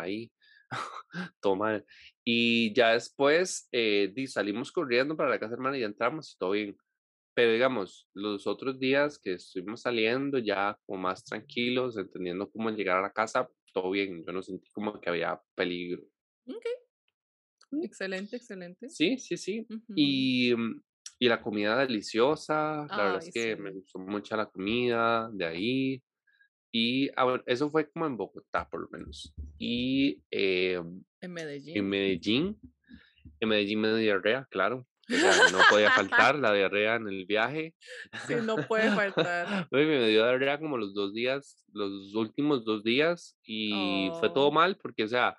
toma. 1.40 1.84
Y 2.24 2.72
ya 2.74 2.90
después 2.92 3.68
eh, 3.72 4.12
salimos 4.28 4.72
corriendo 4.72 5.16
para 5.16 5.30
la 5.30 5.38
casa 5.40 5.54
hermana 5.54 5.78
y 5.78 5.84
entramos 5.84 6.32
y 6.34 6.38
todo 6.38 6.52
bien. 6.52 6.76
Pero 7.34 7.52
digamos, 7.52 8.08
los 8.14 8.46
otros 8.46 8.78
días 8.80 9.18
que 9.18 9.34
estuvimos 9.34 9.82
saliendo 9.82 10.38
ya 10.38 10.78
como 10.86 11.00
más 11.02 11.24
tranquilos, 11.24 11.96
entendiendo 11.98 12.50
cómo 12.50 12.70
llegar 12.70 12.98
a 12.98 13.02
la 13.02 13.12
casa, 13.12 13.48
todo 13.74 13.90
bien. 13.92 14.24
Yo 14.26 14.32
no 14.32 14.42
sentí 14.42 14.70
como 14.72 15.00
que 15.00 15.10
había 15.10 15.40
peligro. 15.56 16.04
Okey. 16.46 16.74
Mm, 17.72 17.84
Excelente, 17.84 18.36
excelente. 18.36 18.86
Sí, 18.86 19.18
sí, 19.18 19.36
sí. 19.36 19.66
Y, 19.94 20.54
mm, 20.56 20.82
y 21.18 21.28
la 21.28 21.42
comida 21.42 21.78
deliciosa, 21.78 22.90
la 22.94 23.04
verdad 23.04 23.18
es 23.20 23.30
que 23.30 23.56
me 23.56 23.72
gustó 23.72 23.98
mucho 23.98 24.36
la 24.36 24.46
comida 24.50 25.30
de 25.32 25.44
ahí. 25.46 26.02
Y, 26.72 27.08
ah, 27.16 27.42
eso 27.46 27.68
fue 27.70 27.90
como 27.90 28.06
en 28.06 28.16
Bogotá, 28.16 28.68
por 28.68 28.82
lo 28.82 28.88
menos. 28.90 29.34
Y, 29.58 30.22
em, 30.30 31.02
En 31.20 31.30
en 31.30 31.32
Medellín. 31.34 31.88
Medellín, 31.88 32.60
en 33.40 33.48
Medellín 33.48 33.80
me 33.80 33.88
dio 33.88 33.96
diarrea, 33.98 34.46
claro. 34.50 34.86
O 35.12 35.18
sea, 35.18 35.36
no 35.52 35.58
podía 35.70 35.90
faltar 36.32 36.36
la 36.38 36.52
diarrea 36.52 36.96
en 36.96 37.08
el 37.08 37.26
viaje. 37.26 37.74
Sí, 38.26 38.34
no 38.44 38.56
puede 38.68 38.90
faltar. 38.92 39.68
Me 39.72 39.84
dio 39.84 40.06
diarrea 40.06 40.58
como 40.60 40.78
los 40.78 40.94
2 40.94 41.12
días, 41.14 41.64
los 41.72 42.14
últimos 42.14 42.64
2 42.64 42.84
días, 42.84 43.36
y 43.44 44.10
fue 44.20 44.30
todo 44.30 44.48
Oh. 44.48 44.52
mal 44.52 44.76
porque, 44.76 45.04
o 45.04 45.08
sea, 45.08 45.36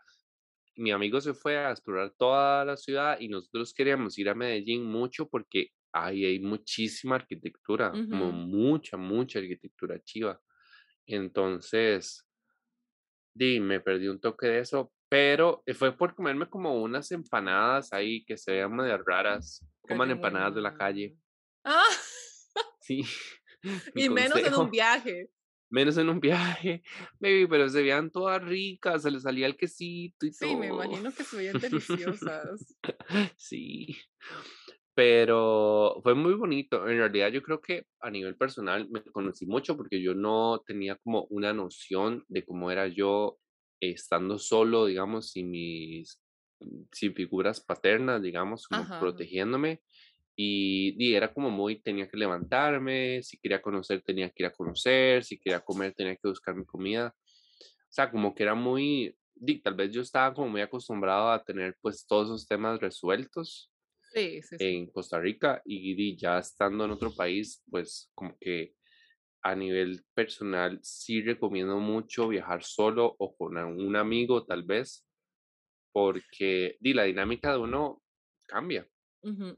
mi 0.76 0.92
amigo 0.92 1.22
se 1.22 1.34
fue 1.34 1.58
a 1.58 1.72
explorar 1.72 2.14
toda 2.18 2.66
la 2.66 2.76
ciudad 2.78 3.18
y 3.20 3.30
nosotros 3.30 3.74
queríamos 3.74 4.18
ir 4.20 4.30
a 4.30 4.36
Medellín 4.36 4.84
mucho 4.86 5.28
porque 5.30 5.70
ahí 5.94 6.26
hay 6.26 6.40
muchísima 6.40 7.16
arquitectura, 7.16 7.92
como 7.92 8.30
Ujú. 8.30 8.34
mucha, 8.34 8.98
mucha 8.98 9.40
arquitectura 9.40 10.02
chiva. 10.04 10.40
Entonces, 11.06 12.26
di, 13.34 13.60
me 13.60 13.80
perdí 13.80 14.08
un 14.08 14.20
toque 14.20 14.48
de 14.48 14.60
eso, 14.60 14.92
Pero 15.10 15.62
eh, 15.66 15.74
fue 15.74 15.96
por 15.98 16.16
comerme 16.16 16.50
como 16.50 16.82
unas 16.82 17.12
empanadas 17.12 17.92
ahí 17.92 18.24
que 18.24 18.38
se 18.38 18.52
veían 18.54 18.74
medio 18.76 18.98
raras. 19.04 19.66
Coman 19.82 20.12
empanadas 20.12 20.56
de 20.56 20.62
la 20.62 20.74
calle. 20.74 21.18
Ah, 21.66 21.84
Sí, 22.82 23.04
y 23.96 24.10
menos 24.10 24.40
en 24.40 24.56
un 24.56 24.72
viaje. 24.72 25.30
Menos 25.70 25.98
en 25.98 26.10
un 26.10 26.20
viaje, 26.20 26.82
baby, 27.20 27.48
pero 27.48 27.70
se 27.70 27.82
veían 27.82 28.12
todas 28.12 28.44
ricas, 28.44 29.04
se 29.04 29.12
les 29.12 29.24
salía 29.24 29.46
el 29.48 29.56
quesito 29.56 30.26
y 30.26 30.34
Sí, 30.34 30.56
me 30.56 30.68
todo. 30.68 30.84
imagino 30.84 31.14
que 31.14 31.24
se 31.24 31.38
veían 31.38 31.60
deliciosas. 31.60 32.78
Sí, 33.38 33.98
pero 34.94 36.00
fue 36.04 36.16
muy 36.16 36.34
bonito. 36.34 36.88
En 36.88 36.98
realidad 36.98 37.30
yo 37.30 37.42
creo 37.42 37.62
que 37.62 37.86
a 38.00 38.12
nivel 38.12 38.36
personal 38.36 38.90
me 38.90 39.04
conocí 39.04 39.46
mucho 39.46 39.78
porque 39.78 40.02
yo 40.02 40.14
no 40.14 40.62
tenía 40.66 40.98
como 40.98 41.26
una 41.30 41.54
noción 41.54 42.26
de 42.28 42.44
cómo 42.46 42.72
era 42.72 42.88
yo 42.88 43.40
estando 43.80 44.38
solo, 44.38 44.86
digamos, 44.86 45.32
sin 45.32 45.50
mis, 45.50 46.22
sin 46.92 47.16
figuras 47.16 47.62
paternas, 47.62 48.22
digamos, 48.22 48.68
como 48.68 48.84
Ajá, 48.84 48.96
ajá. 48.96 49.00
protegiéndome. 49.02 49.82
Y, 50.36 50.96
y 50.98 51.14
era 51.16 51.34
como 51.34 51.50
muy, 51.52 51.82
tenía 51.82 52.08
que 52.10 52.18
levantarme, 52.18 53.22
si 53.24 53.38
quería 53.38 53.62
conocer, 53.62 54.02
tenía 54.02 54.30
que 54.30 54.44
ir 54.44 54.48
a 54.48 54.54
conocer, 54.54 55.24
si 55.24 55.40
quería 55.40 55.60
comer, 55.62 55.94
tenía 55.94 56.16
que 56.16 56.28
buscar 56.28 56.56
mi 56.56 56.66
comida. 56.66 57.16
O 57.18 57.94
sea, 57.94 58.10
como 58.12 58.34
que 58.34 58.44
era 58.44 58.56
muy, 58.56 59.16
tal 59.64 59.76
vez 59.76 59.92
yo 59.92 60.02
estaba 60.02 60.34
como 60.34 60.50
muy 60.50 60.62
acostumbrado 60.62 61.32
a 61.32 61.44
tener 61.44 61.78
pues 61.82 62.06
todos 62.08 62.28
esos 62.30 62.48
temas 62.48 62.80
resueltos 62.80 63.71
Sí, 64.14 64.42
en 64.60 64.92
Costa 64.92 65.20
Rica 65.20 65.62
y, 65.66 66.18
ya 66.18 66.40
estando 66.40 66.86
en 66.86 66.92
otro 66.92 67.14
país, 67.16 67.64
pues 67.70 68.12
como 68.14 68.38
que 68.40 68.76
a 69.42 69.56
nivel 69.56 70.04
personal 70.14 70.80
sí 70.84 71.22
recomiendo 71.22 71.78
mucho 71.78 72.28
viajar 72.28 72.64
solo 72.64 73.16
o 73.18 73.36
con 73.36 73.58
un 73.58 73.96
amigo 73.96 74.46
tal 74.46 74.64
vez, 74.64 75.08
porque 75.92 76.78
di, 76.80 76.94
la 76.94 77.04
dinámica 77.04 77.52
de 77.54 77.60
uno 77.60 78.04
cambia. 78.48 78.88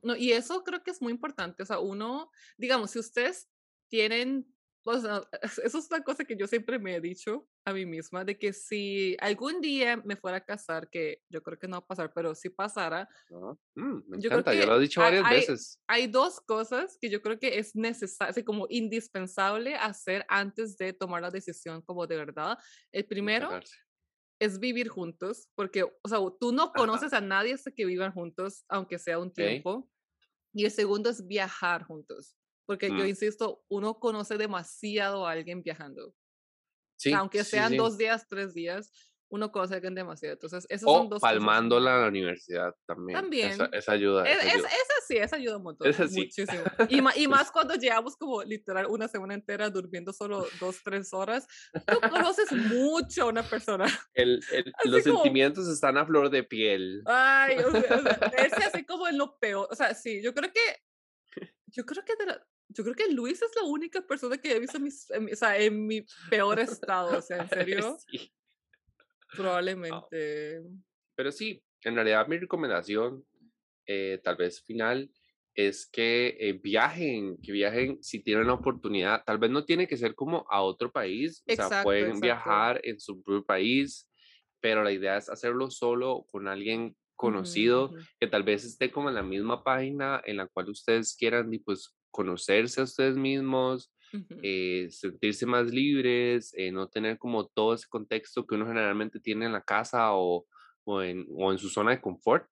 No, 0.01 0.15
y 0.15 0.33
eso 0.33 0.63
creo 0.63 0.83
que 0.83 0.91
es 0.91 1.01
muy 1.01 1.11
importante. 1.11 1.63
O 1.63 1.65
sea, 1.65 1.79
uno, 1.79 2.29
digamos, 2.57 2.91
si 2.91 2.99
ustedes 2.99 3.49
tienen, 3.89 4.53
o 4.83 4.99
sea, 4.99 5.23
es- 5.41 5.57
eso 5.59 5.77
es 5.79 5.87
una 5.89 6.03
cosa 6.03 6.25
que 6.25 6.35
yo 6.35 6.47
siempre 6.47 6.79
me 6.79 6.95
he 6.95 7.01
dicho 7.01 7.47
a 7.65 7.73
mí 7.73 7.85
misma, 7.85 8.25
de 8.25 8.37
que 8.37 8.53
si 8.53 9.15
algún 9.21 9.61
día 9.61 9.97
me 9.97 10.15
fuera 10.17 10.37
a 10.37 10.45
casar, 10.45 10.89
que 10.89 11.23
yo 11.29 11.41
creo 11.43 11.57
que 11.59 11.67
no 11.67 11.77
va 11.77 11.79
a 11.79 11.87
pasar, 11.87 12.11
pero 12.13 12.35
si 12.35 12.49
pasara, 12.49 13.07
¿no? 13.29 13.59
Mm, 13.75 14.03
me 14.09 14.17
yo 14.17 14.31
creo 14.31 14.43
encanta, 14.43 14.53
ya 14.53 14.65
lo 14.65 14.75
que 14.75 14.77
he 14.77 14.81
dicho 14.81 15.01
varias 15.01 15.27
hay, 15.27 15.27
veces. 15.27 15.79
hay 15.87 16.07
dos 16.07 16.39
cosas 16.41 16.97
que 17.01 17.09
yo 17.09 17.21
creo 17.21 17.39
que 17.39 17.57
es 17.59 17.75
necesario, 17.75 18.31
así 18.31 18.43
como 18.43 18.67
indispensable 18.69 19.75
hacer 19.75 20.25
antes 20.29 20.77
de 20.77 20.93
tomar 20.93 21.21
la 21.21 21.31
decisión 21.31 21.81
como 21.81 22.07
de 22.07 22.17
verdad. 22.17 22.57
El 22.91 23.05
primero 23.07 23.59
es 24.39 24.59
vivir 24.59 24.89
juntos, 24.89 25.49
porque, 25.55 25.83
o 25.83 26.09
sea, 26.09 26.19
tú 26.39 26.51
no 26.51 26.73
Ajá, 26.73 26.73
conoces 26.75 27.13
a 27.13 27.21
nadie 27.21 27.53
hasta 27.53 27.71
que 27.71 27.85
vivan 27.85 28.13
juntos, 28.13 28.65
aunque 28.69 28.99
sea 28.99 29.19
un 29.19 29.33
tiempo. 29.33 29.89
Y 30.53 30.65
el 30.65 30.71
segundo 30.71 31.09
es 31.09 31.27
viajar 31.27 31.83
juntos, 31.83 32.37
porque 32.67 32.95
yo 32.95 33.05
Mm, 33.05 33.07
insisto, 33.07 33.65
uno 33.69 33.99
conoce 33.99 34.37
demasiado 34.37 35.27
a 35.27 35.31
alguien 35.31 35.63
viajando. 35.63 36.15
Sí, 37.03 37.13
aunque 37.13 37.43
sí, 37.43 37.51
sean 37.51 37.69
sí. 37.71 37.77
dos 37.77 37.97
días, 37.97 38.25
tres 38.29 38.53
días, 38.53 38.91
uno 39.29 39.51
alguien 39.75 39.95
demasiado. 39.95 40.33
Entonces, 40.33 40.67
son 40.79 40.89
O 40.89 40.99
dos 41.09 41.19
cosas. 41.19 41.21
palmándola 41.21 41.95
a 41.97 42.01
la 42.01 42.07
universidad 42.07 42.75
también. 42.85 43.17
Esa, 43.17 43.21
También, 43.23 43.69
esa 43.73 43.91
ayuda, 43.93 44.23
es, 44.25 44.37
esa 44.37 44.47
es- 44.47 44.53
ayuda. 44.53 44.67
esa 44.69 44.93
sí, 45.07 45.17
esa 45.17 45.35
ayuda 45.37 45.57
un 45.57 45.63
montón, 45.63 45.87
Esa 45.89 46.07
sí. 46.07 46.19
muchísimo. 46.21 46.61
Y, 46.89 47.01
ma- 47.01 47.13
y 47.15 47.21
Esa 47.21 47.29
más 47.29 47.47
sí. 47.47 47.53
cuando 47.53 47.73
llevamos 47.73 48.15
como 48.15 48.43
literal 48.43 48.85
una 48.85 49.07
semana 49.07 49.33
entera 49.33 49.71
durmiendo 49.71 50.13
solo 50.13 50.45
dos, 50.59 50.81
tres 50.83 51.11
horas, 51.13 51.47
tú 51.73 51.99
conoces 52.11 52.51
mucho 52.51 53.23
a 53.23 53.25
una 53.25 53.41
persona. 53.41 53.85
El, 54.13 54.39
el- 54.51 54.71
los 54.85 55.03
como, 55.03 55.15
sentimientos 55.15 55.67
están 55.67 55.97
a 55.97 56.05
flor 56.05 56.29
de 56.29 56.43
piel. 56.43 57.01
ay, 57.07 57.57
o 57.57 57.71
sea, 57.71 57.81
o 57.97 58.01
sea, 58.03 58.19
verse 58.37 58.63
así 58.65 58.85
como 58.85 59.07
en 59.07 59.17
lo 59.17 59.37
peor. 59.39 59.67
O 59.71 59.75
sea, 59.75 59.95
sí, 59.95 60.21
yo 60.21 60.33
creo 60.35 60.51
que 60.53 60.61
Yo 61.75 61.85
creo 61.87 62.05
que 62.05 62.15
de 62.17 62.27
la- 62.27 62.47
yo 62.73 62.83
creo 62.83 62.95
que 62.95 63.07
Luis 63.13 63.41
es 63.41 63.51
la 63.55 63.63
única 63.63 64.01
persona 64.05 64.37
que 64.37 64.51
he 64.53 64.59
visto 64.59 64.77
en, 64.77 64.83
mis- 64.83 65.09
en 65.11 65.31
o 65.31 65.35
sea, 65.35 65.57
en 65.57 65.85
mi 65.85 66.05
peor 66.29 66.59
estado, 66.59 67.17
o 67.17 67.21
sea, 67.21 67.37
en 67.37 67.49
serio, 67.49 67.97
Sí. 68.09 68.31
Probablemente. 69.35 70.61
Pero 71.15 71.31
sí, 71.31 71.63
en 71.83 71.95
realidad 71.95 72.27
mi 72.27 72.37
recomendación, 72.37 73.25
eh, 73.85 74.19
tal 74.23 74.35
vez 74.35 74.63
final, 74.63 75.11
es 75.55 75.87
que 75.87 76.35
eh, 76.39 76.53
viajen, 76.53 77.37
que 77.37 77.51
viajen 77.51 78.01
si 78.01 78.23
tienen 78.23 78.47
la 78.47 78.53
oportunidad. 78.53 79.23
Tal 79.25 79.37
vez 79.37 79.51
no 79.51 79.65
tiene 79.65 79.87
que 79.87 79.97
ser 79.97 80.15
como 80.15 80.45
a 80.49 80.61
otro 80.61 80.91
país, 80.91 81.43
o 81.47 81.53
sea, 81.53 81.65
Exacto, 81.65 81.83
pueden 81.83 82.07
exacto. 82.07 82.21
viajar 82.21 82.81
en 82.83 82.99
su 82.99 83.21
propio 83.21 83.45
país, 83.45 84.09
pero 84.59 84.83
la 84.83 84.91
idea 84.91 85.17
es 85.17 85.29
hacerlo 85.29 85.69
solo 85.69 86.25
con 86.31 86.47
alguien 86.47 86.95
conocido 87.15 87.89
ujú, 87.89 87.97
que 88.19 88.27
tal 88.27 88.43
vez 88.43 88.65
esté 88.65 88.91
como 88.91 89.09
en 89.09 89.15
la 89.15 89.23
misma 89.23 89.63
página 89.63 90.21
en 90.25 90.37
la 90.37 90.47
cual 90.47 90.69
ustedes 90.69 91.15
quieran 91.15 91.53
y 91.53 91.59
pues 91.59 91.95
conocerse 92.13 92.81
a 92.81 92.85
ustedes 92.85 93.17
mismos, 93.17 93.93
ujú, 94.13 94.37
eh, 94.41 94.87
sentirse 94.91 95.45
más 95.47 95.71
libres, 95.73 96.53
eh, 96.57 96.71
no 96.71 96.89
tener 96.89 97.17
como 97.19 97.47
todo 97.49 97.75
ese 97.75 97.87
contexto 97.89 98.47
que 98.47 98.55
uno 98.55 98.67
generalmente 98.67 99.19
tiene 99.21 99.47
en 99.47 99.53
la 99.53 99.63
casa 99.63 100.13
o, 100.15 100.47
o, 100.85 101.03
en, 101.03 101.27
o 101.31 101.51
en 101.53 101.59
su 101.59 101.69
zona 101.69 101.91
de 101.93 102.01
confort. 102.01 102.47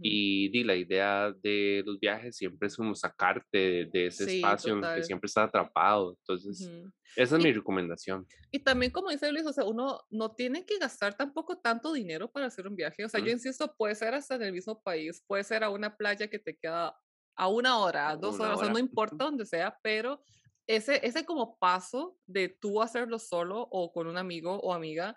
Y, 0.00 0.50
di, 0.50 0.64
la 0.64 0.76
idea 0.76 1.32
de 1.32 1.82
los 1.86 1.98
viajes 2.00 2.36
siempre 2.36 2.68
es 2.68 2.76
como 2.76 2.94
sacarte 2.94 3.58
de, 3.58 3.86
de 3.92 4.06
ese 4.08 4.24
Sí, 4.24 4.56
espacio 4.56 4.74
en 4.74 4.80
el 4.84 4.92
que 4.92 5.02
total. 5.02 5.02
siempre 5.02 5.26
estás 5.26 5.48
atrapado. 5.48 6.16
Entonces, 6.20 6.72
ujú. 6.72 6.92
esa 7.16 7.36
es 7.36 7.42
mi 7.42 7.52
Y, 7.52 7.52
recomendación. 7.52 8.28
y 8.52 8.60
también, 8.64 8.92
como 8.92 9.10
dice 9.10 9.32
Luis, 9.32 9.46
o 9.46 9.52
sea, 9.52 9.64
uno 9.64 10.00
no 10.10 10.34
tiene 10.36 10.66
que 10.66 10.78
gastar 10.78 11.16
tampoco 11.16 11.58
tanto 11.60 11.92
dinero 11.92 12.30
para 12.32 12.46
hacer 12.46 12.68
un 12.68 12.76
viaje. 12.76 13.04
O 13.04 13.08
sea, 13.08 13.20
yo 13.20 13.30
¿Mm? 13.30 13.32
insisto, 13.32 13.74
puede 13.76 13.94
ser 13.96 14.14
hasta 14.14 14.36
en 14.36 14.42
el 14.44 14.52
mismo 14.52 14.82
país, 14.82 15.24
puede 15.26 15.44
ser 15.44 15.64
a 15.64 15.70
una 15.70 15.96
playa 15.96 16.28
que 16.28 16.38
te 16.40 16.56
queda 16.58 16.96
a 17.36 17.48
una 17.48 17.78
hora, 17.78 18.08
a 18.08 18.16
dos 18.16 18.40
horas, 18.40 18.56
o 18.56 18.60
sea, 18.60 18.72
no 18.72 18.78
importa 18.78 19.24
donde 19.24 19.46
sea, 19.46 19.78
pero 19.82 20.22
ese, 20.66 21.06
ese 21.06 21.24
como 21.24 21.58
paso 21.58 22.16
de 22.26 22.48
tú 22.48 22.82
hacerlo 22.82 23.18
solo 23.18 23.68
o 23.70 23.92
con 23.92 24.06
un 24.06 24.16
amigo 24.16 24.58
o 24.60 24.72
amiga, 24.72 25.14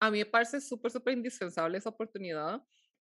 a 0.00 0.10
mí 0.10 0.18
me 0.18 0.26
parece 0.26 0.60
súper, 0.60 0.90
súper 0.90 1.14
indispensable 1.14 1.78
esa 1.78 1.90
oportunidad. 1.90 2.62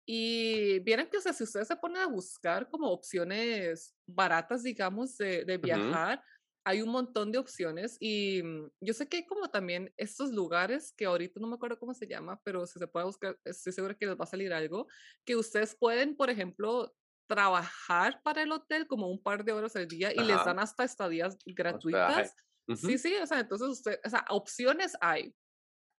Y 0.05 0.80
vieran 0.80 1.09
que, 1.09 1.18
o 1.18 1.20
sea, 1.20 1.33
si 1.33 1.45
ustedes 1.45 1.68
se 1.68 1.76
ponen 1.76 2.03
a 2.03 2.07
buscar 2.07 2.68
como 2.68 2.89
opciones 2.91 3.95
baratas, 4.05 4.64
digamos, 4.64 5.16
de, 5.16 5.45
de 5.45 5.59
viajar, 5.59 6.20
hay 6.64 6.80
un 6.83 6.91
montón 6.91 7.33
de 7.33 7.39
opciones 7.39 7.97
y 8.01 8.43
mm, 8.43 8.70
yo 8.80 8.95
sé 8.95 9.09
que 9.09 9.18
hay 9.18 9.26
como 9.26 9.51
también 9.51 9.93
estos 9.97 10.30
lugares 10.30 10.93
que 10.97 11.07
ahorita 11.07 11.41
no 11.41 11.49
me 11.49 11.55
acuerdo 11.55 11.78
cómo 11.78 11.95
se 11.95 12.07
llama, 12.07 12.41
pero 12.45 12.66
si 12.66 12.78
se 12.78 12.87
puede 12.87 13.07
buscar, 13.07 13.39
estoy 13.45 13.72
segura 13.72 13.97
que 13.97 14.07
les 14.07 14.16
va 14.16 14.24
a 14.24 14.28
salir 14.28 14.53
algo, 14.53 14.87
que 15.24 15.37
ustedes 15.37 15.76
pueden, 15.76 16.16
por 16.16 16.30
ejemplo, 16.30 16.95
trabajar 17.27 18.20
para 18.23 18.43
el 18.43 18.53
hotel 18.53 18.87
como 18.87 19.09
un 19.09 19.23
par 19.23 19.45
de 19.45 19.53
horas 19.53 19.77
al 19.77 19.89
día 19.89 20.12
y 20.14 20.25
les 20.25 20.45
dan 20.45 20.59
hasta 20.59 20.85
estadías 20.85 21.39
gratuitas. 21.47 22.37
Sí, 22.73 22.99
sí, 22.99 23.14
o 23.16 23.27
sea, 23.27 23.41
entonces 23.41 23.68
usted, 23.68 24.01
o 24.05 24.11
sea, 24.11 24.25
opciones 24.31 24.95
hay. 25.01 25.35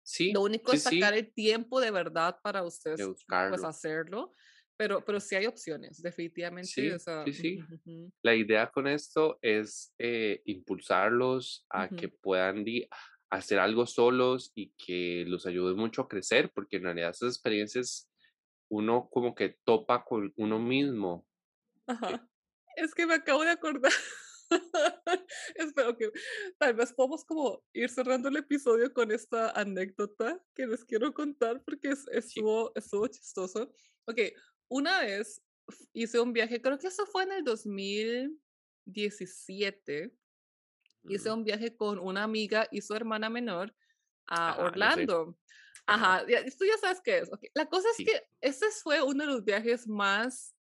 Sí, 0.03 0.29
Lo 0.29 0.41
único 0.41 0.71
sí, 0.71 0.73
es 0.73 0.81
sacar 0.83 1.13
sí, 1.13 1.15
el 1.15 1.33
tiempo 1.33 1.79
de 1.81 1.91
verdad 1.91 2.37
para 2.43 2.63
de 2.95 3.05
ustedes, 3.07 3.13
pues, 3.47 3.63
hacerlo, 3.63 4.31
pero 4.77 5.03
pero 5.05 5.19
sí 5.19 5.35
hay 5.35 5.45
opciones, 5.47 6.01
definitivamente, 6.01 6.93
o 6.93 6.99
Sí, 6.99 6.99
sea, 6.99 7.29
sí, 7.33 7.65
La 8.23 8.35
idea 8.35 8.71
con 8.71 8.87
esto 8.87 9.39
es 9.41 9.93
eh, 9.99 10.41
impulsarlos 10.45 11.65
a 11.69 11.93
que 11.95 12.09
puedan 12.09 12.65
hacer 13.29 13.59
algo 13.59 13.85
solos 13.87 14.51
y 14.55 14.73
que 14.77 15.25
los 15.27 15.45
ayude 15.45 15.75
mucho 15.75 16.03
a 16.03 16.07
crecer, 16.09 16.51
porque 16.55 16.77
en 16.77 16.83
realidad 16.83 17.11
esas 17.11 17.35
experiencias 17.35 18.09
uno 18.73 19.07
como 19.11 19.35
que 19.35 19.59
topa 19.63 20.03
con 20.03 20.33
uno 20.35 20.57
mismo. 20.59 21.25
Eh, 21.87 21.93
Ajá. 21.93 22.27
Es 22.75 22.95
que 22.95 23.05
me 23.05 23.13
acabo 23.15 23.43
de 23.43 23.51
acordar. 23.51 23.91
Espero 25.55 25.95
que 25.95 26.11
tal 26.57 26.73
vez 26.73 26.91
podamos 26.93 27.23
como 27.23 27.63
ir 27.73 27.89
cerrando 27.89 28.29
el 28.29 28.37
episodio 28.37 28.91
con 28.93 29.11
esta 29.11 29.51
anécdota 29.51 30.43
que 30.55 30.65
les 30.65 30.83
quiero 30.85 31.13
contar 31.13 31.61
porque 31.63 31.89
es 31.89 32.07
estuvo 32.11 32.71
estuvo 32.75 33.05
chistoso. 33.07 33.71
Okey, 34.07 34.33
una 34.69 35.01
vez 35.01 35.43
hice 35.93 36.19
un 36.19 36.33
viaje, 36.33 36.59
creo 36.61 36.79
que 36.79 36.87
eso 36.87 37.05
fue 37.05 37.23
en 37.23 37.33
el 37.33 37.43
2017. 37.43 40.17
Hice 41.09 41.31
un 41.31 41.43
viaje 41.43 41.75
con 41.75 41.99
una 41.99 42.23
amiga 42.23 42.67
y 42.71 42.81
su 42.81 42.95
hermana 42.95 43.29
menor 43.29 43.75
a 44.27 44.57
Ajá. 44.57 44.67
Orlando. 44.67 45.37
Ajá, 45.87 46.23
Ajá, 46.23 46.25
ya 46.27 46.43
tú 46.57 46.65
ya 46.65 46.77
sabes 46.77 47.01
qué 47.03 47.19
es. 47.19 47.31
Okey, 47.33 47.49
la 47.55 47.67
cosa 47.67 47.89
es 47.91 47.97
sí. 47.97 48.03
que 48.03 48.23
ese 48.41 48.67
fue 48.83 49.01
uno 49.03 49.25
de 49.25 49.31
los 49.33 49.43
viajes 49.45 49.87
más, 49.87 50.55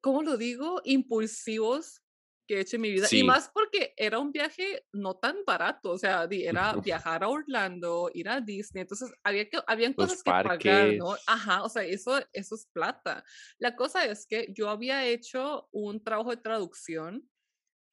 ¿cómo 0.00 0.22
lo 0.22 0.36
digo? 0.36 0.80
Impulsivos 0.84 2.00
que 2.46 2.56
he 2.58 2.60
hecho 2.60 2.76
en 2.76 2.82
mi 2.82 2.90
vida. 2.90 3.08
Y 3.10 3.22
más 3.24 3.48
porque 3.52 3.94
era 3.96 4.18
un 4.18 4.30
viaje 4.30 4.86
no 4.92 5.16
tan 5.16 5.44
barato, 5.46 5.92
o 5.92 5.98
sea, 5.98 6.28
era 6.30 6.76
viajar 6.76 7.24
a 7.24 7.28
Orlando, 7.28 8.10
ir 8.12 8.28
a 8.28 8.40
Disney, 8.42 8.82
entonces 8.82 9.10
había 9.22 9.48
que 9.48 9.58
habían 9.66 9.94
cosas 9.94 10.22
que 10.22 10.34
pagar, 10.34 10.94
¿no? 10.94 11.16
Ajá, 11.26 11.62
o 11.62 11.68
sea, 11.70 11.84
eso 11.84 12.18
eso 12.32 12.54
es 12.54 12.66
plata. 12.72 13.24
La 13.58 13.74
cosa 13.76 14.04
es 14.04 14.26
que 14.26 14.48
yo 14.54 14.68
había 14.68 15.06
hecho 15.06 15.68
un 15.72 16.04
trabajo 16.04 16.30
de 16.30 16.36
traducción 16.36 17.30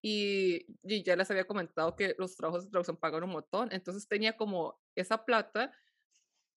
y, 0.01 0.65
y 0.83 1.03
ya 1.03 1.15
les 1.15 1.29
había 1.29 1.45
comentado 1.45 1.95
que 1.95 2.15
los 2.17 2.35
trabajos 2.35 2.65
de 2.65 2.71
traducción 2.71 2.97
pagan 2.97 3.23
un 3.23 3.31
montón, 3.31 3.69
entonces 3.71 4.07
tenía 4.07 4.35
como 4.35 4.79
esa 4.95 5.23
plata 5.23 5.71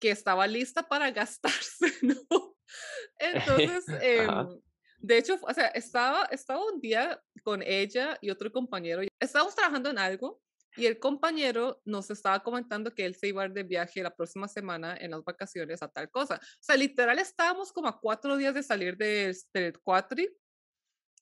que 0.03 0.11
estaba 0.11 0.47
lista 0.47 0.82
para 0.88 1.11
gastarse, 1.12 1.93
¿no? 2.03 2.57
Entonces, 3.18 3.84
em, 4.01 4.61
de 4.99 5.18
hecho, 5.18 5.38
o 5.43 5.55
sea, 5.55 5.68
estaba, 5.68 6.24
estaba 6.26 6.64
un 6.64 6.80
día 6.80 7.22
con 7.43 7.62
ella 7.62 8.18
y 8.20 8.30
otro 8.30 8.51
compañero. 8.51 9.03
Estábamos 9.20 9.55
trabajando 9.55 9.90
en 9.90 9.99
algo 9.99 10.40
y 10.76 10.86
el 10.86 10.99
compañero 10.99 11.80
nos 11.84 12.11
estaba 12.11 12.43
comentando 12.43 12.95
que 12.95 13.05
él 13.05 13.14
se 13.14 13.28
iba 13.28 13.47
de 13.49 13.62
viaje 13.62 14.03
la 14.03 14.14
próxima 14.14 14.49
semana 14.49 14.97
en 14.99 15.11
las 15.11 15.22
vacaciones 15.22 15.82
a 15.82 15.88
tal 15.88 16.11
cosa. 16.11 16.36
O 16.36 16.62
sea, 16.62 16.76
literal 16.76 17.18
estábamos 17.18 17.72
como 17.72 17.88
a 17.88 18.01
cuatro 18.01 18.36
días 18.36 18.55
de 18.55 18.62
salir 18.62 18.97
del, 18.97 19.36
del 19.53 19.78
cuatri 19.80 20.28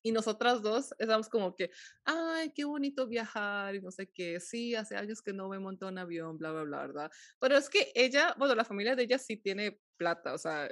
y 0.02 0.12
nosotras 0.12 0.62
dos 0.62 0.92
estábamos 0.98 1.28
como 1.28 1.54
que, 1.54 1.70
ay, 2.04 2.52
qué 2.54 2.64
bonito 2.64 3.06
viajar 3.06 3.74
y 3.74 3.80
no 3.80 3.90
sé 3.90 4.10
qué, 4.10 4.40
sí, 4.40 4.74
hace 4.74 4.96
años 4.96 5.22
que 5.22 5.32
no 5.32 5.48
me 5.48 5.58
montó 5.58 5.88
un 5.88 5.98
avión, 5.98 6.38
bla, 6.38 6.52
bla, 6.52 6.62
bla, 6.64 6.86
¿verdad? 6.86 7.10
Pero 7.38 7.56
es 7.56 7.68
que 7.68 7.92
ella, 7.94 8.34
bueno, 8.38 8.54
la 8.54 8.64
familia 8.64 8.96
de 8.96 9.02
ella 9.02 9.18
sí 9.18 9.36
tiene 9.36 9.80
plata, 9.96 10.34
o 10.34 10.38
sea. 10.38 10.68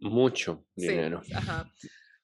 Mucho 0.00 0.66
dinero. 0.74 1.22
Sí, 1.24 1.32
ajá. 1.32 1.70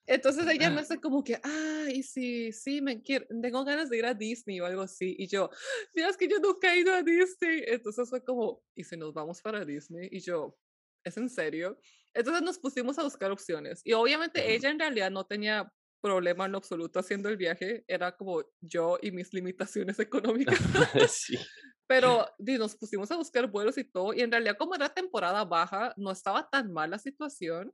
Entonces 0.09 0.46
ella 0.48 0.70
me 0.70 0.80
hace 0.80 0.98
como 0.98 1.22
que, 1.22 1.38
ay, 1.42 2.02
sí, 2.02 2.50
sí, 2.50 2.80
me 2.80 3.02
quiero, 3.02 3.26
tengo 3.42 3.62
ganas 3.62 3.90
de 3.90 3.98
ir 3.98 4.06
a 4.06 4.14
Disney 4.14 4.59
o 4.59 4.64
algo 4.64 4.80
así. 4.80 5.14
Y 5.18 5.26
yo, 5.26 5.50
mira, 5.94 6.09
es 6.09 6.16
que 6.16 6.26
yo 6.26 6.38
nunca 6.38 6.74
he 6.74 6.80
ido 6.80 6.94
a 6.94 7.02
Disney. 7.02 7.62
Entonces 7.66 8.09
fue 8.09 8.24
como, 8.24 8.62
¿y 8.74 8.84
si 8.84 8.96
nos 8.96 9.12
vamos 9.12 9.42
para 9.42 9.66
Disney? 9.66 10.09
Y 10.11 10.20
yo, 10.20 10.59
¿es 11.04 11.18
en 11.18 11.28
serio? 11.28 11.78
Entonces 12.14 12.42
nos 12.42 12.59
pusimos 12.59 12.98
a 12.98 13.02
buscar 13.02 13.30
opciones. 13.30 13.82
Y 13.84 13.92
obviamente 13.92 14.54
ella 14.54 14.70
en 14.70 14.78
realidad 14.78 15.11
no 15.11 15.26
tenía 15.26 15.70
problema 16.01 16.46
en 16.46 16.55
absoluto 16.55 16.99
haciendo 16.99 17.28
el 17.28 17.36
viaje, 17.36 17.84
era 17.86 18.16
como 18.16 18.42
yo 18.61 18.99
y 19.03 19.11
mis 19.11 19.32
limitaciones 19.32 19.99
económicas. 20.01 20.59
sí. 21.12 21.38
Pero 21.86 22.26
nos 22.38 22.76
pusimos 22.76 23.11
a 23.11 23.16
buscar 23.16 23.46
vuelos 23.51 23.78
y 23.78 23.84
todo, 23.84 24.12
y 24.12 24.20
en 24.20 24.30
realidad 24.30 24.57
como 24.59 24.74
era 24.74 24.90
temporada 24.90 25.44
baja, 25.44 25.94
no 25.96 26.11
estaba 26.11 26.49
tan 26.51 26.72
mal 26.72 26.90
la 26.90 26.99
situación. 26.99 27.72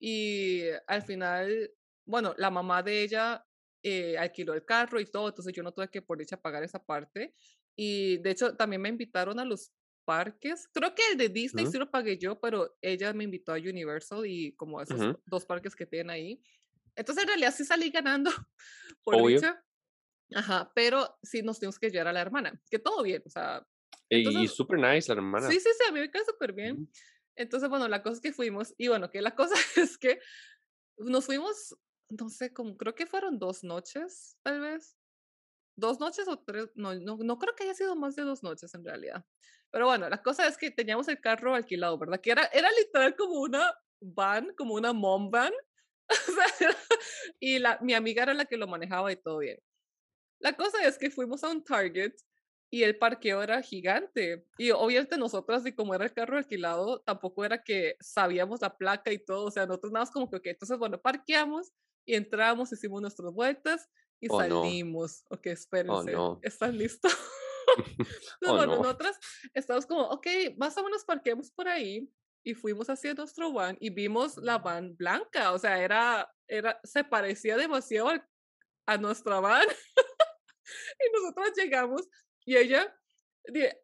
Y 0.00 0.62
al 0.86 1.02
final, 1.02 1.70
bueno, 2.06 2.34
la 2.38 2.50
mamá 2.50 2.82
de 2.82 3.02
ella 3.02 3.44
eh, 3.82 4.16
alquiló 4.16 4.54
el 4.54 4.64
carro 4.64 4.98
y 4.98 5.04
todo, 5.04 5.28
entonces 5.28 5.52
yo 5.52 5.62
no 5.62 5.72
tuve 5.72 5.90
que 5.90 6.00
por 6.00 6.16
dicha 6.16 6.40
pagar 6.40 6.62
esa 6.62 6.82
parte. 6.82 7.34
Y 7.76 8.18
de 8.18 8.30
hecho 8.30 8.56
también 8.56 8.80
me 8.80 8.88
invitaron 8.88 9.38
a 9.38 9.44
los 9.44 9.72
parques. 10.04 10.68
Creo 10.72 10.94
que 10.94 11.02
el 11.12 11.18
de 11.18 11.28
Disney 11.28 11.66
sí 11.66 11.78
lo 11.78 11.90
pagué 11.90 12.18
yo, 12.18 12.40
pero 12.40 12.76
ella 12.82 13.12
me 13.12 13.24
invitó 13.24 13.52
a 13.52 13.58
Universal 13.58 14.26
y 14.26 14.54
como 14.56 14.80
esos 14.80 15.16
dos 15.26 15.46
parques 15.46 15.76
que 15.76 15.86
tienen 15.86 16.10
ahí. 16.10 16.42
Entonces, 16.96 17.22
en 17.22 17.28
realidad 17.28 17.54
sí 17.56 17.64
salí 17.64 17.90
ganando 17.90 18.30
por 19.04 19.16
Obvio. 19.16 19.40
Ajá, 20.34 20.70
pero 20.74 21.18
sí 21.22 21.42
nos 21.42 21.58
tenemos 21.58 21.78
que 21.78 21.90
llevar 21.90 22.08
a 22.08 22.12
la 22.12 22.20
hermana, 22.20 22.60
que 22.70 22.78
todo 22.78 23.02
bien, 23.02 23.22
o 23.26 23.30
sea. 23.30 23.66
y 24.08 24.46
súper 24.46 24.78
nice 24.78 25.08
la 25.08 25.14
hermana. 25.14 25.48
Sí, 25.48 25.58
sí, 25.58 25.68
sí, 25.76 25.84
a 25.88 25.92
mí 25.92 26.00
me 26.00 26.10
queda 26.10 26.24
súper 26.24 26.52
bien. 26.52 26.88
Entonces, 27.36 27.68
bueno, 27.68 27.88
la 27.88 28.02
cosa 28.02 28.14
es 28.16 28.20
que 28.20 28.32
fuimos, 28.32 28.74
y 28.78 28.88
bueno, 28.88 29.10
que 29.10 29.22
la 29.22 29.34
cosa 29.34 29.54
es 29.76 29.98
que 29.98 30.20
nos 30.98 31.26
fuimos, 31.26 31.76
no 32.10 32.28
sé, 32.28 32.52
como 32.52 32.76
creo 32.76 32.94
que 32.94 33.06
fueron 33.06 33.38
dos 33.38 33.64
noches, 33.64 34.36
tal 34.42 34.60
vez. 34.60 34.96
Dos 35.76 35.98
noches 35.98 36.28
o 36.28 36.38
tres, 36.38 36.68
no, 36.74 36.94
no, 36.94 37.16
no 37.16 37.38
creo 37.38 37.54
que 37.54 37.64
haya 37.64 37.74
sido 37.74 37.96
más 37.96 38.14
de 38.14 38.22
dos 38.22 38.42
noches 38.42 38.74
en 38.74 38.84
realidad. 38.84 39.24
Pero 39.70 39.86
bueno, 39.86 40.08
la 40.08 40.20
cosa 40.22 40.46
es 40.46 40.58
que 40.58 40.70
teníamos 40.70 41.08
el 41.08 41.20
carro 41.20 41.54
alquilado, 41.54 41.96
¿verdad? 41.96 42.20
Que 42.20 42.32
era, 42.32 42.44
era 42.46 42.70
literal 42.72 43.16
como 43.16 43.40
una 43.40 43.72
van, 44.00 44.52
como 44.56 44.74
una 44.74 44.92
mom 44.92 45.30
van, 45.30 45.52
y 47.40 47.58
la, 47.58 47.78
mi 47.80 47.94
amiga 47.94 48.22
era 48.22 48.34
la 48.34 48.44
que 48.44 48.56
lo 48.56 48.66
manejaba 48.66 49.12
y 49.12 49.16
todo 49.16 49.38
bien. 49.38 49.58
La 50.38 50.56
cosa 50.56 50.82
es 50.86 50.98
que 50.98 51.10
fuimos 51.10 51.44
a 51.44 51.50
un 51.50 51.62
Target 51.62 52.14
y 52.70 52.82
el 52.82 52.96
parqueo 52.96 53.42
era 53.42 53.62
gigante. 53.62 54.46
Y 54.58 54.70
obviamente 54.70 55.18
nosotras, 55.18 55.66
y 55.66 55.72
como 55.72 55.94
era 55.94 56.04
el 56.04 56.12
carro 56.12 56.38
alquilado, 56.38 57.00
tampoco 57.00 57.44
era 57.44 57.62
que 57.62 57.96
sabíamos 58.00 58.60
la 58.60 58.76
placa 58.76 59.12
y 59.12 59.18
todo. 59.18 59.46
O 59.46 59.50
sea, 59.50 59.66
nosotros 59.66 59.92
nada 59.92 60.04
más 60.04 60.12
como 60.12 60.30
que, 60.30 60.36
ok, 60.36 60.46
entonces, 60.46 60.78
bueno, 60.78 61.00
parqueamos 61.00 61.72
y 62.06 62.14
entramos, 62.14 62.72
hicimos 62.72 63.02
nuestras 63.02 63.32
vueltas 63.32 63.88
y 64.20 64.28
oh, 64.30 64.38
salimos. 64.38 65.24
Ok, 65.28 65.46
oh, 65.46 65.50
espérense. 65.50 66.14
¿Están 66.42 66.78
listos? 66.78 67.12
Oh, 68.46 68.56
bueno, 68.56 68.76
nosotras 68.76 69.18
estamos 69.54 69.86
como, 69.86 70.02
ok, 70.08 70.26
más 70.56 70.76
o 70.76 70.84
menos 70.84 71.04
parqueamos 71.04 71.50
por 71.50 71.68
ahí 71.68 72.08
y 72.42 72.54
fuimos 72.54 72.88
hacia 72.88 73.14
nuestro 73.14 73.52
van 73.52 73.76
y 73.80 73.90
vimos 73.90 74.36
la 74.38 74.58
van 74.58 74.96
blanca, 74.96 75.52
o 75.52 75.58
sea, 75.58 75.82
era, 75.82 76.30
era, 76.48 76.80
se 76.84 77.04
parecía 77.04 77.56
demasiado 77.56 78.10
a, 78.86 78.96
nuestra 78.96 79.40
van. 79.40 79.66
y 80.98 81.12
nosotros 81.12 81.52
llegamos 81.56 82.08
y 82.44 82.56
ella 82.56 82.94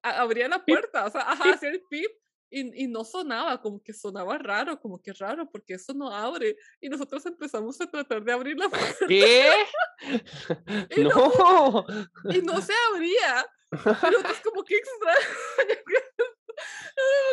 abría 0.02 0.48
la 0.48 0.64
puerta, 0.64 1.06
o 1.06 1.10
sea, 1.10 1.22
ajá, 1.22 1.54
hacía 1.54 1.70
el 1.70 1.82
pip 1.88 2.10
y, 2.48 2.84
y, 2.84 2.86
no 2.86 3.04
sonaba, 3.04 3.60
como 3.60 3.82
que 3.82 3.92
sonaba 3.92 4.38
raro, 4.38 4.80
como 4.80 5.02
que 5.02 5.12
raro, 5.12 5.50
porque 5.50 5.74
eso 5.74 5.92
no 5.92 6.14
abre. 6.14 6.56
Y 6.80 6.88
nosotros 6.88 7.26
empezamos 7.26 7.80
a 7.80 7.90
tratar 7.90 8.22
de 8.22 8.32
abrir 8.32 8.56
la 8.56 8.68
puerta. 8.70 9.06
¿Qué? 9.08 9.52
y 10.96 11.00
no. 11.02 11.84
Y 12.30 12.42
no 12.42 12.60
se 12.60 12.72
abría. 12.92 13.44
Y 13.72 14.10
nosotros 14.10 14.40
como 14.44 14.62
que 14.62 14.76
extraño 14.76 15.74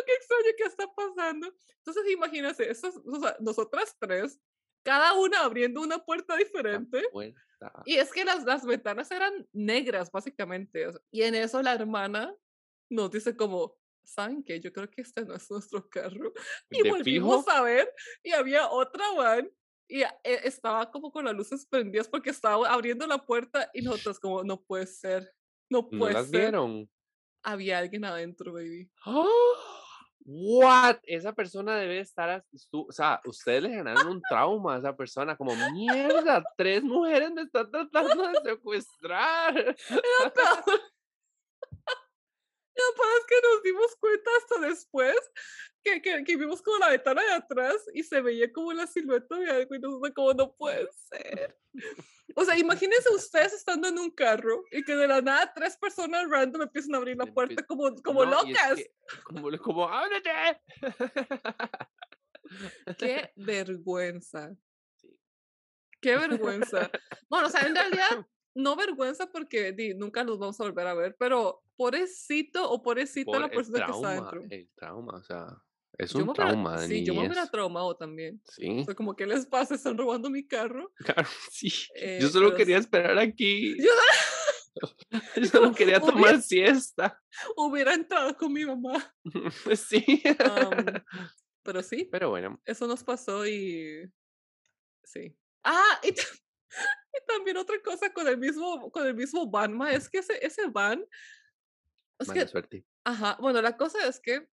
qué 0.06 0.12
extraño 0.14 0.56
que 0.56 0.64
está 0.64 0.92
pasando. 0.94 1.52
Entonces, 1.78 2.10
imagínense, 2.10 2.72
nosotras 3.40 3.96
tres, 3.98 4.40
cada 4.84 5.14
una 5.14 5.40
abriendo 5.40 5.80
una 5.80 5.98
puerta 5.98 6.36
diferente. 6.36 7.02
Y 7.84 7.96
es 7.96 8.12
que 8.12 8.24
las, 8.24 8.44
las 8.44 8.64
ventanas 8.66 9.10
eran 9.10 9.46
negras, 9.52 10.10
básicamente. 10.10 10.86
Y 11.10 11.22
en 11.22 11.34
eso 11.34 11.62
la 11.62 11.72
hermana 11.72 12.34
nos 12.90 13.10
dice 13.10 13.36
como, 13.36 13.76
¿saben 14.04 14.44
qué? 14.44 14.60
Yo 14.60 14.72
creo 14.72 14.90
que 14.90 15.02
este 15.02 15.24
no 15.24 15.34
es 15.34 15.50
nuestro 15.50 15.88
carro. 15.88 16.32
Y 16.70 16.88
volvimos 16.88 17.48
a 17.48 17.62
ver 17.62 17.92
y 18.22 18.32
había 18.32 18.68
otra 18.68 19.04
van 19.12 19.50
y 19.88 20.02
e, 20.02 20.10
estaba 20.22 20.90
como 20.90 21.12
con 21.12 21.24
las 21.24 21.34
luces 21.34 21.66
prendidas 21.66 22.08
porque 22.08 22.30
estaba 22.30 22.68
abriendo 22.68 23.06
la 23.06 23.18
puerta 23.18 23.70
y 23.72 23.82
nosotros 23.82 24.18
como, 24.18 24.42
no 24.42 24.62
puede 24.62 24.86
ser, 24.86 25.32
no 25.70 25.88
puede 25.88 26.12
¿No 26.12 26.18
las 26.20 26.30
ser. 26.30 26.40
vieron? 26.40 26.90
Había 27.44 27.78
alguien 27.78 28.04
adentro, 28.04 28.52
baby. 28.52 28.90
What? 30.26 30.96
Esa 31.02 31.34
persona 31.34 31.76
debe 31.76 32.00
estar, 32.00 32.42
o 32.72 32.92
sea, 32.92 33.20
ustedes 33.26 33.64
le 33.64 33.68
generaron 33.70 34.08
un 34.08 34.22
trauma 34.22 34.74
a 34.74 34.78
esa 34.78 34.96
persona, 34.96 35.36
como 35.36 35.54
mierda, 35.72 36.42
tres 36.56 36.82
mujeres 36.82 37.30
me 37.32 37.42
están 37.42 37.70
tratando 37.70 38.28
de 38.28 38.40
secuestrar. 38.44 39.54
Que 39.54 39.94
nos 39.94 40.80
dimos 43.74 43.96
cuenta 43.96 44.30
hasta 44.38 44.66
después 44.66 45.16
que, 45.82 46.00
que, 46.00 46.24
que, 46.24 46.36
vimos 46.36 46.62
como 46.62 46.78
la 46.78 46.90
ventana 46.90 47.22
de 47.22 47.32
atrás 47.32 47.76
y 47.92 48.02
se 48.02 48.20
veía 48.20 48.52
como 48.52 48.72
la 48.72 48.86
silueta 48.86 49.36
de 49.36 49.50
algo 49.50 49.74
y 49.74 49.78
nosotros 49.80 50.12
como 50.14 50.32
no 50.32 50.54
puede 50.54 50.88
ser. 50.92 51.58
O 52.36 52.44
sea, 52.44 52.56
imagínense 52.56 53.08
ustedes 53.10 53.52
estando 53.52 53.88
en 53.88 53.98
un 53.98 54.10
carro 54.10 54.64
y 54.70 54.82
que 54.82 54.96
de 54.96 55.06
la 55.06 55.20
nada 55.20 55.52
tres 55.54 55.76
personas 55.76 56.28
random 56.28 56.62
empiezan 56.62 56.94
a 56.94 56.98
abrir 56.98 57.16
la 57.16 57.26
puerta 57.26 57.62
como, 57.64 57.94
como 58.02 58.24
locas. 58.24 58.80
como, 59.24 59.50
como, 59.58 59.88
ábrete. 59.88 60.30
Qué 62.98 63.32
vergüenza. 63.36 64.50
Qué 66.00 66.16
vergüenza. 66.16 66.90
Bueno, 67.28 67.48
o 67.48 67.50
sea, 67.50 67.62
en 67.62 67.74
realidad 67.74 68.08
no 68.54 68.76
vergüenza 68.76 69.30
porque 69.30 69.72
di, 69.72 69.94
nunca 69.94 70.24
nos 70.24 70.38
vamos 70.38 70.60
a 70.60 70.64
volver 70.64 70.86
a 70.86 70.94
ver, 70.94 71.16
pero 71.18 71.62
pobrecito 71.76 72.70
o 72.70 72.82
pobrecita 72.82 73.38
la 73.38 73.50
persona 73.50 73.86
que 73.86 73.92
está 73.92 74.10
dentro. 74.10 74.42
El 74.48 74.68
trauma, 74.76 75.14
o 75.16 75.22
sea, 75.22 75.46
es 75.98 76.14
un 76.14 76.32
trauma. 76.32 76.80
de 76.80 76.88
sí, 76.88 77.04
yo 77.04 77.14
me 77.14 77.26
hubiera 77.26 77.46
traumado 77.48 77.96
también. 77.96 78.40
Sí. 78.48 78.80
O 78.80 78.84
sea, 78.84 78.94
como, 78.94 79.14
¿qué 79.14 79.26
les 79.26 79.46
pasa? 79.46 79.74
Están 79.74 79.96
robando 79.96 80.30
mi 80.30 80.46
carro. 80.46 80.92
Claro, 81.04 81.28
sí. 81.50 81.72
Eh, 81.96 82.18
yo 82.22 82.28
solo 82.30 82.54
quería 82.54 82.78
esperar 82.78 83.18
aquí. 83.18 83.76
Yo, 83.78 85.46
solo 85.46 85.72
quería 85.72 86.00
tomar 86.00 86.42
siesta. 86.42 87.20
Hubiera 87.56 87.94
entrado 87.94 88.36
con 88.36 88.52
mi 88.52 88.64
mamá. 88.64 89.14
sí. 89.76 90.22
pero 91.62 91.82
sí. 91.82 92.08
Pero 92.10 92.30
bueno. 92.30 92.60
Eso 92.64 92.86
nos 92.86 93.04
pasó 93.04 93.46
y. 93.46 94.10
Sí. 95.04 95.36
Ah, 95.62 96.00
y, 96.02 96.14
y 97.16 97.26
también 97.26 97.56
otra 97.56 97.80
cosa 97.82 98.12
con 98.12 98.26
el 98.26 98.38
mismo, 98.38 98.90
con 98.90 99.06
el 99.06 99.14
mismo 99.14 99.46
van, 99.48 99.80
es 99.88 100.08
que 100.08 100.18
ese, 100.18 100.44
ese 100.44 100.66
van. 100.68 101.04
Es 102.18 102.30
que, 102.30 102.46
suerte. 102.46 102.84
Ajá, 103.04 103.36
bueno, 103.40 103.60
la 103.62 103.76
cosa 103.76 104.06
es 104.06 104.20
que 104.20 104.48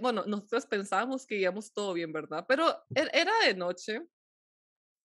bueno, 0.00 0.24
nosotros 0.26 0.66
pensábamos 0.66 1.26
que 1.26 1.36
íbamos 1.36 1.72
todo 1.72 1.92
bien, 1.92 2.12
¿verdad? 2.12 2.44
Pero 2.48 2.70
e, 2.94 3.08
era 3.12 3.32
de 3.46 3.54
noche 3.54 4.02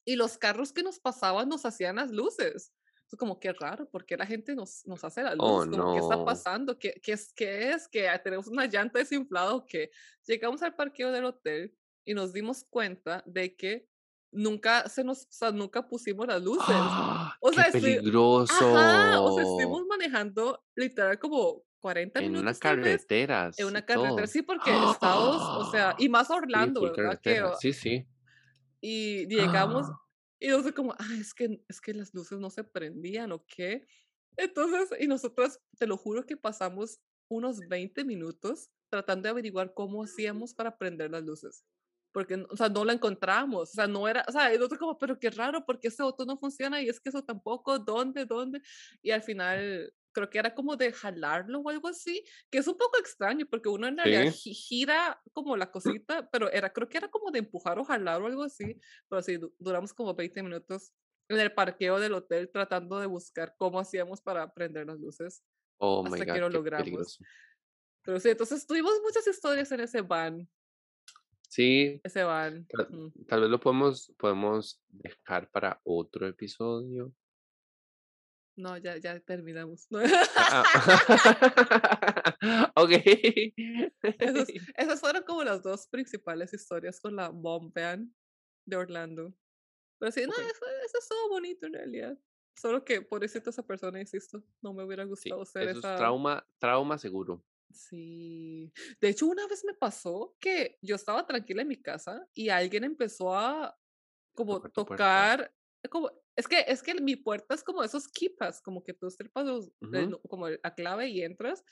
y 0.06 0.16
los 0.16 0.38
carros 0.38 0.72
que 0.72 0.84
nos 0.84 1.00
pasaban 1.00 1.50
nos 1.50 1.66
hacían 1.66 1.96
las 1.96 2.12
luces. 2.12 2.74
Es 3.10 3.18
como 3.18 3.40
que 3.40 3.54
raro, 3.54 3.90
porque 3.90 4.18
la 4.18 4.26
gente 4.26 4.54
nos, 4.54 4.86
nos 4.86 5.04
hace 5.04 5.24
la 5.24 5.34
oh, 5.40 5.66
luz? 5.66 5.94
¿Qué 5.94 6.00
está 6.00 6.26
pasando? 6.26 6.78
¿Qué, 6.78 7.00
qué, 7.02 7.14
es, 7.14 7.34
¿Qué 7.34 7.72
es? 7.72 7.88
¿Que 7.88 8.08
tenemos 8.22 8.48
una 8.48 8.66
llanta 8.66 9.00
desinflada 9.00 9.56
o 9.56 9.66
qué? 9.66 9.90
Llegamos 10.26 10.62
al 10.62 10.76
parqueo 10.76 11.12
del 11.12 11.26
hotel 11.26 11.74
y 12.06 12.14
nos 12.14 12.34
dimos 12.34 12.66
cuenta 12.70 13.24
de 13.26 13.56
que 13.56 13.88
nunca 14.32 14.88
se 14.90 15.04
nos, 15.04 15.24
o 15.24 15.28
sea, 15.30 15.52
nunca 15.52 15.88
pusimos 15.88 16.28
las 16.28 16.42
luces. 16.42 16.66
¡Ah! 16.68 17.36
o 17.42 17.52
sea, 17.52 17.66
¡Qué 17.72 17.80
peligroso! 17.80 18.54
Ajá, 18.78 19.22
o 19.22 19.36
sea, 19.36 19.44
estuvimos 19.44 19.86
manejando 19.88 20.64
literal 20.76 21.20
como 21.20 21.64
40 21.80 22.20
En 22.20 22.32
una 22.32 22.40
minutos 22.40 22.60
tal 22.60 22.80
vez, 22.80 23.06
en 23.10 23.66
una 23.68 23.80
sí, 23.80 23.86
carretera. 23.86 24.16
todo. 24.16 24.28
Sí, 24.28 24.42
porque 24.42 24.72
Estados, 24.92 25.68
o 25.68 25.72
sea, 25.72 25.96
y 25.98 26.10
más 26.10 26.28
Sí, 26.28 26.34
Orlando, 26.34 26.82
full 26.82 26.90
¿verdad? 26.96 27.20
Que. 27.22 27.44
Sí, 27.60 27.74
sí. 27.74 28.08
y 28.82 29.28
llegamos 29.28 29.88
y 30.40 30.50
yo 30.50 30.62
sé 30.62 30.74
como, 30.74 30.94
ah, 30.94 31.08
es 31.20 31.34
que, 31.34 31.64
es 31.68 31.82
que 31.82 31.94
las 31.94 32.14
luces 32.14 32.40
no 32.40 32.50
se 32.50 32.64
prendían 32.64 33.32
o 33.32 33.44
qué. 33.46 33.88
Entonces, 34.36 34.90
y 35.00 35.08
nosotros, 35.08 35.60
te 35.78 35.88
lo 35.88 35.98
juro 35.98 36.26
que 36.26 36.38
pasamos 36.38 37.00
unos 37.28 37.60
20 37.68 38.04
minutos 38.06 38.70
tratando 38.90 39.24
de 39.24 39.30
averiguar 39.30 39.74
cómo 39.74 40.04
hacíamos 40.04 40.54
para 40.54 40.78
prender 40.78 41.12
las 41.12 41.24
luces. 41.24 41.66
Porque, 42.18 42.44
o 42.50 42.58
sea, 42.58 42.68
no 42.68 42.84
la 42.84 42.94
encontramos, 42.94 43.70
o 43.70 43.74
sea, 43.74 43.86
no 43.86 44.08
era, 44.08 44.26
o 44.28 44.32
sea, 44.32 44.52
y 44.52 44.58
nosotros 44.58 44.80
como, 44.80 44.98
pero 44.98 45.20
qué 45.20 45.30
raro, 45.30 45.64
porque 45.68 45.90
ese 45.90 46.02
botón 46.02 46.26
no 46.26 46.36
funciona 46.40 46.82
y 46.82 46.90
es 46.90 47.00
que 47.00 47.10
eso 47.10 47.24
tampoco, 47.24 47.78
¿dónde, 47.78 48.26
dónde? 48.26 48.60
Y 49.04 49.12
al 49.12 49.22
final, 49.22 49.94
creo 50.12 50.28
que 50.28 50.40
era 50.40 50.56
como 50.56 50.76
de 50.76 50.92
jalarlo 50.92 51.60
o 51.60 51.70
algo 51.70 51.88
así, 51.90 52.24
que 52.50 52.58
es 52.58 52.68
un 52.68 52.76
poco 52.76 52.98
extraño, 52.98 53.46
porque 53.48 53.70
uno 53.70 53.86
en 53.86 53.98
realidad 53.98 54.26
Sí. 54.32 54.50
gi- 54.50 54.54
gira 54.56 55.22
como 55.32 55.56
la 55.56 55.70
cosita, 56.02 56.28
pero 56.32 56.52
era, 56.52 56.74
creo 56.74 56.90
que 56.90 56.98
era 56.98 57.08
como 57.08 57.30
de 57.30 57.38
empujar 57.38 57.78
o 57.78 57.84
jalar 57.84 58.20
o 58.20 58.26
algo 58.26 58.42
así, 58.42 58.80
pero 59.08 59.22
sí, 59.22 59.38
du- 59.38 59.54
duramos 59.60 59.94
como 59.94 60.16
20 60.16 60.42
minutos 60.42 60.94
en 61.30 61.40
el 61.40 61.54
parqueo 61.54 62.00
del 62.00 62.16
hotel 62.16 62.50
tratando 62.52 63.00
de 63.00 63.06
buscar 63.06 63.54
cómo 63.60 63.80
hacíamos 63.80 64.22
para 64.22 64.52
prender 64.52 64.88
las 64.88 64.98
luces 65.00 65.44
Oh 65.80 66.02
my 66.02 66.10
hasta 66.14 66.26
que 66.26 66.32
God, 66.32 66.40
lo 66.40 66.48
qué 66.50 66.54
logramos. 66.58 66.86
peligroso. 66.86 67.24
Pero 68.02 68.20
sí, 68.20 68.30
entonces 68.30 68.66
tuvimos 68.66 68.94
muchas 69.04 69.28
historias 69.28 69.72
en 69.72 69.82
ese 69.82 70.02
van, 70.02 70.50
Sí, 71.50 72.02
ese 72.04 72.24
van. 72.24 72.68
tal, 72.68 72.88
ujú. 72.94 73.26
tal 73.26 73.42
vez 73.42 73.50
lo 73.50 73.60
podemos, 73.60 74.14
podemos 74.18 74.82
dejar 74.90 75.50
para 75.50 75.80
otro 75.84 76.28
episodio. 76.28 77.14
No, 78.58 78.76
ya, 78.78 78.98
ya 78.98 79.20
terminamos. 79.20 79.88
Ah, 80.36 80.64
ah. 80.66 80.74
ok. 82.76 82.92
Esos- 84.20 84.48
esas 84.76 85.00
fueron 85.00 85.24
como 85.24 85.44
las 85.44 85.62
dos 85.64 85.88
principales 85.88 86.54
historias 86.54 87.00
con 87.00 87.16
la 87.16 87.30
bomb 87.30 87.72
van 87.74 88.14
de 88.66 88.76
Orlando. 88.76 89.34
Pero 90.00 90.12
sí, 90.12 90.22
no, 90.26 90.34
Ok. 90.34 90.40
eso, 90.40 90.66
eso 90.86 90.98
estuvo 91.00 91.30
bonito 91.30 91.66
en 91.68 91.74
realidad. 91.74 92.18
Solo 92.60 92.84
que 92.84 93.02
pobrecito 93.04 93.52
esa 93.52 93.64
persona, 93.66 94.00
insisto, 94.00 94.44
no 94.62 94.74
me 94.74 94.84
hubiera 94.84 95.04
Sí, 95.04 95.10
gustado 95.10 95.46
ser 95.46 95.64
eso 95.70 95.72
es 95.72 95.78
esa. 95.86 95.96
trauma, 95.96 96.46
trauma 96.60 96.98
seguro. 96.98 97.44
Sí. 97.72 98.72
De 99.02 99.10
hecho, 99.10 99.28
una 99.28 99.48
vez 99.48 99.64
me 99.66 99.74
pasó 99.74 100.36
que 100.40 100.78
yo 100.82 100.96
estaba 100.96 101.26
tranquila 101.28 101.62
en 101.64 101.68
mi 101.68 101.82
casa 101.82 102.28
y 102.34 102.50
alguien 102.50 102.84
empezó 102.84 103.36
a 103.36 103.78
como 104.34 104.62
Tocar 104.62 104.74
tocar, 104.74 105.56
como, 105.90 106.12
es 106.36 106.48
que, 106.48 106.66
es 106.68 106.84
que 106.84 106.96
mi 106.96 107.16
puerta 107.18 107.56
es 107.56 107.64
como 107.64 107.84
esos 107.84 108.08
kipas, 108.10 108.62
como 108.62 108.84
que 108.84 108.94
tú 108.94 109.08
estripas 109.08 109.46
los- 109.46 109.72
el 109.92 110.06
Ujú. 110.06 110.12
nu- 110.12 110.22
como 110.30 110.48
el- 110.48 110.60
la 110.64 110.76
clave 110.76 111.10
y 111.10 111.22
entras. 111.24 111.64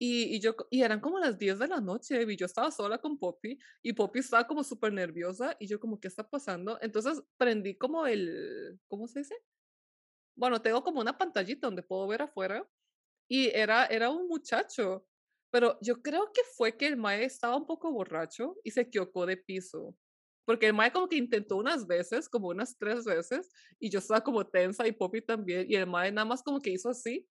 Y, 0.00 0.36
y 0.36 0.40
yo, 0.40 0.56
y 0.70 0.82
eran 0.82 1.00
como 1.00 1.18
las 1.20 1.38
10 1.38 1.58
de 1.58 1.68
la 1.68 1.80
noche 1.80 2.22
y 2.28 2.36
yo 2.36 2.46
estaba 2.46 2.70
sola 2.70 2.98
con 2.98 3.18
Poppy 3.18 3.58
y 3.82 3.92
Poppy 3.94 4.20
estaba 4.20 4.46
como 4.46 4.64
súper 4.64 4.92
nerviosa 4.92 5.56
y 5.60 5.68
yo 5.68 5.80
como, 5.80 6.00
¿qué 6.00 6.08
está 6.08 6.28
pasando? 6.28 6.78
Entonces 6.82 7.22
prendí 7.38 7.76
como 7.78 8.06
el, 8.06 8.80
¿cómo 8.88 9.08
se 9.08 9.20
dice? 9.20 9.36
Bueno, 10.36 10.60
tengo 10.62 10.82
como 10.82 11.00
una 11.00 11.16
pantallita 11.16 11.66
donde 11.66 11.82
puedo 11.82 12.06
ver 12.08 12.22
afuera 12.22 12.68
y 13.28 13.48
era, 13.48 13.86
era 13.86 14.10
un 14.10 14.28
muchacho, 14.28 15.06
pero 15.50 15.78
yo 15.82 16.02
creo 16.02 16.32
que 16.32 16.42
fue 16.56 16.76
que 16.76 16.86
el 16.86 16.96
mae 16.96 17.24
estaba 17.24 17.56
un 17.56 17.66
poco 17.66 17.92
borracho 17.92 18.56
y 18.64 18.70
se 18.72 18.82
equivocó 18.82 19.26
de 19.26 19.36
piso. 19.38 19.96
Porque 20.46 20.66
el 20.68 20.74
mae 20.74 20.92
como 20.92 21.08
que 21.08 21.16
intentó 21.16 21.56
unas 21.56 21.86
veces, 21.86 22.28
como 22.28 22.48
unas 22.48 22.76
tres 22.78 23.04
veces, 23.04 23.50
y 23.80 23.90
yo 23.90 24.00
estaba 24.00 24.22
como 24.22 24.46
tensa 24.46 24.86
y 24.86 24.92
Poppy 24.92 25.22
también, 25.22 25.66
y 25.70 25.76
el 25.76 25.86
mae 25.86 26.12
nada 26.12 26.26
más 26.26 26.42
como 26.42 26.60
que 26.60 26.70
hizo 26.70 26.90
así, 26.90 27.28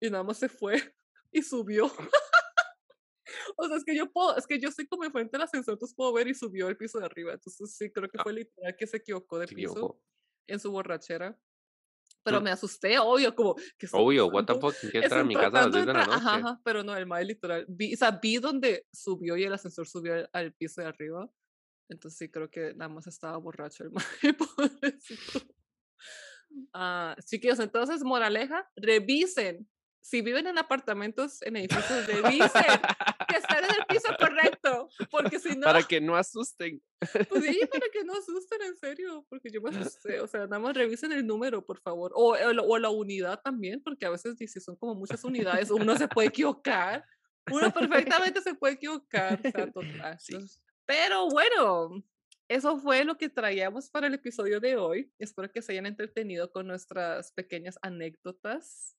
y 0.00 0.10
nada 0.10 0.24
más 0.24 0.38
se 0.38 0.48
fue 0.50 0.74
y 1.32 1.42
subió. 1.42 1.86
o 3.56 3.68
sea, 3.68 3.76
es 3.76 3.84
que 3.84 3.96
yo 3.96 4.10
puedo, 4.12 4.36
es 4.36 4.46
que 4.46 4.58
yo 4.60 4.68
estoy 4.68 4.86
como 4.86 5.04
enfrente 5.04 5.32
del 5.32 5.42
ascensor, 5.42 5.74
entonces 5.74 5.94
puedo 5.96 6.12
ver 6.12 6.28
y 6.28 6.34
subió 6.34 6.68
el 6.68 6.76
piso 6.76 6.98
de 6.98 7.06
arriba. 7.06 7.32
Entonces 7.34 7.76
sí, 7.76 7.90
creo 7.92 8.08
que 8.10 8.18
Ah. 8.18 8.22
fue 8.22 8.32
literal 8.32 8.76
que 8.78 8.86
se 8.86 8.98
equivocó 8.98 9.38
de 9.38 9.48
piso 9.48 10.00
en 10.48 10.60
su 10.60 10.70
borrachera. 10.72 11.38
Pero 12.24 12.40
me 12.40 12.50
asusté, 12.50 12.98
obvio, 12.98 13.34
como, 13.34 13.54
¿qué 13.78 13.86
está 13.86 13.98
Obvio, 13.98 14.26
what 14.28 14.46
the 14.46 14.54
fuck, 14.54 14.74
¿quién 14.80 14.90
quiere 14.90 15.06
entrar 15.06 15.20
a 15.20 15.22
Están 15.22 15.28
mi 15.28 15.36
casa 15.36 15.58
a 15.58 15.62
las 15.62 15.70
tratando 15.70 15.76
10 15.76 15.86
de 15.86 15.92
la 15.92 16.00
entrar, 16.00 16.10
ajá, 16.10 16.38
noche? 16.38 16.48
ajá, 16.48 16.60
pero 16.64 16.82
no, 16.82 16.96
el 16.96 17.06
mae 17.06 17.24
literal, 17.24 17.66
vi, 17.68 17.94
o 17.94 17.96
sea, 17.96 18.12
vi 18.12 18.38
donde 18.38 18.86
subió 18.92 19.36
y 19.36 19.44
el 19.44 19.52
ascensor 19.52 19.86
subió 19.86 20.14
al, 20.14 20.30
al 20.32 20.52
piso 20.54 20.80
de 20.80 20.88
arriba, 20.88 21.30
entonces 21.90 22.18
sí 22.18 22.30
creo 22.30 22.50
que 22.50 22.74
nada 22.74 22.88
más 22.88 23.06
estaba 23.06 23.36
borracho 23.36 23.84
el 23.84 23.90
mae, 23.92 24.34
pobrecito. 24.34 25.40
Ah, 26.72 27.16
chiquillos, 27.24 27.58
entonces, 27.58 28.02
moraleja, 28.04 28.68
revisen, 28.76 29.68
si 30.06 30.20
viven 30.20 30.46
en 30.46 30.58
apartamentos, 30.58 31.40
en 31.40 31.56
edificios, 31.56 32.06
revisen 32.06 32.46
que 33.26 33.36
estén 33.36 33.64
en 33.64 33.70
el 33.70 33.86
piso 33.88 34.14
correcto, 34.18 34.88
porque 35.10 35.38
si 35.38 35.56
no, 35.56 35.62
Para 35.62 35.82
que 35.82 35.98
no 35.98 36.14
asusten. 36.14 36.82
pues 37.30 37.44
sí, 37.44 37.58
para 37.72 37.86
que 37.90 38.04
no 38.04 38.12
asusten, 38.12 38.60
en 38.62 38.76
serio, 38.76 39.24
porque 39.30 39.48
yo 39.50 39.62
me 39.62 39.70
asusté. 39.70 40.20
O 40.20 40.26
sea, 40.26 40.40
nada 40.40 40.58
más 40.58 40.76
revisen 40.76 41.10
el 41.12 41.26
número, 41.26 41.64
por 41.64 41.80
favor. 41.80 42.12
O, 42.14 42.32
o 42.34 42.52
la- 42.52 42.62
o 42.62 42.78
la 42.78 42.90
unidad 42.90 43.40
también, 43.42 43.82
porque 43.82 44.04
a 44.04 44.10
veces 44.10 44.36
si 44.36 44.60
son 44.60 44.76
como 44.76 44.94
muchas 44.94 45.24
unidades, 45.24 45.70
uno 45.70 45.96
se 45.96 46.06
puede 46.06 46.28
equivocar. 46.28 47.02
Uno 47.50 47.72
perfectamente 47.72 48.42
se 48.42 48.54
puede 48.54 48.74
equivocar. 48.74 49.40
O 49.42 49.50
sea, 49.50 49.70
total. 49.72 50.18
Sí. 50.20 50.36
Pero 50.84 51.28
bueno, 51.30 52.04
eso 52.48 52.78
fue 52.78 53.04
lo 53.06 53.16
que 53.16 53.30
traíamos 53.30 53.88
para 53.88 54.06
el 54.08 54.14
episodio 54.14 54.60
de 54.60 54.76
hoy. 54.76 55.10
Espero 55.18 55.50
que 55.50 55.62
se 55.62 55.72
hayan 55.72 55.86
entretenido 55.86 56.50
con 56.52 56.66
nuestras 56.66 57.32
pequeñas 57.32 57.78
anécdotas. 57.80 58.96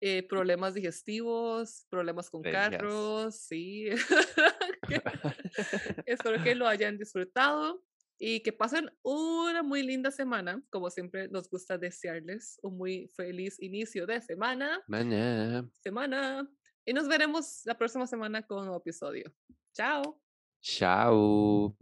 Eh, 0.00 0.22
problemas 0.28 0.74
digestivos, 0.74 1.86
problemas 1.90 2.30
con 2.30 2.42
Bellas. 2.42 2.70
carros, 2.70 3.36
sí. 3.36 3.88
Espero 6.06 6.42
que 6.42 6.54
lo 6.54 6.66
hayan 6.66 6.98
disfrutado 6.98 7.82
y 8.18 8.40
que 8.40 8.52
pasen 8.52 8.90
una 9.02 9.62
muy 9.62 9.82
linda 9.82 10.10
semana. 10.10 10.62
Como 10.70 10.90
siempre, 10.90 11.28
nos 11.28 11.48
gusta 11.48 11.78
desearles 11.78 12.58
un 12.62 12.76
muy 12.76 13.08
feliz 13.16 13.60
inicio 13.60 14.06
de 14.06 14.20
semana. 14.20 14.82
Mañana. 14.86 15.68
semana. 15.82 16.48
Y 16.84 16.92
nos 16.92 17.06
veremos 17.06 17.62
la 17.64 17.76
próxima 17.76 18.06
semana 18.06 18.42
con 18.42 18.58
un 18.58 18.64
nuevo 18.66 18.80
episodio. 18.80 19.32
Chao. 19.74 20.20
Chao. 20.62 21.76